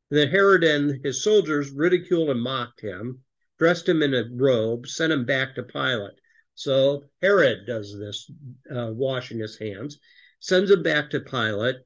then 0.09 0.29
Herod 0.29 0.63
and 0.63 1.05
his 1.05 1.23
soldiers 1.23 1.69
ridiculed 1.69 2.31
and 2.31 2.41
mocked 2.41 2.81
him 2.81 3.23
dressed 3.59 3.87
him 3.87 4.01
in 4.01 4.13
a 4.13 4.25
robe, 4.33 4.87
sent 4.87 5.13
him 5.13 5.25
back 5.25 5.55
to 5.55 5.63
Pilate. 5.63 6.19
So 6.55 7.03
Herod 7.21 7.65
does 7.65 7.97
this, 7.97 8.29
uh, 8.69 8.91
washing 8.91 9.39
his 9.39 9.57
hands, 9.57 9.99
sends 10.39 10.69
him 10.69 10.83
back 10.83 11.09
to 11.11 11.19
Pilate. 11.19 11.77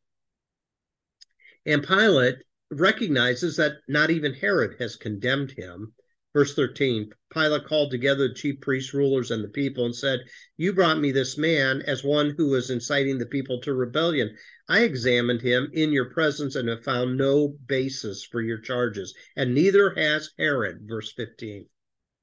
And 1.66 1.86
Pilate 1.86 2.38
recognizes 2.72 3.58
that 3.58 3.74
not 3.88 4.10
even 4.10 4.34
Herod 4.34 4.78
has 4.80 4.96
condemned 4.96 5.52
him. 5.52 5.94
Verse 6.38 6.54
13 6.54 7.10
Pilate 7.34 7.66
called 7.66 7.90
together 7.90 8.28
the 8.28 8.34
chief 8.36 8.62
priests, 8.62 8.94
rulers, 8.94 9.32
and 9.32 9.44
the 9.44 9.48
people 9.48 9.86
and 9.86 9.96
said, 9.96 10.20
You 10.56 10.72
brought 10.72 11.00
me 11.00 11.12
this 11.12 11.36
man 11.36 11.82
as 11.88 12.04
one 12.04 12.36
who 12.38 12.50
was 12.50 12.70
inciting 12.70 13.18
the 13.18 13.26
people 13.26 13.60
to 13.62 13.74
rebellion. 13.74 14.38
I 14.70 14.84
examined 14.84 15.42
him 15.42 15.72
in 15.74 15.92
your 15.92 16.12
presence 16.12 16.54
and 16.54 16.70
have 16.70 16.84
found 16.84 17.18
no 17.18 17.56
basis 17.66 18.24
for 18.24 18.40
your 18.40 18.60
charges, 18.60 19.16
and 19.36 19.56
neither 19.56 19.96
has 19.96 20.30
Herod. 20.38 20.82
Verse 20.84 21.12
15. 21.14 21.66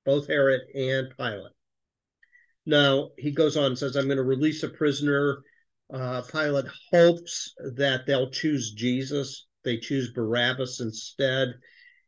Both 0.04 0.28
Herod 0.28 0.60
and 0.76 1.08
Pilate. 1.16 1.50
Now, 2.66 3.10
he 3.18 3.32
goes 3.32 3.56
on 3.56 3.64
and 3.64 3.78
says, 3.78 3.96
I'm 3.96 4.06
going 4.06 4.18
to 4.18 4.22
release 4.22 4.62
a 4.62 4.68
prisoner. 4.68 5.42
Uh, 5.92 6.22
Pilate 6.22 6.66
hopes 6.92 7.52
that 7.74 8.06
they'll 8.06 8.30
choose 8.30 8.74
Jesus. 8.74 9.48
They 9.64 9.78
choose 9.78 10.12
Barabbas 10.12 10.78
instead. 10.78 11.54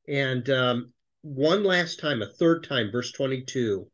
And 0.07 0.49
um, 0.51 0.93
one 1.35 1.65
last 1.65 1.99
time, 1.99 2.23
a 2.23 2.33
third 2.33 2.63
time, 2.63 2.93
verse 2.93 3.11
22, 3.13 3.91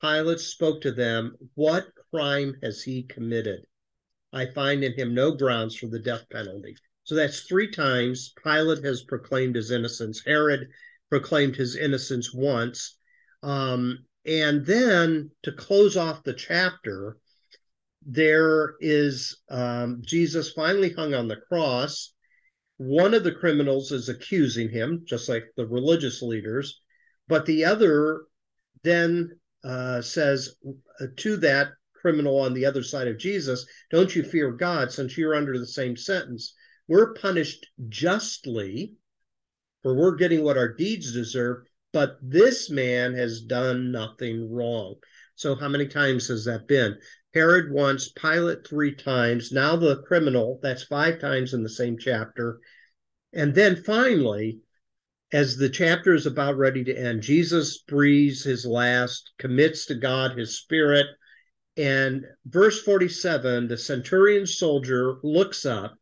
Pilate 0.00 0.40
spoke 0.40 0.80
to 0.82 0.92
them, 0.92 1.34
What 1.54 1.86
crime 2.10 2.54
has 2.62 2.82
he 2.82 3.02
committed? 3.02 3.66
I 4.32 4.46
find 4.46 4.84
in 4.84 4.92
him 4.92 5.12
no 5.14 5.32
grounds 5.32 5.74
for 5.74 5.88
the 5.88 5.98
death 5.98 6.24
penalty. 6.30 6.76
So 7.02 7.14
that's 7.14 7.40
three 7.40 7.70
times 7.70 8.32
Pilate 8.42 8.84
has 8.84 9.02
proclaimed 9.02 9.56
his 9.56 9.70
innocence. 9.70 10.22
Herod 10.24 10.68
proclaimed 11.10 11.56
his 11.56 11.76
innocence 11.76 12.32
once. 12.32 12.96
Um, 13.42 14.04
and 14.24 14.64
then 14.64 15.30
to 15.42 15.52
close 15.52 15.96
off 15.96 16.22
the 16.22 16.34
chapter, 16.34 17.16
there 18.04 18.74
is 18.80 19.38
um, 19.50 20.02
Jesus 20.04 20.52
finally 20.52 20.92
hung 20.92 21.14
on 21.14 21.26
the 21.26 21.40
cross. 21.48 22.12
One 22.78 23.14
of 23.14 23.24
the 23.24 23.32
criminals 23.32 23.92
is 23.92 24.08
accusing 24.08 24.68
him, 24.68 25.04
just 25.06 25.28
like 25.28 25.44
the 25.56 25.66
religious 25.66 26.22
leaders, 26.22 26.80
but 27.28 27.46
the 27.46 27.64
other 27.64 28.24
then 28.82 29.30
uh, 29.64 30.00
says 30.00 30.56
uh, 31.00 31.06
to 31.16 31.36
that 31.38 31.70
criminal 31.94 32.38
on 32.38 32.54
the 32.54 32.64
other 32.64 32.82
side 32.82 33.08
of 33.08 33.18
Jesus, 33.18 33.66
Don't 33.90 34.14
you 34.14 34.22
fear 34.22 34.52
God, 34.52 34.92
since 34.92 35.16
you're 35.16 35.34
under 35.34 35.58
the 35.58 35.66
same 35.66 35.96
sentence? 35.96 36.54
We're 36.86 37.14
punished 37.14 37.66
justly, 37.88 38.94
for 39.82 39.96
we're 39.96 40.14
getting 40.14 40.44
what 40.44 40.58
our 40.58 40.72
deeds 40.72 41.12
deserve, 41.12 41.64
but 41.92 42.18
this 42.22 42.70
man 42.70 43.14
has 43.14 43.40
done 43.40 43.90
nothing 43.90 44.52
wrong. 44.52 44.94
So, 45.34 45.56
how 45.56 45.68
many 45.68 45.88
times 45.88 46.28
has 46.28 46.44
that 46.44 46.68
been? 46.68 46.96
Herod 47.34 47.70
once, 47.72 48.08
Pilate 48.08 48.66
three 48.66 48.94
times, 48.94 49.52
now 49.52 49.76
the 49.76 50.02
criminal, 50.02 50.58
that's 50.62 50.84
five 50.84 51.20
times 51.20 51.52
in 51.52 51.62
the 51.62 51.68
same 51.68 51.98
chapter. 51.98 52.58
And 53.32 53.54
then 53.54 53.76
finally, 53.76 54.60
as 55.32 55.56
the 55.56 55.68
chapter 55.68 56.14
is 56.14 56.26
about 56.26 56.56
ready 56.56 56.84
to 56.84 56.96
end, 56.96 57.22
Jesus 57.22 57.78
breathes 57.78 58.42
his 58.44 58.64
last, 58.64 59.32
commits 59.38 59.86
to 59.86 59.94
God 59.94 60.38
his 60.38 60.58
spirit, 60.58 61.06
and 61.76 62.24
verse 62.46 62.80
47 62.82 63.68
the 63.68 63.76
centurion 63.76 64.46
soldier 64.46 65.16
looks 65.22 65.66
up 65.66 65.94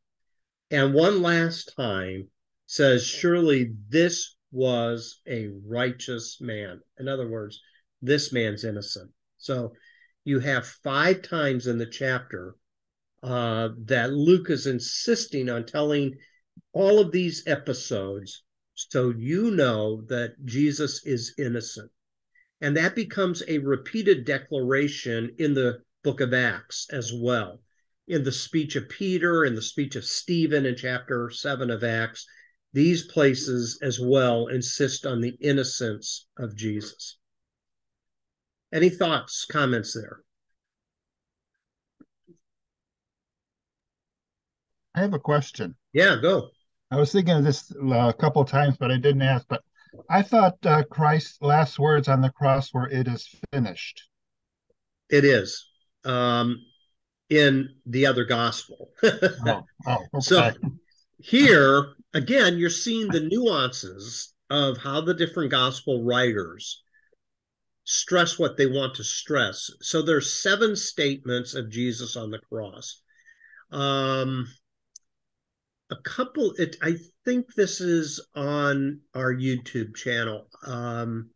and 0.70 0.94
one 0.94 1.22
last 1.22 1.72
time 1.76 2.28
says, 2.66 3.06
Surely 3.06 3.72
this 3.88 4.36
was 4.52 5.20
a 5.26 5.50
righteous 5.66 6.38
man. 6.40 6.80
In 6.98 7.08
other 7.08 7.28
words, 7.28 7.60
this 8.00 8.32
man's 8.32 8.64
innocent. 8.64 9.10
So 9.38 9.72
you 10.24 10.40
have 10.40 10.66
five 10.66 11.22
times 11.22 11.66
in 11.66 11.78
the 11.78 11.86
chapter 11.86 12.56
uh, 13.22 13.68
that 13.84 14.12
Luke 14.12 14.50
is 14.50 14.66
insisting 14.66 15.48
on 15.48 15.64
telling 15.64 16.14
all 16.72 16.98
of 16.98 17.12
these 17.12 17.42
episodes 17.46 18.42
so 18.74 19.10
you 19.10 19.50
know 19.50 20.02
that 20.08 20.34
Jesus 20.44 21.04
is 21.06 21.34
innocent. 21.38 21.90
And 22.60 22.76
that 22.76 22.94
becomes 22.94 23.42
a 23.46 23.58
repeated 23.58 24.24
declaration 24.24 25.30
in 25.38 25.54
the 25.54 25.80
book 26.02 26.20
of 26.20 26.34
Acts 26.34 26.86
as 26.90 27.12
well. 27.14 27.60
In 28.08 28.24
the 28.24 28.32
speech 28.32 28.76
of 28.76 28.88
Peter, 28.88 29.44
in 29.44 29.54
the 29.54 29.62
speech 29.62 29.96
of 29.96 30.04
Stephen 30.04 30.66
in 30.66 30.76
chapter 30.76 31.30
7 31.30 31.70
of 31.70 31.84
Acts, 31.84 32.26
these 32.72 33.04
places 33.04 33.78
as 33.82 34.00
well 34.00 34.48
insist 34.48 35.06
on 35.06 35.20
the 35.20 35.36
innocence 35.40 36.26
of 36.36 36.56
Jesus. 36.56 37.18
Any 38.74 38.88
thoughts, 38.88 39.44
comments 39.44 39.94
there? 39.94 40.18
I 44.96 45.00
have 45.00 45.14
a 45.14 45.18
question. 45.20 45.76
Yeah, 45.92 46.16
go. 46.20 46.48
I 46.90 46.96
was 46.96 47.12
thinking 47.12 47.34
of 47.34 47.44
this 47.44 47.72
uh, 47.80 48.08
a 48.08 48.12
couple 48.12 48.44
times, 48.44 48.76
but 48.76 48.90
I 48.90 48.96
didn't 48.96 49.22
ask. 49.22 49.46
But 49.48 49.62
I 50.10 50.22
thought 50.22 50.56
uh, 50.66 50.82
Christ's 50.90 51.40
last 51.40 51.78
words 51.78 52.08
on 52.08 52.20
the 52.20 52.30
cross 52.30 52.74
were, 52.74 52.88
It 52.88 53.06
is 53.06 53.28
finished. 53.52 54.02
It 55.08 55.24
is. 55.24 55.64
Um, 56.04 56.58
in 57.30 57.68
the 57.86 58.06
other 58.06 58.24
gospel. 58.24 58.90
oh, 59.04 59.62
oh, 59.86 59.98
okay. 60.14 60.20
So 60.20 60.52
here, 61.20 61.94
again, 62.12 62.58
you're 62.58 62.70
seeing 62.70 63.06
the 63.06 63.20
nuances 63.20 64.34
of 64.50 64.78
how 64.78 65.00
the 65.00 65.14
different 65.14 65.52
gospel 65.52 66.02
writers 66.02 66.83
stress 67.84 68.38
what 68.38 68.56
they 68.56 68.66
want 68.66 68.94
to 68.96 69.04
stress. 69.04 69.70
So 69.80 70.02
there's 70.02 70.42
seven 70.42 70.74
statements 70.74 71.54
of 71.54 71.70
Jesus 71.70 72.16
on 72.16 72.30
the 72.30 72.38
cross. 72.38 73.02
Um, 73.70 74.46
a 75.90 75.96
couple 75.96 76.52
it 76.58 76.76
i 76.82 76.94
think 77.24 77.54
this 77.54 77.80
is 77.80 78.20
on 78.34 79.00
our 79.14 79.34
youtube 79.34 79.94
channel 79.94 80.48
um 80.66 81.28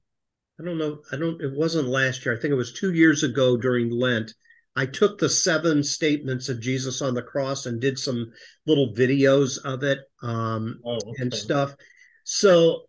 i 0.58 0.64
don't 0.64 0.78
know 0.78 0.98
i 1.12 1.16
don't 1.16 1.40
it 1.42 1.52
wasn't 1.54 1.86
last 1.86 2.24
year 2.24 2.34
i 2.34 2.40
think 2.40 2.52
it 2.52 2.56
was 2.56 2.72
two 2.72 2.92
years 2.92 3.22
ago 3.22 3.56
during 3.56 3.90
lent 3.90 4.32
i 4.74 4.86
took 4.86 5.18
the 5.18 5.28
seven 5.28 5.82
statements 5.82 6.48
of 6.48 6.60
jesus 6.60 7.02
on 7.02 7.14
the 7.14 7.22
cross 7.22 7.66
and 7.66 7.80
did 7.80 7.98
some 7.98 8.30
little 8.66 8.94
videos 8.94 9.58
of 9.64 9.82
it 9.82 9.98
um 10.22 10.80
oh, 10.84 10.94
okay. 10.94 11.12
and 11.18 11.34
stuff 11.34 11.74
so 12.24 12.87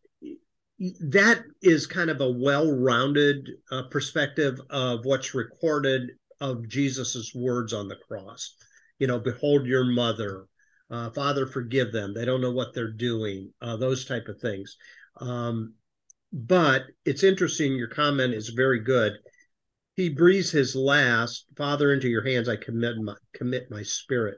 that 1.02 1.44
is 1.62 1.86
kind 1.86 2.10
of 2.10 2.22
a 2.22 2.32
well-rounded 2.32 3.50
uh, 3.72 3.84
perspective 3.92 4.60
of 4.70 5.04
what's 5.04 5.34
recorded 5.34 6.12
of 6.40 6.68
jesus's 6.68 7.34
words 7.36 7.74
on 7.74 7.88
the 7.88 7.98
cross 8.08 8.56
you 8.98 9.08
know 9.08 9.20
behold 9.20 9.66
your 9.66 9.84
mother 9.84 10.46
uh, 10.92 11.10
Father, 11.12 11.46
forgive 11.46 11.92
them. 11.92 12.14
They 12.14 12.26
don't 12.26 12.42
know 12.42 12.52
what 12.52 12.74
they're 12.74 12.92
doing. 12.92 13.54
Uh, 13.62 13.78
those 13.78 14.06
type 14.06 14.28
of 14.28 14.40
things. 14.40 14.76
Um, 15.18 15.76
but 16.34 16.84
it's 17.06 17.24
interesting. 17.24 17.74
Your 17.74 17.88
comment 17.88 18.34
is 18.34 18.50
very 18.50 18.80
good. 18.80 19.14
He 19.96 20.10
breathes 20.10 20.52
his 20.52 20.76
last, 20.76 21.46
Father, 21.58 21.94
into 21.94 22.08
your 22.08 22.24
hands 22.24 22.48
I 22.48 22.56
commit 22.56 22.98
my 22.98 23.16
commit 23.34 23.70
my 23.70 23.84
spirit. 23.84 24.38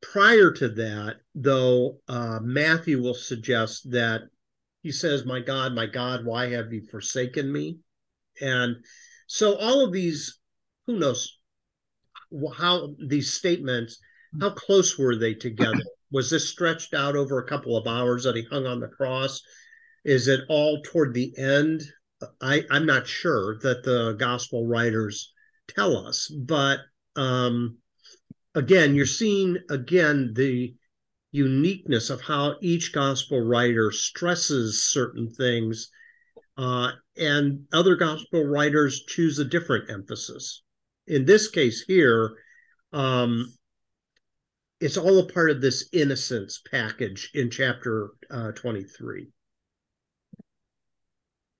Prior 0.00 0.50
to 0.50 0.68
that, 0.70 1.16
though, 1.34 1.98
uh, 2.08 2.40
Matthew 2.42 3.00
will 3.00 3.14
suggest 3.14 3.90
that 3.92 4.22
he 4.82 4.92
says, 4.92 5.24
"My 5.24 5.40
God, 5.40 5.74
my 5.74 5.86
God, 5.86 6.24
why 6.24 6.50
have 6.50 6.72
you 6.72 6.82
forsaken 6.90 7.50
me?" 7.50 7.78
And 8.40 8.76
so 9.26 9.56
all 9.56 9.84
of 9.84 9.92
these, 9.92 10.38
who 10.86 10.98
knows 10.98 11.38
how 12.56 12.94
these 13.06 13.32
statements, 13.32 13.98
how 14.40 14.50
close 14.50 14.98
were 14.98 15.16
they 15.16 15.34
together? 15.34 15.82
Was 16.10 16.30
this 16.30 16.48
stretched 16.48 16.94
out 16.94 17.16
over 17.16 17.38
a 17.38 17.48
couple 17.48 17.76
of 17.76 17.86
hours 17.86 18.24
that 18.24 18.36
he 18.36 18.44
hung 18.44 18.66
on 18.66 18.80
the 18.80 18.88
cross? 18.88 19.40
Is 20.04 20.28
it 20.28 20.40
all 20.48 20.82
toward 20.82 21.14
the 21.14 21.32
end? 21.38 21.82
I, 22.40 22.64
I'm 22.70 22.86
not 22.86 23.06
sure 23.06 23.58
that 23.60 23.82
the 23.82 24.14
gospel 24.18 24.66
writers 24.66 25.32
tell 25.68 25.96
us, 25.96 26.28
but 26.28 26.80
um, 27.16 27.78
again, 28.54 28.94
you're 28.94 29.06
seeing 29.06 29.58
again 29.70 30.32
the 30.34 30.74
uniqueness 31.32 32.10
of 32.10 32.20
how 32.20 32.54
each 32.60 32.92
gospel 32.92 33.40
writer 33.40 33.90
stresses 33.90 34.82
certain 34.82 35.30
things, 35.30 35.90
uh, 36.56 36.92
and 37.16 37.66
other 37.72 37.96
gospel 37.96 38.44
writers 38.44 39.02
choose 39.08 39.38
a 39.38 39.44
different 39.44 39.90
emphasis. 39.90 40.62
In 41.06 41.24
this 41.24 41.48
case 41.48 41.82
here, 41.86 42.36
um, 42.92 43.52
it's 44.80 44.96
all 44.96 45.18
a 45.18 45.32
part 45.32 45.50
of 45.50 45.60
this 45.60 45.88
innocence 45.92 46.60
package 46.70 47.30
in 47.34 47.50
chapter 47.50 48.10
uh, 48.30 48.52
23. 48.52 49.28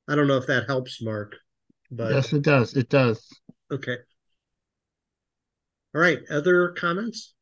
I 0.09 0.15
don't 0.15 0.27
know 0.27 0.37
if 0.37 0.47
that 0.49 0.67
helps, 0.67 1.01
Mark. 1.01 1.37
But 1.91 2.13
yes, 2.13 2.33
it 2.33 2.43
does. 2.43 2.75
It 2.77 2.89
does. 2.89 3.27
Okay. 3.71 3.97
All 5.95 6.01
right. 6.01 6.19
Other 6.31 6.71
comments? 6.71 7.35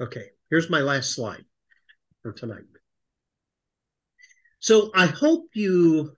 Okay. 0.00 0.26
Here's 0.50 0.70
my 0.70 0.80
last 0.80 1.14
slide 1.14 1.44
for 2.22 2.32
tonight. 2.32 2.64
So 4.60 4.90
I 4.94 5.06
hope 5.06 5.50
you 5.54 6.16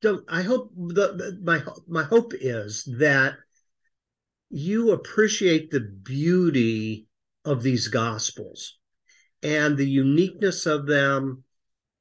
don't. 0.00 0.24
I 0.28 0.42
hope 0.42 0.72
the 0.76 1.38
my 1.42 1.62
my 1.88 2.02
hope 2.02 2.32
is 2.34 2.84
that 2.98 3.34
you 4.50 4.92
appreciate 4.92 5.70
the 5.70 5.80
beauty 5.80 7.06
of 7.44 7.62
these 7.62 7.88
gospels 7.88 8.78
and 9.42 9.76
the 9.76 9.88
uniqueness 9.88 10.66
of 10.66 10.86
them 10.86 11.44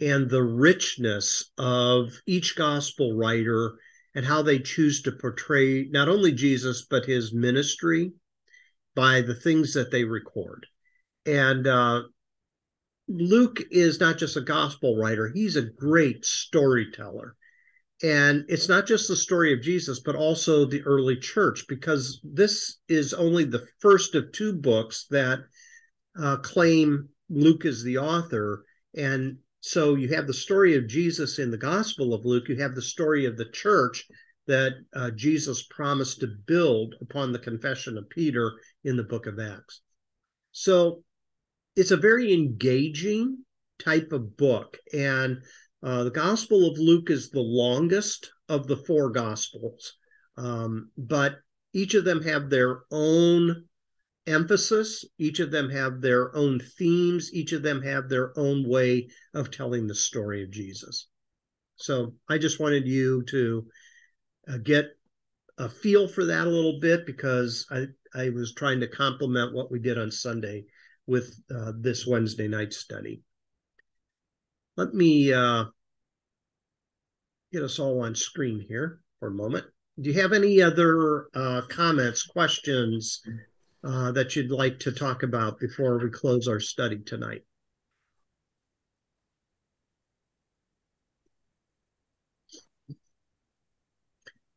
and 0.01 0.29
the 0.29 0.43
richness 0.43 1.51
of 1.57 2.11
each 2.25 2.55
gospel 2.55 3.15
writer 3.15 3.79
and 4.15 4.25
how 4.25 4.41
they 4.41 4.59
choose 4.59 5.01
to 5.03 5.11
portray 5.11 5.85
not 5.85 6.09
only 6.09 6.31
Jesus, 6.31 6.85
but 6.89 7.05
his 7.05 7.33
ministry 7.33 8.11
by 8.99 9.21
the 9.21 9.33
things 9.33 9.73
that 9.73 9.91
they 9.91 10.03
record. 10.03 10.67
And 11.25 11.65
uh, 11.65 12.01
Luke 13.07 13.61
is 13.71 14.01
not 14.01 14.17
just 14.17 14.35
a 14.35 14.41
gospel 14.41 14.97
writer, 14.97 15.31
he's 15.33 15.55
a 15.55 15.61
great 15.61 16.25
storyteller. 16.25 17.37
And 18.03 18.43
it's 18.49 18.67
not 18.67 18.85
just 18.85 19.07
the 19.07 19.15
story 19.15 19.53
of 19.53 19.61
Jesus, 19.61 20.01
but 20.01 20.17
also 20.17 20.65
the 20.65 20.81
early 20.81 21.15
church, 21.15 21.63
because 21.69 22.19
this 22.25 22.79
is 22.89 23.13
only 23.13 23.45
the 23.45 23.65
first 23.79 24.15
of 24.15 24.33
two 24.33 24.51
books 24.51 25.05
that 25.11 25.39
uh, 26.21 26.35
claim 26.37 27.07
Luke 27.29 27.63
is 27.63 27.81
the 27.81 27.99
author. 27.99 28.65
And 28.97 29.37
so 29.61 29.95
you 29.95 30.09
have 30.09 30.27
the 30.27 30.33
story 30.33 30.75
of 30.75 30.89
Jesus 30.89 31.39
in 31.39 31.51
the 31.51 31.57
Gospel 31.57 32.13
of 32.13 32.25
Luke, 32.25 32.49
you 32.49 32.57
have 32.57 32.75
the 32.75 32.81
story 32.81 33.25
of 33.25 33.37
the 33.37 33.49
church 33.51 34.05
that 34.49 34.73
uh, 34.95 35.11
Jesus 35.11 35.67
promised 35.69 36.21
to 36.21 36.27
build 36.47 36.95
upon 37.01 37.31
the 37.31 37.37
confession 37.37 37.99
of 37.99 38.09
Peter 38.09 38.51
in 38.83 38.97
the 38.97 39.03
book 39.03 39.27
of 39.27 39.39
Acts. 39.39 39.81
So 40.51 41.03
it's 41.75 41.91
a 41.91 41.97
very 41.97 42.33
engaging 42.33 43.45
type 43.77 44.11
of 44.11 44.35
book. 44.37 44.75
And 44.91 45.37
uh, 45.83 46.03
the 46.05 46.09
Gospel 46.09 46.67
of 46.67 46.79
Luke 46.79 47.11
is 47.11 47.29
the 47.29 47.39
longest 47.39 48.31
of 48.49 48.65
the 48.65 48.77
four 48.77 49.11
Gospels, 49.11 49.93
um, 50.35 50.89
but 50.97 51.35
each 51.73 51.93
of 51.93 52.03
them 52.03 52.23
have 52.23 52.49
their 52.49 52.81
own 52.89 53.65
emphasis. 54.25 55.05
Each 55.19 55.39
of 55.39 55.51
them 55.51 55.69
have 55.69 56.01
their 56.01 56.35
own 56.35 56.59
themes. 56.59 57.31
Each 57.31 57.51
of 57.51 57.61
them 57.61 57.83
have 57.83 58.09
their 58.09 58.33
own 58.35 58.67
way 58.67 59.09
of 59.35 59.51
telling 59.51 59.85
the 59.85 59.93
story 59.93 60.41
of 60.41 60.49
Jesus. 60.49 61.07
So 61.75 62.15
I 62.27 62.39
just 62.39 62.59
wanted 62.59 62.87
you 62.87 63.21
to 63.29 63.67
uh, 64.49 64.57
get 64.57 64.97
a 65.57 65.69
feel 65.69 66.07
for 66.07 66.25
that 66.25 66.47
a 66.47 66.49
little 66.49 66.79
bit 66.79 67.05
because 67.05 67.65
I, 67.69 67.87
I 68.15 68.29
was 68.29 68.53
trying 68.53 68.79
to 68.79 68.87
complement 68.87 69.53
what 69.53 69.71
we 69.71 69.79
did 69.79 69.97
on 69.97 70.09
Sunday 70.09 70.65
with 71.05 71.39
uh, 71.53 71.73
this 71.77 72.07
Wednesday 72.07 72.47
night 72.47 72.73
study. 72.73 73.21
Let 74.77 74.93
me 74.93 75.33
uh, 75.33 75.65
get 77.51 77.63
us 77.63 77.79
all 77.79 78.01
on 78.03 78.15
screen 78.15 78.63
here 78.67 79.01
for 79.19 79.27
a 79.27 79.31
moment. 79.31 79.65
Do 79.99 80.09
you 80.09 80.21
have 80.21 80.31
any 80.31 80.61
other 80.61 81.27
uh, 81.33 81.61
comments, 81.67 82.23
questions, 82.23 83.21
uh, 83.83 84.11
that 84.13 84.35
you'd 84.35 84.51
like 84.51 84.79
to 84.79 84.91
talk 84.91 85.23
about 85.23 85.59
before 85.59 85.97
we 85.97 86.09
close 86.09 86.47
our 86.47 86.59
study 86.59 86.99
tonight? 86.99 87.43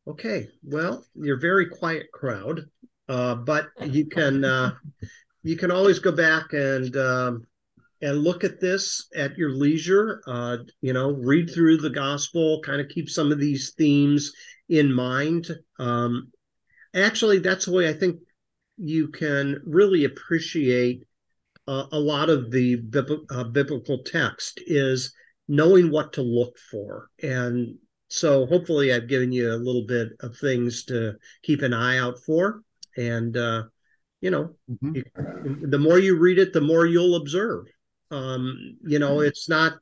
Okay, 0.05 0.49
well, 0.63 1.05
you're 1.15 1.39
very 1.39 1.67
quiet 1.67 2.11
crowd, 2.11 2.65
uh, 3.07 3.35
but 3.35 3.69
you 3.85 4.05
can 4.05 4.43
uh, 4.43 4.73
you 5.43 5.55
can 5.55 5.71
always 5.71 5.99
go 5.99 6.11
back 6.11 6.51
and 6.51 6.95
um, 6.97 7.47
and 8.01 8.19
look 8.19 8.43
at 8.43 8.59
this 8.59 9.07
at 9.15 9.37
your 9.37 9.51
leisure. 9.51 10.21
Uh, 10.27 10.57
you 10.81 10.91
know, 10.91 11.11
read 11.11 11.49
through 11.49 11.77
the 11.77 11.89
gospel, 11.89 12.61
kind 12.61 12.81
of 12.81 12.89
keep 12.89 13.09
some 13.09 13.31
of 13.31 13.39
these 13.39 13.73
themes 13.77 14.33
in 14.67 14.91
mind. 14.91 15.47
Um, 15.79 16.31
actually, 16.93 17.39
that's 17.39 17.65
the 17.65 17.73
way 17.73 17.87
I 17.87 17.93
think 17.93 18.19
you 18.77 19.07
can 19.07 19.61
really 19.65 20.03
appreciate 20.03 21.05
a 21.65 21.97
lot 21.97 22.29
of 22.29 22.51
the 22.51 22.73
uh, 23.29 23.43
biblical 23.45 24.03
text 24.03 24.61
is 24.67 25.13
knowing 25.47 25.89
what 25.91 26.11
to 26.11 26.21
look 26.21 26.57
for 26.69 27.09
and 27.21 27.77
so 28.13 28.45
hopefully 28.45 28.93
i've 28.93 29.07
given 29.07 29.31
you 29.31 29.51
a 29.51 29.55
little 29.55 29.85
bit 29.85 30.09
of 30.21 30.37
things 30.37 30.85
to 30.85 31.13
keep 31.41 31.61
an 31.61 31.73
eye 31.73 31.97
out 31.97 32.19
for 32.19 32.61
and 32.97 33.37
uh, 33.37 33.63
you 34.21 34.29
know 34.29 34.53
mm-hmm. 34.69 34.95
you, 34.95 35.67
the 35.67 35.79
more 35.79 35.99
you 35.99 36.17
read 36.17 36.39
it 36.39 36.53
the 36.53 36.61
more 36.61 36.85
you'll 36.85 37.15
observe 37.15 37.65
um, 38.11 38.77
you 38.85 38.99
know 38.99 39.17
mm-hmm. 39.17 39.27
it's 39.27 39.49
not 39.49 39.73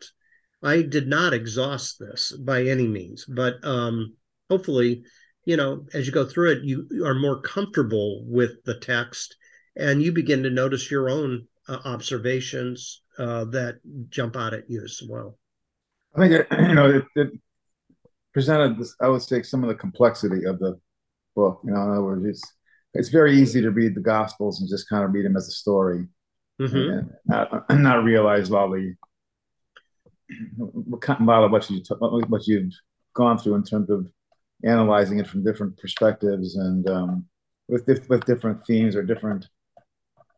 i 0.63 0.81
did 0.81 1.07
not 1.07 1.33
exhaust 1.33 1.99
this 1.99 2.31
by 2.31 2.63
any 2.63 2.87
means 2.87 3.25
but 3.25 3.63
um, 3.63 4.15
hopefully 4.49 5.03
you 5.45 5.57
know, 5.57 5.85
as 5.93 6.05
you 6.05 6.13
go 6.13 6.25
through 6.25 6.51
it, 6.51 6.63
you 6.63 6.87
are 7.05 7.15
more 7.15 7.41
comfortable 7.41 8.23
with 8.27 8.63
the 8.63 8.79
text 8.79 9.35
and 9.75 10.01
you 10.01 10.11
begin 10.11 10.43
to 10.43 10.49
notice 10.49 10.91
your 10.91 11.09
own 11.09 11.47
uh, 11.67 11.79
observations 11.85 13.01
uh, 13.17 13.45
that 13.45 13.79
jump 14.09 14.35
out 14.35 14.53
at 14.53 14.69
you 14.69 14.83
as 14.83 15.01
well. 15.07 15.37
I 16.15 16.27
think, 16.27 16.33
it, 16.33 16.47
you 16.59 16.75
know, 16.75 16.89
it, 16.89 17.05
it, 17.15 17.31
presented 18.33 18.77
this, 18.77 18.95
I 19.01 19.07
would 19.07 19.21
say, 19.21 19.41
some 19.43 19.63
of 19.63 19.69
the 19.69 19.75
complexity 19.75 20.45
of 20.45 20.59
the 20.59 20.79
book. 21.35 21.61
You 21.63 21.71
know, 21.71 21.83
in 21.83 21.91
other 21.91 22.03
words, 22.03 22.25
it's, 22.25 22.43
it's 22.93 23.09
very 23.09 23.39
easy 23.39 23.61
to 23.61 23.71
read 23.71 23.95
the 23.95 24.01
Gospels 24.01 24.59
and 24.59 24.69
just 24.69 24.89
kind 24.89 25.03
of 25.03 25.13
read 25.13 25.25
them 25.25 25.37
as 25.37 25.47
a 25.47 25.51
story 25.51 26.07
mm-hmm. 26.61 26.75
and 26.75 27.11
not, 27.25 27.69
not 27.71 28.03
realize 28.03 28.51
all 28.51 28.69
the, 28.69 28.95
a 30.59 31.23
lot 31.23 31.43
of 31.43 31.51
what 31.51 31.69
you 31.69 31.81
what 32.27 32.47
you've 32.47 32.73
gone 33.13 33.37
through 33.37 33.55
in 33.55 33.63
terms 33.63 33.89
of 33.89 34.07
analyzing 34.63 35.19
it 35.19 35.27
from 35.27 35.43
different 35.43 35.77
perspectives 35.77 36.55
and 36.55 36.87
um, 36.89 37.25
with 37.67 37.85
with 38.07 38.25
different 38.25 38.65
themes 38.65 38.95
or 38.95 39.03
different 39.03 39.47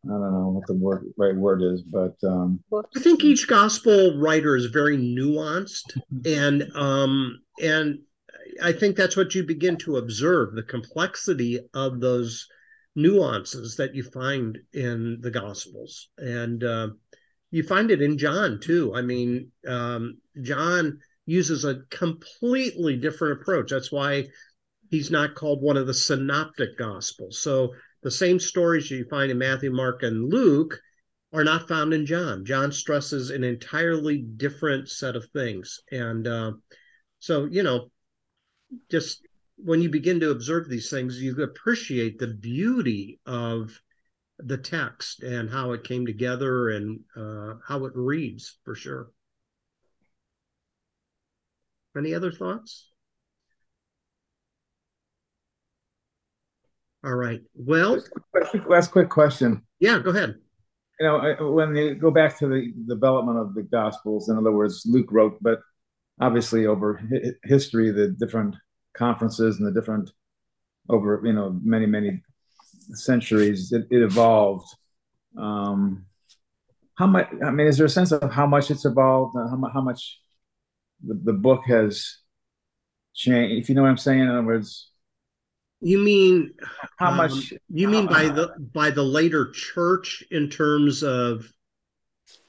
I 0.06 0.10
don't 0.10 0.34
know 0.34 0.50
what 0.50 0.68
the 0.68 0.74
word 0.74 1.06
right 1.18 1.36
word 1.36 1.62
is, 1.62 1.82
but 1.82 2.16
um, 2.28 2.60
I 2.74 3.00
think 3.00 3.24
each 3.24 3.48
gospel 3.48 4.18
writer 4.18 4.56
is 4.58 4.66
very 4.66 4.98
nuanced, 4.98 5.98
and 6.26 6.70
um, 6.76 7.40
and 7.62 8.00
I 8.62 8.74
think 8.74 8.98
that's 8.98 9.16
what 9.16 9.34
you 9.34 9.46
begin 9.46 9.78
to 9.78 9.98
observe 9.98 10.56
the 10.56 10.64
complexity 10.64 11.60
of 11.74 12.02
those 12.02 12.48
nuances 12.96 13.78
that 13.78 13.96
you 13.96 14.04
find 14.04 14.60
in 14.74 15.20
the 15.22 15.32
gospels, 15.32 16.10
and 16.18 16.64
uh, 16.66 16.90
you 17.52 17.64
find 17.64 17.90
it 17.90 18.02
in 18.02 18.18
John 18.18 18.60
too. 18.60 18.94
I 18.94 19.02
mean, 19.02 19.52
um, 19.66 20.18
John 20.42 21.00
uses 21.26 21.64
a 21.64 21.82
completely 21.92 22.98
different 22.98 23.42
approach. 23.42 23.72
That's 23.72 23.92
why 23.92 24.28
he's 24.90 25.10
not 25.10 25.36
called 25.36 25.62
one 25.62 25.78
of 25.78 25.88
the 25.88 25.94
synoptic 25.94 26.78
gospels. 26.78 27.40
So 27.40 27.74
The 28.04 28.12
same 28.12 28.40
stories 28.40 28.92
you 28.92 29.06
find 29.10 29.32
in 29.32 29.38
Matthew, 29.38 29.72
Mark, 29.72 30.04
and 30.04 30.32
Luke 30.32 30.80
are 31.32 31.44
not 31.44 31.68
found 31.68 31.94
in 31.94 32.06
John. 32.06 32.46
John 32.46 32.72
stresses 32.72 33.30
an 33.32 33.44
entirely 33.44 34.20
different 34.20 34.90
set 34.90 35.16
of 35.16 35.26
things. 35.32 35.80
And 35.92 36.28
uh, 36.28 36.52
so, 37.20 37.46
you 37.46 37.64
know, 37.64 37.90
just 38.92 39.26
when 39.56 39.82
you 39.82 39.90
begin 39.90 40.20
to 40.20 40.32
observe 40.32 40.70
these 40.70 40.90
things, 40.90 41.22
you 41.22 41.42
appreciate 41.42 42.20
the 42.20 42.28
beauty 42.28 43.20
of 43.26 43.72
the 44.38 44.58
text 44.58 45.24
and 45.24 45.50
how 45.50 45.72
it 45.72 45.84
came 45.84 46.06
together 46.06 46.70
and 46.70 47.00
uh, 47.16 47.56
how 47.66 47.86
it 47.86 47.94
reads 47.96 48.60
for 48.66 48.76
sure. 48.76 49.10
Any 51.96 52.14
other 52.14 52.32
thoughts? 52.32 52.93
All 57.04 57.16
right. 57.16 57.42
Well, 57.54 58.02
last 58.68 58.92
quick 58.92 59.10
question. 59.10 59.62
Yeah, 59.80 60.00
go 60.00 60.12
ahead. 60.12 60.36
You 61.00 61.08
know, 61.08 61.52
when 61.52 61.76
you 61.76 61.96
go 61.96 62.12
back 62.12 62.38
to 62.40 62.48
the 62.48 62.72
development 62.88 63.40
of 63.40 63.56
the 63.56 63.64
Gospels, 63.64 64.30
in 64.30 64.38
other 64.38 64.52
words, 64.52 64.84
Luke 64.86 65.12
wrote, 65.12 65.38
but 65.42 65.60
obviously 66.22 66.66
over 66.66 67.02
history, 67.44 67.92
the 67.92 68.10
different 68.10 68.56
conferences 68.94 69.58
and 69.58 69.68
the 69.68 69.72
different 69.72 70.12
over 70.90 71.22
you 71.26 71.34
know 71.34 71.60
many 71.64 71.86
many 71.86 72.22
centuries, 72.94 73.72
it, 73.72 73.86
it 73.90 74.02
evolved. 74.02 74.68
Um, 75.38 76.06
how 76.96 77.08
much? 77.08 77.28
I 77.44 77.52
mean, 77.52 77.68
is 77.68 77.78
there 77.78 77.88
a 77.88 77.90
sense 77.90 78.12
of 78.12 78.32
how 78.32 78.46
much 78.46 78.72
it's 78.72 78.86
evolved? 78.86 79.36
How, 79.36 79.60
how 79.74 79.82
much 79.82 80.20
the, 81.06 81.16
the 81.16 81.34
book 81.34 81.64
has 81.68 82.18
changed? 83.14 83.64
If 83.64 83.70
you 83.70 83.76
know 83.76 83.82
what 83.82 83.90
I'm 83.90 83.98
saying. 83.98 84.20
In 84.20 84.30
other 84.30 84.44
words, 84.44 84.90
you 85.84 85.98
mean 85.98 86.54
how 86.98 87.12
um, 87.12 87.18
much? 87.18 87.54
You 87.70 87.88
mean 87.90 88.08
by 88.08 88.30
the 88.30 88.54
by 88.74 88.90
the 88.90 89.04
later 89.04 89.52
church 89.52 90.24
in 90.32 90.50
terms 90.50 91.04
of 91.04 91.52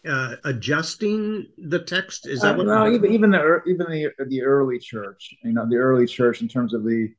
uh, 0.08 0.36
adjusting 0.44 1.46
the 1.58 1.80
text? 1.80 2.28
Is 2.28 2.40
that 2.40 2.54
uh, 2.54 2.58
what? 2.58 2.66
No, 2.66 2.90
even 2.90 3.12
even 3.12 3.30
the 3.32 3.60
even 3.66 3.86
the 3.90 4.10
the 4.28 4.42
early 4.42 4.78
church. 4.78 5.34
You 5.42 5.52
know, 5.52 5.68
the 5.68 5.76
early 5.76 6.06
church 6.06 6.42
in 6.42 6.48
terms 6.48 6.74
of 6.74 6.84
the 6.84 7.12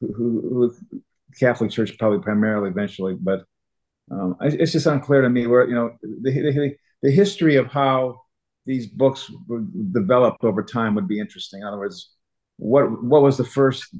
who, 0.00 0.08
who 0.16 0.74
Catholic 1.38 1.70
Church 1.70 1.96
probably 1.98 2.18
primarily 2.18 2.68
eventually, 2.68 3.14
but 3.14 3.44
um, 4.10 4.36
it's 4.40 4.72
just 4.72 4.86
unclear 4.86 5.22
to 5.22 5.30
me 5.30 5.46
where 5.46 5.68
you 5.68 5.74
know 5.74 5.96
the, 6.02 6.30
the, 6.30 6.76
the 7.02 7.10
history 7.10 7.56
of 7.56 7.66
how 7.68 8.20
these 8.66 8.86
books 8.86 9.30
developed 9.92 10.44
over 10.44 10.62
time 10.62 10.94
would 10.94 11.08
be 11.08 11.20
interesting. 11.20 11.60
In 11.60 11.66
other 11.66 11.78
words, 11.78 12.10
what 12.56 13.02
what 13.02 13.22
was 13.22 13.36
the 13.36 13.44
first 13.44 13.94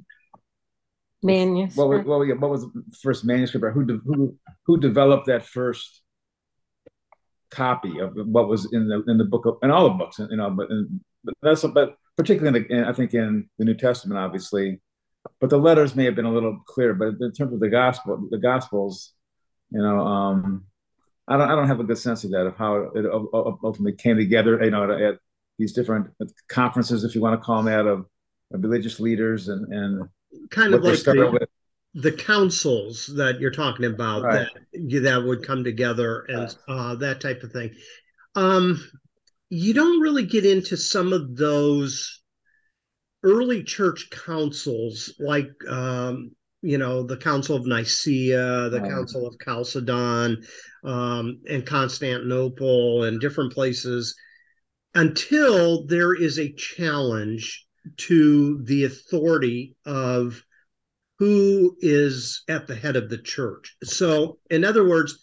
manuscript? 1.22 1.76
What 1.76 1.88
was, 1.88 2.28
what, 2.28 2.40
what 2.40 2.50
was 2.50 2.62
the 2.62 2.82
first 3.02 3.24
manuscript? 3.24 3.64
Or 3.64 3.70
who 3.70 3.84
de, 3.84 3.98
who 4.04 4.36
who 4.66 4.80
developed 4.80 5.26
that 5.26 5.46
first 5.46 6.02
copy 7.50 7.98
of 7.98 8.14
what 8.14 8.48
was 8.48 8.72
in 8.72 8.88
the 8.88 9.02
in 9.08 9.18
the 9.18 9.24
book 9.24 9.46
of, 9.46 9.58
and 9.62 9.70
all 9.72 9.84
the 9.84 9.94
books? 9.94 10.18
You 10.18 10.36
know, 10.36 10.50
but, 10.50 10.68
but 11.24 11.34
that's 11.42 11.62
but 11.62 11.96
particularly 12.16 12.58
in 12.58 12.66
the, 12.68 12.74
in, 12.74 12.84
I 12.84 12.92
think 12.92 13.14
in 13.14 13.48
the 13.58 13.64
New 13.64 13.74
Testament, 13.74 14.18
obviously, 14.18 14.80
but 15.40 15.50
the 15.50 15.58
letters 15.58 15.94
may 15.94 16.04
have 16.04 16.14
been 16.14 16.24
a 16.24 16.32
little 16.32 16.58
clearer. 16.66 16.94
But 16.94 17.14
in 17.20 17.32
terms 17.32 17.52
of 17.52 17.60
the 17.60 17.68
gospel, 17.68 18.28
the 18.30 18.38
gospels, 18.38 19.12
you 19.70 19.80
know, 19.80 20.00
um, 20.00 20.64
I 21.28 21.36
don't 21.36 21.50
I 21.50 21.54
don't 21.54 21.68
have 21.68 21.80
a 21.80 21.84
good 21.84 21.98
sense 21.98 22.24
of 22.24 22.30
that 22.32 22.46
of 22.46 22.56
how 22.56 22.90
it 22.94 23.06
ultimately 23.12 23.92
came 23.92 24.16
together. 24.16 24.62
You 24.62 24.70
know, 24.70 24.90
at, 24.90 25.18
these 25.58 25.74
different 25.74 26.08
conferences, 26.48 27.04
if 27.04 27.14
you 27.14 27.20
want 27.20 27.38
to 27.38 27.44
call 27.44 27.62
them 27.62 27.66
that, 27.66 27.86
of, 27.86 28.06
of 28.52 28.62
religious 28.62 28.98
leaders 28.98 29.48
and 29.48 29.72
and 29.72 30.08
kind 30.50 30.74
of 30.74 30.82
like 30.82 30.98
the, 30.98 31.46
the 31.94 32.12
councils 32.12 33.06
that 33.16 33.40
you're 33.40 33.50
talking 33.50 33.86
about 33.86 34.22
right. 34.22 34.48
that 34.72 35.02
that 35.02 35.22
would 35.22 35.46
come 35.46 35.62
together 35.64 36.24
and 36.28 36.56
uh, 36.68 36.94
that 36.96 37.20
type 37.20 37.42
of 37.42 37.52
thing. 37.52 37.74
Um, 38.34 38.82
you 39.50 39.74
don't 39.74 40.00
really 40.00 40.24
get 40.24 40.46
into 40.46 40.76
some 40.76 41.12
of 41.12 41.36
those 41.36 42.22
early 43.22 43.62
church 43.62 44.08
councils 44.10 45.14
like 45.18 45.50
um, 45.68 46.30
you 46.62 46.78
know 46.78 47.02
the 47.02 47.16
council 47.16 47.56
of 47.56 47.66
nicaea 47.66 48.68
the 48.70 48.80
council 48.80 49.26
of 49.26 49.36
chalcedon 49.44 50.42
um, 50.84 51.40
and 51.48 51.66
constantinople 51.66 53.04
and 53.04 53.20
different 53.20 53.52
places 53.52 54.14
until 54.94 55.86
there 55.86 56.14
is 56.14 56.38
a 56.38 56.52
challenge 56.54 57.66
to 57.96 58.62
the 58.64 58.84
authority 58.84 59.76
of 59.84 60.42
who 61.18 61.76
is 61.80 62.42
at 62.48 62.66
the 62.66 62.74
head 62.74 62.96
of 62.96 63.08
the 63.08 63.18
church 63.18 63.76
so 63.82 64.38
in 64.50 64.64
other 64.64 64.86
words 64.86 65.18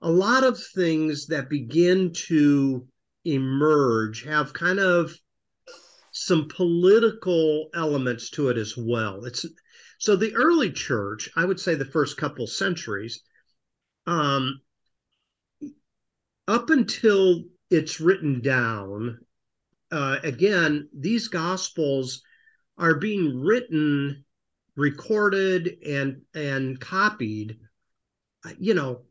a 0.00 0.10
lot 0.10 0.44
of 0.44 0.58
things 0.74 1.26
that 1.26 1.50
begin 1.50 2.12
to 2.12 2.86
emerge 3.24 4.24
have 4.24 4.52
kind 4.52 4.78
of 4.78 5.12
some 6.12 6.48
political 6.48 7.68
elements 7.74 8.30
to 8.30 8.48
it 8.48 8.56
as 8.56 8.76
well. 8.76 9.24
It's 9.24 9.46
so 9.98 10.16
the 10.16 10.34
early 10.34 10.72
church, 10.72 11.28
I 11.36 11.44
would 11.44 11.60
say 11.60 11.74
the 11.74 11.84
first 11.84 12.16
couple 12.16 12.46
centuries, 12.46 13.22
um, 14.06 14.60
up 16.46 16.70
until 16.70 17.44
it's 17.70 18.00
written 18.00 18.40
down, 18.40 19.18
uh, 19.90 20.18
again, 20.22 20.88
these 20.96 21.28
gospels 21.28 22.22
are 22.76 22.94
being 22.94 23.40
written, 23.40 24.24
recorded, 24.76 25.78
and 25.84 26.22
and 26.34 26.78
copied, 26.80 27.58
you 28.58 28.74
know, 28.74 29.02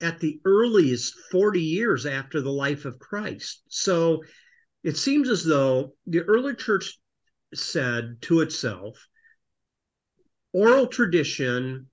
at 0.00 0.20
the 0.20 0.40
earliest 0.44 1.14
40 1.30 1.60
years 1.60 2.06
after 2.06 2.40
the 2.40 2.52
life 2.52 2.84
of 2.84 2.98
Christ. 2.98 3.62
So 3.68 4.22
it 4.82 4.96
seems 4.96 5.28
as 5.28 5.44
though 5.44 5.94
the 6.06 6.22
early 6.22 6.54
church 6.54 6.98
said 7.54 8.18
to 8.22 8.40
itself, 8.40 9.06
oral 10.52 10.86
tradition 10.86 11.86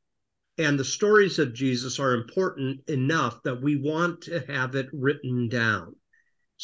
and 0.57 0.77
the 0.77 0.85
stories 0.85 1.39
of 1.39 1.53
Jesus 1.53 1.99
are 1.99 2.13
important 2.13 2.81
enough 2.87 3.41
that 3.43 3.61
we 3.61 3.77
want 3.77 4.21
to 4.21 4.39
have 4.47 4.75
it 4.75 4.87
written 4.93 5.49
down. 5.49 5.95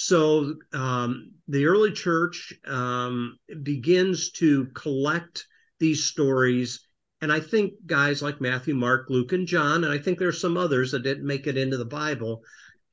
So 0.01 0.55
um, 0.71 1.33
the 1.49 1.65
early 1.65 1.91
church 1.91 2.53
um, 2.65 3.37
begins 3.63 4.31
to 4.31 4.67
collect 4.67 5.45
these 5.77 6.05
stories. 6.05 6.87
And 7.19 7.33
I 7.33 7.41
think 7.41 7.73
guys 7.85 8.21
like 8.21 8.39
Matthew, 8.39 8.75
Mark, 8.75 9.09
Luke, 9.09 9.33
and 9.33 9.45
John, 9.45 9.83
and 9.83 9.91
I 9.91 9.97
think 9.97 10.17
there's 10.17 10.39
some 10.39 10.55
others 10.55 10.93
that 10.93 11.03
didn't 11.03 11.27
make 11.27 11.47
it 11.47 11.57
into 11.57 11.75
the 11.75 11.83
Bible, 11.83 12.43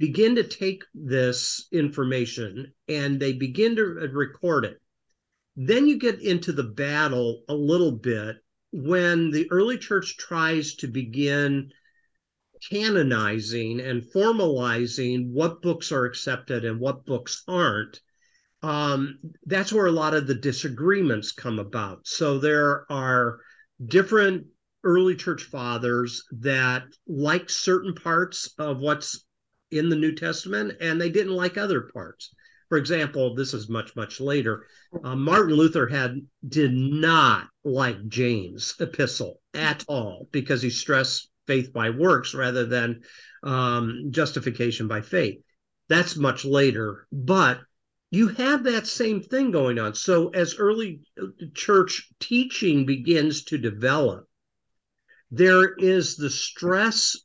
begin 0.01 0.35
to 0.35 0.43
take 0.43 0.83
this 0.97 1.69
information 1.71 2.73
and 2.89 3.21
they 3.21 3.35
begin 3.35 3.77
to 3.77 3.85
record 3.85 4.65
it. 4.65 4.83
Then 5.55 5.87
you 5.87 6.01
get 6.01 6.21
into 6.21 6.51
the 6.51 6.65
battle 6.65 7.45
a 7.49 7.55
little 7.55 7.93
bit 7.93 8.35
when 8.73 9.31
the 9.31 9.49
early 9.53 9.79
church 9.79 10.17
tries 10.17 10.75
to 10.75 10.89
begin 10.89 11.71
canonizing 12.69 13.81
and 13.81 14.03
formalizing 14.03 15.31
what 15.31 15.63
books 15.63 15.93
are 15.93 16.05
accepted 16.05 16.65
and 16.65 16.81
what 16.81 17.05
books 17.07 17.43
aren't. 17.47 18.01
Um, 18.63 19.19
that's 19.45 19.73
where 19.73 19.87
a 19.87 19.93
lot 19.93 20.15
of 20.15 20.27
the 20.27 20.35
disagreements 20.35 21.33
come 21.33 21.59
about. 21.59 22.07
So 22.07 22.39
there 22.39 22.91
are 22.91 23.39
different 23.87 24.47
early 24.83 25.17
church 25.17 25.43
fathers 25.45 26.25
that 26.41 26.85
like 27.07 27.51
certain 27.51 27.95
parts 27.95 28.55
of 28.59 28.79
what's 28.79 29.25
in 29.71 29.89
the 29.89 29.97
New 29.97 30.15
Testament, 30.15 30.75
and 30.81 31.01
they 31.01 31.11
didn't 31.11 31.35
like 31.35 31.59
other 31.59 31.83
parts. 31.93 32.33
For 32.69 32.79
example, 32.79 33.35
this 33.35 33.55
is 33.55 33.69
much 33.69 33.95
much 33.95 34.21
later. 34.21 34.67
Uh, 35.05 35.15
Martin 35.15 35.55
Luther 35.55 35.87
had 35.87 36.17
did 36.49 36.73
not 36.73 37.49
like 37.65 38.09
James' 38.09 38.75
epistle 38.81 39.41
at 39.55 39.85
all 39.87 40.29
because 40.33 40.63
he 40.63 40.71
stressed 40.71 41.31
faith 41.47 41.73
by 41.73 41.91
works 41.91 42.35
rather 42.35 42.67
than 42.67 43.03
um, 43.43 44.09
justification 44.11 44.89
by 44.89 45.01
faith. 45.01 45.39
That's 45.89 46.17
much 46.17 46.45
later, 46.45 47.07
but 47.13 47.61
you 48.11 48.29
have 48.29 48.65
that 48.65 48.87
same 48.87 49.21
thing 49.21 49.51
going 49.51 49.79
on. 49.79 49.95
So 49.95 50.29
as 50.31 50.57
early 50.59 51.01
uh, 51.21 51.27
church 51.55 52.11
teaching 52.21 52.87
begins 52.87 53.45
to 53.45 53.59
develop, 53.59 54.27
there 55.31 55.75
is 55.75 56.17
the 56.17 56.31
stress 56.31 57.17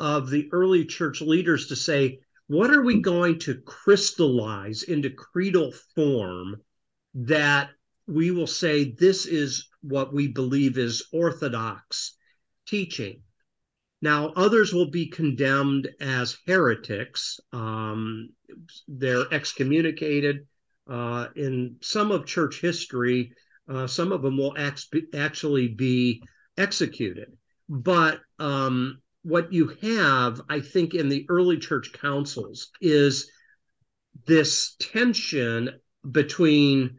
of 0.00 0.28
the 0.28 0.48
early 0.52 0.84
church 0.84 1.20
leaders 1.20 1.68
to 1.68 1.76
say, 1.76 2.18
what 2.48 2.70
are 2.70 2.82
we 2.82 3.00
going 3.00 3.38
to 3.40 3.60
crystallize 3.62 4.82
into 4.84 5.10
creedal 5.10 5.72
form 5.94 6.56
that 7.14 7.70
we 8.06 8.30
will 8.30 8.46
say 8.46 8.92
this 8.92 9.26
is 9.26 9.68
what 9.82 10.12
we 10.12 10.28
believe 10.28 10.78
is 10.78 11.06
orthodox 11.12 12.16
teaching? 12.66 13.22
Now, 14.00 14.28
others 14.36 14.72
will 14.72 14.90
be 14.90 15.06
condemned 15.06 15.88
as 16.00 16.38
heretics. 16.46 17.40
Um, 17.52 18.30
they're 18.86 19.26
excommunicated. 19.32 20.46
Uh, 20.88 21.28
in 21.36 21.76
some 21.82 22.10
of 22.12 22.24
church 22.24 22.60
history, 22.60 23.32
uh, 23.68 23.86
some 23.86 24.12
of 24.12 24.22
them 24.22 24.38
will 24.38 24.56
act- 24.56 24.94
actually 25.14 25.68
be 25.68 26.22
executed. 26.56 27.36
but 27.68 28.20
um, 28.38 29.02
what 29.22 29.52
you 29.52 29.76
have, 29.82 30.40
I 30.48 30.60
think, 30.60 30.94
in 30.94 31.08
the 31.08 31.26
early 31.28 31.58
church 31.58 31.92
councils 31.92 32.70
is 32.80 33.30
this 34.26 34.76
tension 34.78 35.78
between 36.10 36.96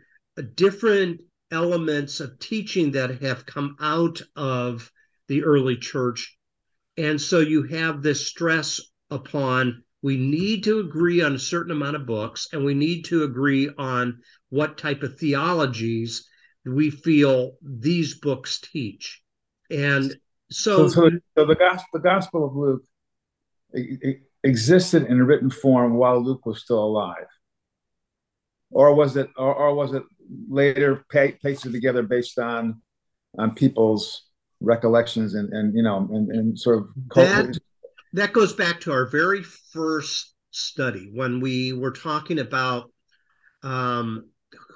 different 0.56 1.22
elements 1.52 2.20
of 2.20 2.38
teaching 2.40 2.92
that 2.92 3.22
have 3.22 3.46
come 3.46 3.76
out 3.80 4.22
of 4.36 4.92
the 5.28 5.44
early 5.44 5.78
church. 5.78 6.38
And 7.00 7.20
so 7.20 7.40
you 7.40 7.64
have 7.64 8.02
this 8.02 8.28
stress 8.28 8.82
upon 9.10 9.84
we 10.02 10.18
need 10.18 10.66
to 10.66 10.80
agree 10.80 11.22
on 11.22 11.36
a 11.36 11.40
certain 11.40 11.72
amount 11.72 11.96
of 11.96 12.06
books 12.06 12.48
and 12.52 12.64
we 12.64 12.74
need 12.74 13.06
to 13.06 13.24
agree 13.24 13.70
on 13.78 14.22
what 14.50 14.78
type 14.78 15.02
of 15.02 15.18
theologies 15.18 16.28
we 16.66 16.90
feel 16.90 17.54
these 17.62 18.20
books 18.20 18.60
teach. 18.60 19.22
And 19.72 20.14
so, 20.52 20.88
so, 20.88 21.10
so, 21.10 21.10
so 21.38 21.46
the 21.46 21.56
gospel, 21.56 21.88
the 21.94 22.00
Gospel 22.00 22.46
of 22.46 22.56
Luke 22.56 22.84
it, 23.72 24.00
it 24.02 24.22
existed 24.44 25.06
in 25.06 25.20
a 25.20 25.24
written 25.24 25.50
form 25.50 25.96
while 25.96 26.22
Luke 26.22 26.46
was 26.46 26.62
still 26.62 26.84
alive, 26.84 27.28
or 28.72 28.94
was 28.94 29.16
it, 29.16 29.30
or, 29.38 29.54
or 29.54 29.76
was 29.76 29.94
it 29.94 30.04
later 30.50 31.06
pasted 31.10 31.72
together 31.72 32.04
based 32.04 32.40
on 32.40 32.82
on 33.38 33.54
people's 33.54 34.29
recollections 34.62 35.36
and 35.36 35.52
and 35.54 35.74
you 35.76 35.84
know 35.84 36.08
and, 36.12 36.30
and 36.30 36.60
sort 36.60 36.80
of 36.80 36.90
that, 37.16 37.58
that 38.14 38.34
goes 38.34 38.54
back 38.54 38.80
to 38.82 38.92
our 38.92 39.06
very 39.06 39.44
first 39.44 40.34
study 40.52 41.10
when 41.14 41.40
we 41.40 41.74
were 41.74 41.92
talking 41.92 42.40
about 42.40 42.92
um, 43.64 44.30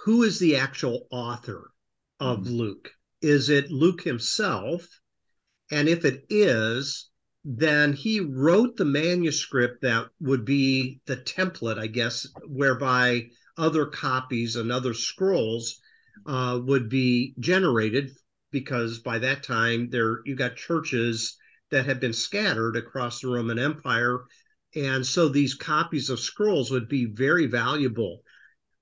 who 0.04 0.24
is 0.24 0.40
the 0.40 0.58
actual 0.58 1.08
author 1.12 1.72
of 2.20 2.40
mm-hmm. 2.40 2.54
Luke. 2.54 2.92
Is 3.22 3.50
it 3.50 3.72
Luke 3.72 4.02
himself? 4.02 4.86
And 5.72 5.88
if 5.88 6.06
it 6.06 6.26
is, 6.30 7.10
then 7.46 7.94
he 7.94 8.20
wrote 8.20 8.76
the 8.78 8.86
manuscript 8.86 9.82
that 9.82 10.08
would 10.20 10.46
be 10.46 11.00
the 11.06 11.18
template, 11.18 11.80
I 11.80 11.88
guess, 11.88 12.28
whereby 12.48 13.28
other 13.58 13.86
copies 13.86 14.56
and 14.56 14.72
other 14.72 14.94
scrolls 14.94 15.80
uh, 16.26 16.60
would 16.64 16.90
be 16.90 17.34
generated 17.40 18.12
because 18.54 19.00
by 19.00 19.20
that 19.20 19.44
time 19.44 19.90
there 19.90 20.22
you 20.24 20.36
got 20.36 20.56
churches 20.56 21.36
that 21.72 21.86
had 21.86 22.00
been 22.00 22.14
scattered 22.14 22.78
across 22.78 23.20
the 23.20 23.28
Roman 23.28 23.60
Empire. 23.60 24.22
And 24.76 25.06
so 25.06 25.28
these 25.28 25.56
copies 25.56 26.10
of 26.10 26.20
scrolls 26.20 26.72
would 26.72 26.88
be 26.88 27.06
very 27.06 27.48
valuable. 27.48 28.22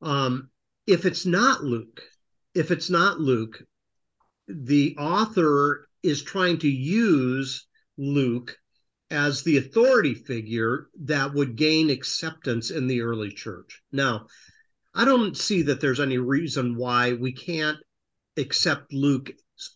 Um, 0.02 0.50
if 0.86 1.06
it's 1.06 1.26
not 1.26 1.64
Luke, 1.64 2.02
if 2.54 2.70
it's 2.70 2.90
not 2.90 3.20
Luke, 3.20 3.64
the 4.48 4.96
author 5.00 5.88
is 6.04 6.22
trying 6.22 6.58
to 6.60 6.70
use 6.70 7.66
Luke 7.98 8.58
as 9.10 9.44
the 9.44 9.58
authority 9.58 10.14
figure 10.14 10.90
that 11.04 11.34
would 11.34 11.56
gain 11.56 11.90
acceptance 11.90 12.72
in 12.72 12.88
the 12.88 13.02
early 13.02 13.32
church. 13.32 13.82
Now, 13.92 14.28
I 14.94 15.06
don't 15.06 15.38
see 15.38 15.62
that 15.64 15.80
there's 15.80 16.00
any 16.00 16.18
reason 16.18 16.76
why 16.76 17.14
we 17.14 17.32
can't 17.32 17.78
accept 18.38 18.92
Luke's 18.94 19.32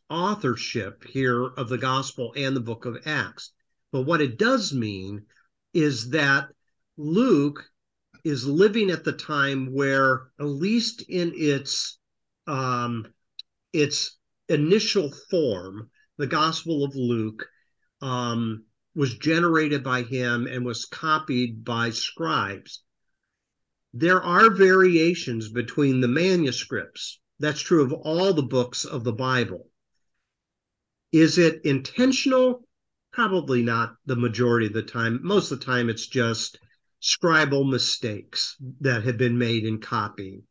authorship 0.09 1.03
here 1.03 1.45
of 1.45 1.69
the 1.69 1.77
gospel 1.77 2.33
and 2.36 2.55
the 2.55 2.61
book 2.61 2.86
of 2.86 2.97
Acts. 3.05 3.51
But 3.91 4.01
what 4.01 4.21
it 4.21 4.38
does 4.38 4.73
mean 4.73 5.25
is 5.73 6.09
that 6.09 6.49
Luke 6.97 7.63
is 8.23 8.45
living 8.45 8.89
at 8.89 9.03
the 9.03 9.13
time 9.13 9.73
where, 9.73 10.31
at 10.39 10.45
least 10.45 11.03
in 11.09 11.33
its 11.36 11.99
um, 12.47 13.05
its 13.73 14.17
initial 14.49 15.11
form, 15.29 15.89
the 16.17 16.27
Gospel 16.27 16.83
of 16.83 16.95
Luke 16.95 17.45
um, 18.01 18.65
was 18.95 19.17
generated 19.17 19.83
by 19.83 20.03
him 20.03 20.47
and 20.47 20.65
was 20.65 20.86
copied 20.86 21.63
by 21.65 21.89
scribes. 21.89 22.83
There 23.93 24.21
are 24.21 24.49
variations 24.49 25.49
between 25.49 26.01
the 26.01 26.07
manuscripts. 26.07 27.19
That's 27.39 27.61
true 27.61 27.83
of 27.83 27.93
all 27.93 28.33
the 28.33 28.43
books 28.43 28.86
of 28.86 29.03
the 29.03 29.13
Bible. 29.13 29.69
Is 31.11 31.37
it 31.37 31.61
intentional? 31.63 32.67
Probably 33.11 33.61
not 33.61 33.95
the 34.05 34.15
majority 34.15 34.67
of 34.67 34.73
the 34.73 34.83
time. 34.83 35.19
Most 35.23 35.51
of 35.51 35.59
the 35.59 35.65
time, 35.65 35.89
it's 35.89 36.07
just 36.07 36.59
scribal 37.01 37.69
mistakes 37.69 38.57
that 38.81 39.03
have 39.03 39.17
been 39.17 39.37
made 39.37 39.65
in 39.65 39.79
copying. 39.79 40.43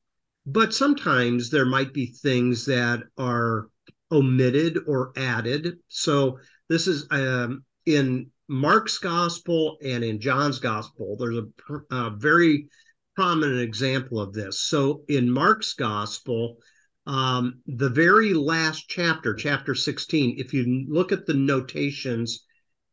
But 0.46 0.74
sometimes 0.74 1.50
there 1.50 1.66
might 1.66 1.92
be 1.92 2.07
things 2.07 2.66
that 2.66 3.02
are 3.18 3.68
omitted 4.12 4.78
or 4.86 5.12
added. 5.16 5.78
So 5.88 6.38
this 6.68 6.86
is 6.86 7.07
um, 7.11 7.64
in 7.86 8.30
Mark's 8.48 8.98
gospel 8.98 9.78
and 9.82 10.05
in 10.05 10.20
John's 10.20 10.59
gospel. 10.59 11.16
There's 11.16 11.38
a, 11.38 11.94
a, 11.94 12.11
very 12.11 12.68
prominent 13.16 13.61
example 13.61 14.20
of 14.20 14.32
this. 14.32 14.61
So 14.61 15.02
in 15.09 15.30
Mark's 15.30 15.72
gospel, 15.72 16.59
um, 17.07 17.61
the 17.66 17.90
very 17.90 18.32
last 18.34 18.88
chapter, 18.88 19.34
chapter 19.34 19.74
16, 19.74 20.36
if 20.38 20.52
you 20.52 20.86
look 20.88 21.12
at 21.12 21.26
the 21.26 21.34
notations 21.34 22.44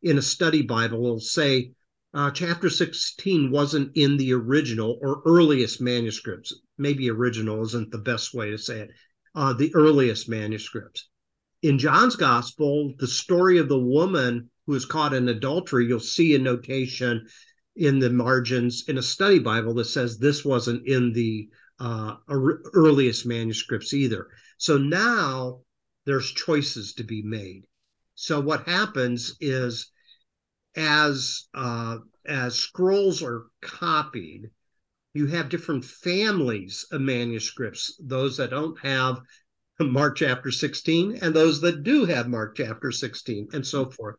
in 0.01 0.17
a 0.17 0.21
study 0.21 0.61
Bible, 0.61 1.05
it'll 1.05 1.19
say 1.19 1.71
uh, 2.13 2.31
chapter 2.31 2.69
16 2.69 3.51
wasn't 3.51 3.91
in 3.95 4.17
the 4.17 4.33
original 4.33 4.99
or 5.01 5.21
earliest 5.25 5.81
manuscripts. 5.81 6.53
Maybe 6.77 7.09
original 7.09 7.63
isn't 7.63 7.91
the 7.91 7.99
best 7.99 8.33
way 8.33 8.51
to 8.51 8.57
say 8.57 8.81
it. 8.81 8.89
Uh, 9.33 9.53
the 9.53 9.73
earliest 9.75 10.27
manuscripts 10.27 11.07
in 11.61 11.77
John's 11.77 12.15
gospel, 12.15 12.93
the 12.97 13.07
story 13.07 13.57
of 13.57 13.69
the 13.69 13.79
woman 13.79 14.49
who 14.65 14.73
is 14.73 14.85
caught 14.85 15.13
in 15.13 15.29
adultery, 15.29 15.85
you'll 15.85 15.99
see 15.99 16.35
a 16.35 16.39
notation 16.39 17.27
in 17.75 17.99
the 17.99 18.09
margins 18.09 18.85
in 18.87 18.97
a 18.97 19.03
study 19.03 19.39
Bible 19.39 19.73
that 19.75 19.85
says 19.85 20.17
this 20.17 20.43
wasn't 20.43 20.85
in 20.87 21.13
the 21.13 21.47
uh, 21.81 22.15
earliest 22.29 23.25
manuscripts 23.25 23.93
either. 23.93 24.27
So 24.57 24.77
now 24.77 25.61
there's 26.05 26.31
choices 26.31 26.93
to 26.93 27.03
be 27.03 27.23
made. 27.23 27.63
So 28.13 28.39
what 28.39 28.67
happens 28.67 29.35
is 29.41 29.91
as 30.75 31.47
uh, 31.55 31.97
as 32.27 32.55
scrolls 32.55 33.23
are 33.23 33.47
copied, 33.61 34.51
you 35.15 35.25
have 35.27 35.49
different 35.49 35.83
families 35.83 36.85
of 36.91 37.01
manuscripts. 37.01 37.99
Those 37.99 38.37
that 38.37 38.51
don't 38.51 38.79
have 38.81 39.19
Mark 39.79 40.17
chapter 40.17 40.51
16 40.51 41.17
and 41.23 41.33
those 41.33 41.61
that 41.61 41.81
do 41.81 42.05
have 42.05 42.27
Mark 42.27 42.55
chapter 42.57 42.91
16 42.91 43.47
and 43.53 43.65
so 43.65 43.89
forth. 43.89 44.17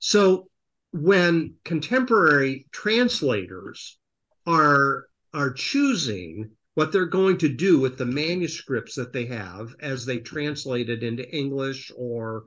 So 0.00 0.50
when 0.92 1.54
contemporary 1.64 2.66
translators 2.72 3.98
are 4.46 5.06
are 5.32 5.52
choosing 5.52 6.50
what 6.80 6.92
they're 6.92 7.04
going 7.04 7.36
to 7.36 7.54
do 7.54 7.78
with 7.78 7.98
the 7.98 8.06
manuscripts 8.06 8.94
that 8.94 9.12
they 9.12 9.26
have 9.26 9.74
as 9.80 10.06
they 10.06 10.16
translate 10.16 10.88
it 10.88 11.02
into 11.02 11.30
English 11.30 11.92
or 11.94 12.44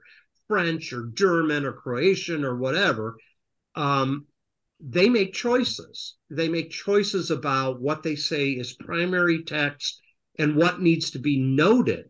French 0.47 0.91
or 0.91 1.11
German 1.13 1.65
or 1.65 1.73
Croatian 1.73 2.43
or 2.43 2.57
whatever, 2.57 3.15
um, 3.75 4.25
they 4.79 5.07
make 5.07 5.35
choices. 5.35 6.15
They 6.31 6.49
make 6.49 6.71
choices 6.71 7.29
about 7.29 7.79
what 7.79 8.01
they 8.01 8.15
say 8.15 8.49
is 8.49 8.73
primary 8.73 9.43
text 9.43 10.01
and 10.39 10.55
what 10.55 10.81
needs 10.81 11.11
to 11.11 11.19
be 11.19 11.37
noted 11.37 12.05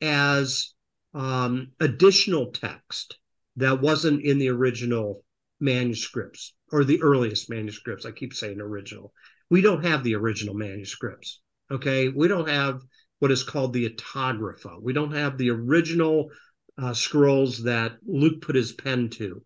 as 0.00 0.74
um, 1.14 1.68
additional 1.78 2.50
text 2.50 3.18
that 3.54 3.80
wasn't 3.80 4.24
in 4.24 4.38
the 4.38 4.48
original 4.48 5.22
manuscripts 5.60 6.54
or 6.72 6.82
the 6.82 7.00
earliest 7.02 7.48
manuscripts. 7.48 8.04
I 8.04 8.10
keep 8.10 8.34
saying 8.34 8.60
original. 8.60 9.12
We 9.50 9.60
don't 9.60 9.84
have 9.84 10.02
the 10.02 10.14
original 10.14 10.54
manuscripts. 10.54 11.40
Okay. 11.70 12.08
We 12.08 12.28
don't 12.28 12.48
have 12.48 12.80
what 13.18 13.30
is 13.30 13.42
called 13.42 13.72
the 13.72 13.88
autographa. 13.88 14.78
We 14.80 14.92
don't 14.92 15.14
have 15.14 15.38
the 15.38 15.50
original 15.50 16.30
uh, 16.78 16.92
scrolls 16.92 17.62
that 17.64 17.96
Luke 18.06 18.42
put 18.42 18.54
his 18.54 18.72
pen 18.72 19.08
to, 19.10 19.42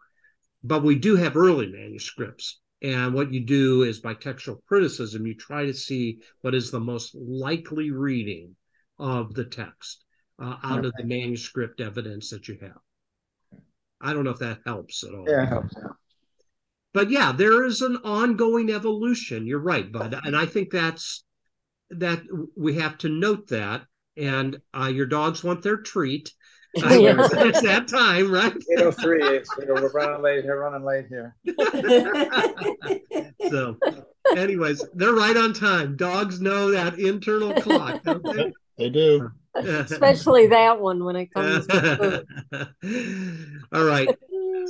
but 0.64 0.82
we 0.82 0.96
do 0.96 1.16
have 1.16 1.36
early 1.36 1.70
manuscripts. 1.70 2.60
And 2.82 3.14
what 3.14 3.32
you 3.32 3.44
do 3.44 3.82
is 3.82 4.00
by 4.00 4.14
textual 4.14 4.62
criticism, 4.66 5.26
you 5.26 5.34
try 5.34 5.66
to 5.66 5.74
see 5.74 6.20
what 6.40 6.54
is 6.54 6.70
the 6.70 6.80
most 6.80 7.14
likely 7.14 7.90
reading 7.90 8.56
of 8.98 9.34
the 9.34 9.44
text 9.44 10.04
uh, 10.42 10.56
out 10.62 10.78
okay. 10.78 10.88
of 10.88 10.94
the 10.96 11.04
manuscript 11.04 11.80
evidence 11.80 12.30
that 12.30 12.48
you 12.48 12.58
have. 12.62 13.60
I 14.00 14.14
don't 14.14 14.24
know 14.24 14.30
if 14.30 14.38
that 14.38 14.60
helps 14.64 15.04
at 15.04 15.14
all. 15.14 15.26
Yeah, 15.28 15.42
it 15.42 15.48
helps. 15.48 15.74
Yeah. 16.94 17.00
But 17.00 17.10
yeah, 17.10 17.32
there 17.32 17.64
is 17.64 17.82
an 17.82 17.96
ongoing 18.04 18.70
evolution. 18.70 19.46
You're 19.46 19.60
right, 19.60 19.90
bud, 19.90 20.18
and 20.24 20.36
I 20.36 20.46
think 20.46 20.70
that's 20.70 21.24
that 21.90 22.22
we 22.56 22.74
have 22.76 22.98
to 22.98 23.08
note 23.08 23.48
that. 23.48 23.82
And 24.16 24.60
uh, 24.78 24.86
your 24.86 25.06
dogs 25.06 25.42
want 25.44 25.62
their 25.62 25.78
treat. 25.78 26.32
Uh, 26.76 26.86
it's 26.92 27.62
that 27.62 27.88
time, 27.88 28.30
right? 28.30 28.54
803. 28.78 29.42
we're 29.66 29.90
running 29.90 30.22
late 30.22 30.44
here, 30.44 30.60
running 30.60 30.84
late 30.84 31.06
here. 31.08 31.34
so, 33.50 33.76
anyways, 34.36 34.84
they're 34.94 35.12
right 35.12 35.36
on 35.36 35.52
time. 35.52 35.96
Dogs 35.96 36.40
know 36.40 36.70
that 36.70 37.00
internal 37.00 37.52
clock, 37.54 38.04
They 38.78 38.88
do. 38.88 39.32
Especially 39.54 40.46
that 40.48 40.80
one 40.80 41.04
when 41.04 41.16
it 41.16 41.34
comes 41.34 41.66
to 41.66 42.24
food. 42.52 43.54
All 43.72 43.84
right. 43.84 44.08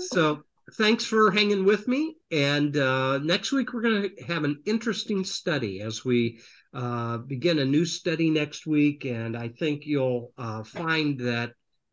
So 0.08 0.42
thanks 0.74 1.04
for 1.04 1.30
hanging 1.30 1.64
with 1.64 1.88
me. 1.88 2.16
And 2.30 2.76
uh, 2.76 3.18
next 3.18 3.52
week, 3.52 3.72
we're 3.72 3.82
going 3.82 4.10
to 4.16 4.24
have 4.24 4.44
an 4.44 4.62
interesting 4.66 5.24
study 5.24 5.80
as 5.80 6.04
we 6.04 6.40
uh, 6.74 7.18
begin 7.18 7.58
a 7.58 7.64
new 7.64 7.84
study 7.84 8.30
next 8.30 8.66
week. 8.66 9.04
And 9.04 9.36
I 9.36 9.48
think 9.48 9.86
you'll 9.86 10.32
uh, 10.38 10.62
find 10.62 11.18
that 11.20 11.52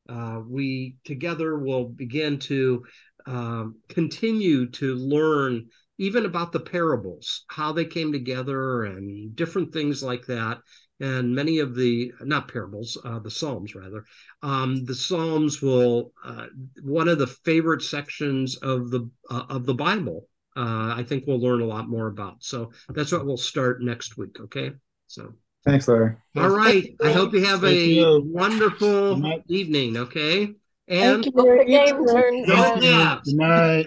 uh, 0.09 0.41
we 0.47 0.95
together 1.03 1.57
will 1.59 1.86
begin 1.86 2.39
to 2.39 2.86
um, 3.25 3.75
continue 3.89 4.69
to 4.71 4.95
learn 4.95 5.67
even 5.97 6.25
about 6.25 6.51
the 6.51 6.59
parables, 6.59 7.43
how 7.49 7.71
they 7.71 7.86
came 7.86 8.11
together, 8.11 8.84
and 8.84 9.36
different 9.36 9.73
things 9.73 10.03
like 10.03 10.25
that. 10.28 10.59
And 11.00 11.36
many 11.36 11.60
of 11.60 11.76
the, 11.76 12.12
not 12.22 12.48
parables, 12.52 12.98
uh, 13.06 13.20
the 13.20 13.30
Psalms 13.30 13.76
rather, 13.76 14.04
um, 14.41 14.84
the 14.86 14.95
Psalms 14.95 15.62
will, 15.62 16.12
uh, 16.26 16.48
one 16.82 17.08
of 17.08 17.20
the 17.20 17.28
favorite 17.28 17.84
sections 17.84 18.56
of 18.58 18.89
the 18.89 19.08
uh, 19.30 19.43
of 19.50 19.68
the 19.68 19.76
Bible. 19.76 20.28
Uh, 20.56 20.95
I 20.98 21.04
think 21.08 21.26
we'll 21.28 21.39
learn 21.39 21.62
a 21.62 21.68
lot 21.68 21.88
more 21.88 22.08
about. 22.08 22.38
So 22.43 22.72
that's 22.89 23.12
what 23.12 23.28
we'll 23.28 23.38
start 23.38 23.84
next 23.84 24.18
week. 24.18 24.39
Okay. 24.39 24.72
So 25.06 25.34
Thanks, 25.66 25.88
Larry. 25.88 26.16
all 26.36 26.50
right. 26.50 26.95
I 27.04 27.12
hope 27.12 27.32
you 27.34 27.45
have 27.45 27.62
Thank 27.62 27.76
a 27.76 27.86
you. 27.86 28.24
wonderful 28.26 29.14
Good 29.16 29.22
night. 29.24 29.43
evening. 29.50 29.98
Okay. 29.98 30.56
and 30.88 30.88
Thank 30.88 30.89
And 31.26 31.26
you. 31.28 31.32
Hope 31.36 31.60
the 31.60 31.66
game 31.66 32.06
turns 32.08 32.48
Go 32.48 32.56
out. 32.56 32.82
Cavs. 32.82 33.24
Good 33.26 33.36
night. 33.36 33.86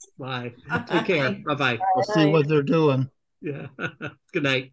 Bye. 0.20 0.52
Take 0.86 1.06
care. 1.06 1.32
Bye 1.46 1.54
bye. 1.54 1.78
We'll 1.96 2.04
see 2.04 2.26
what 2.26 2.46
they're 2.46 2.62
doing. 2.62 3.08
Yeah. 3.40 3.66
Good 4.32 4.42
night. 4.44 4.72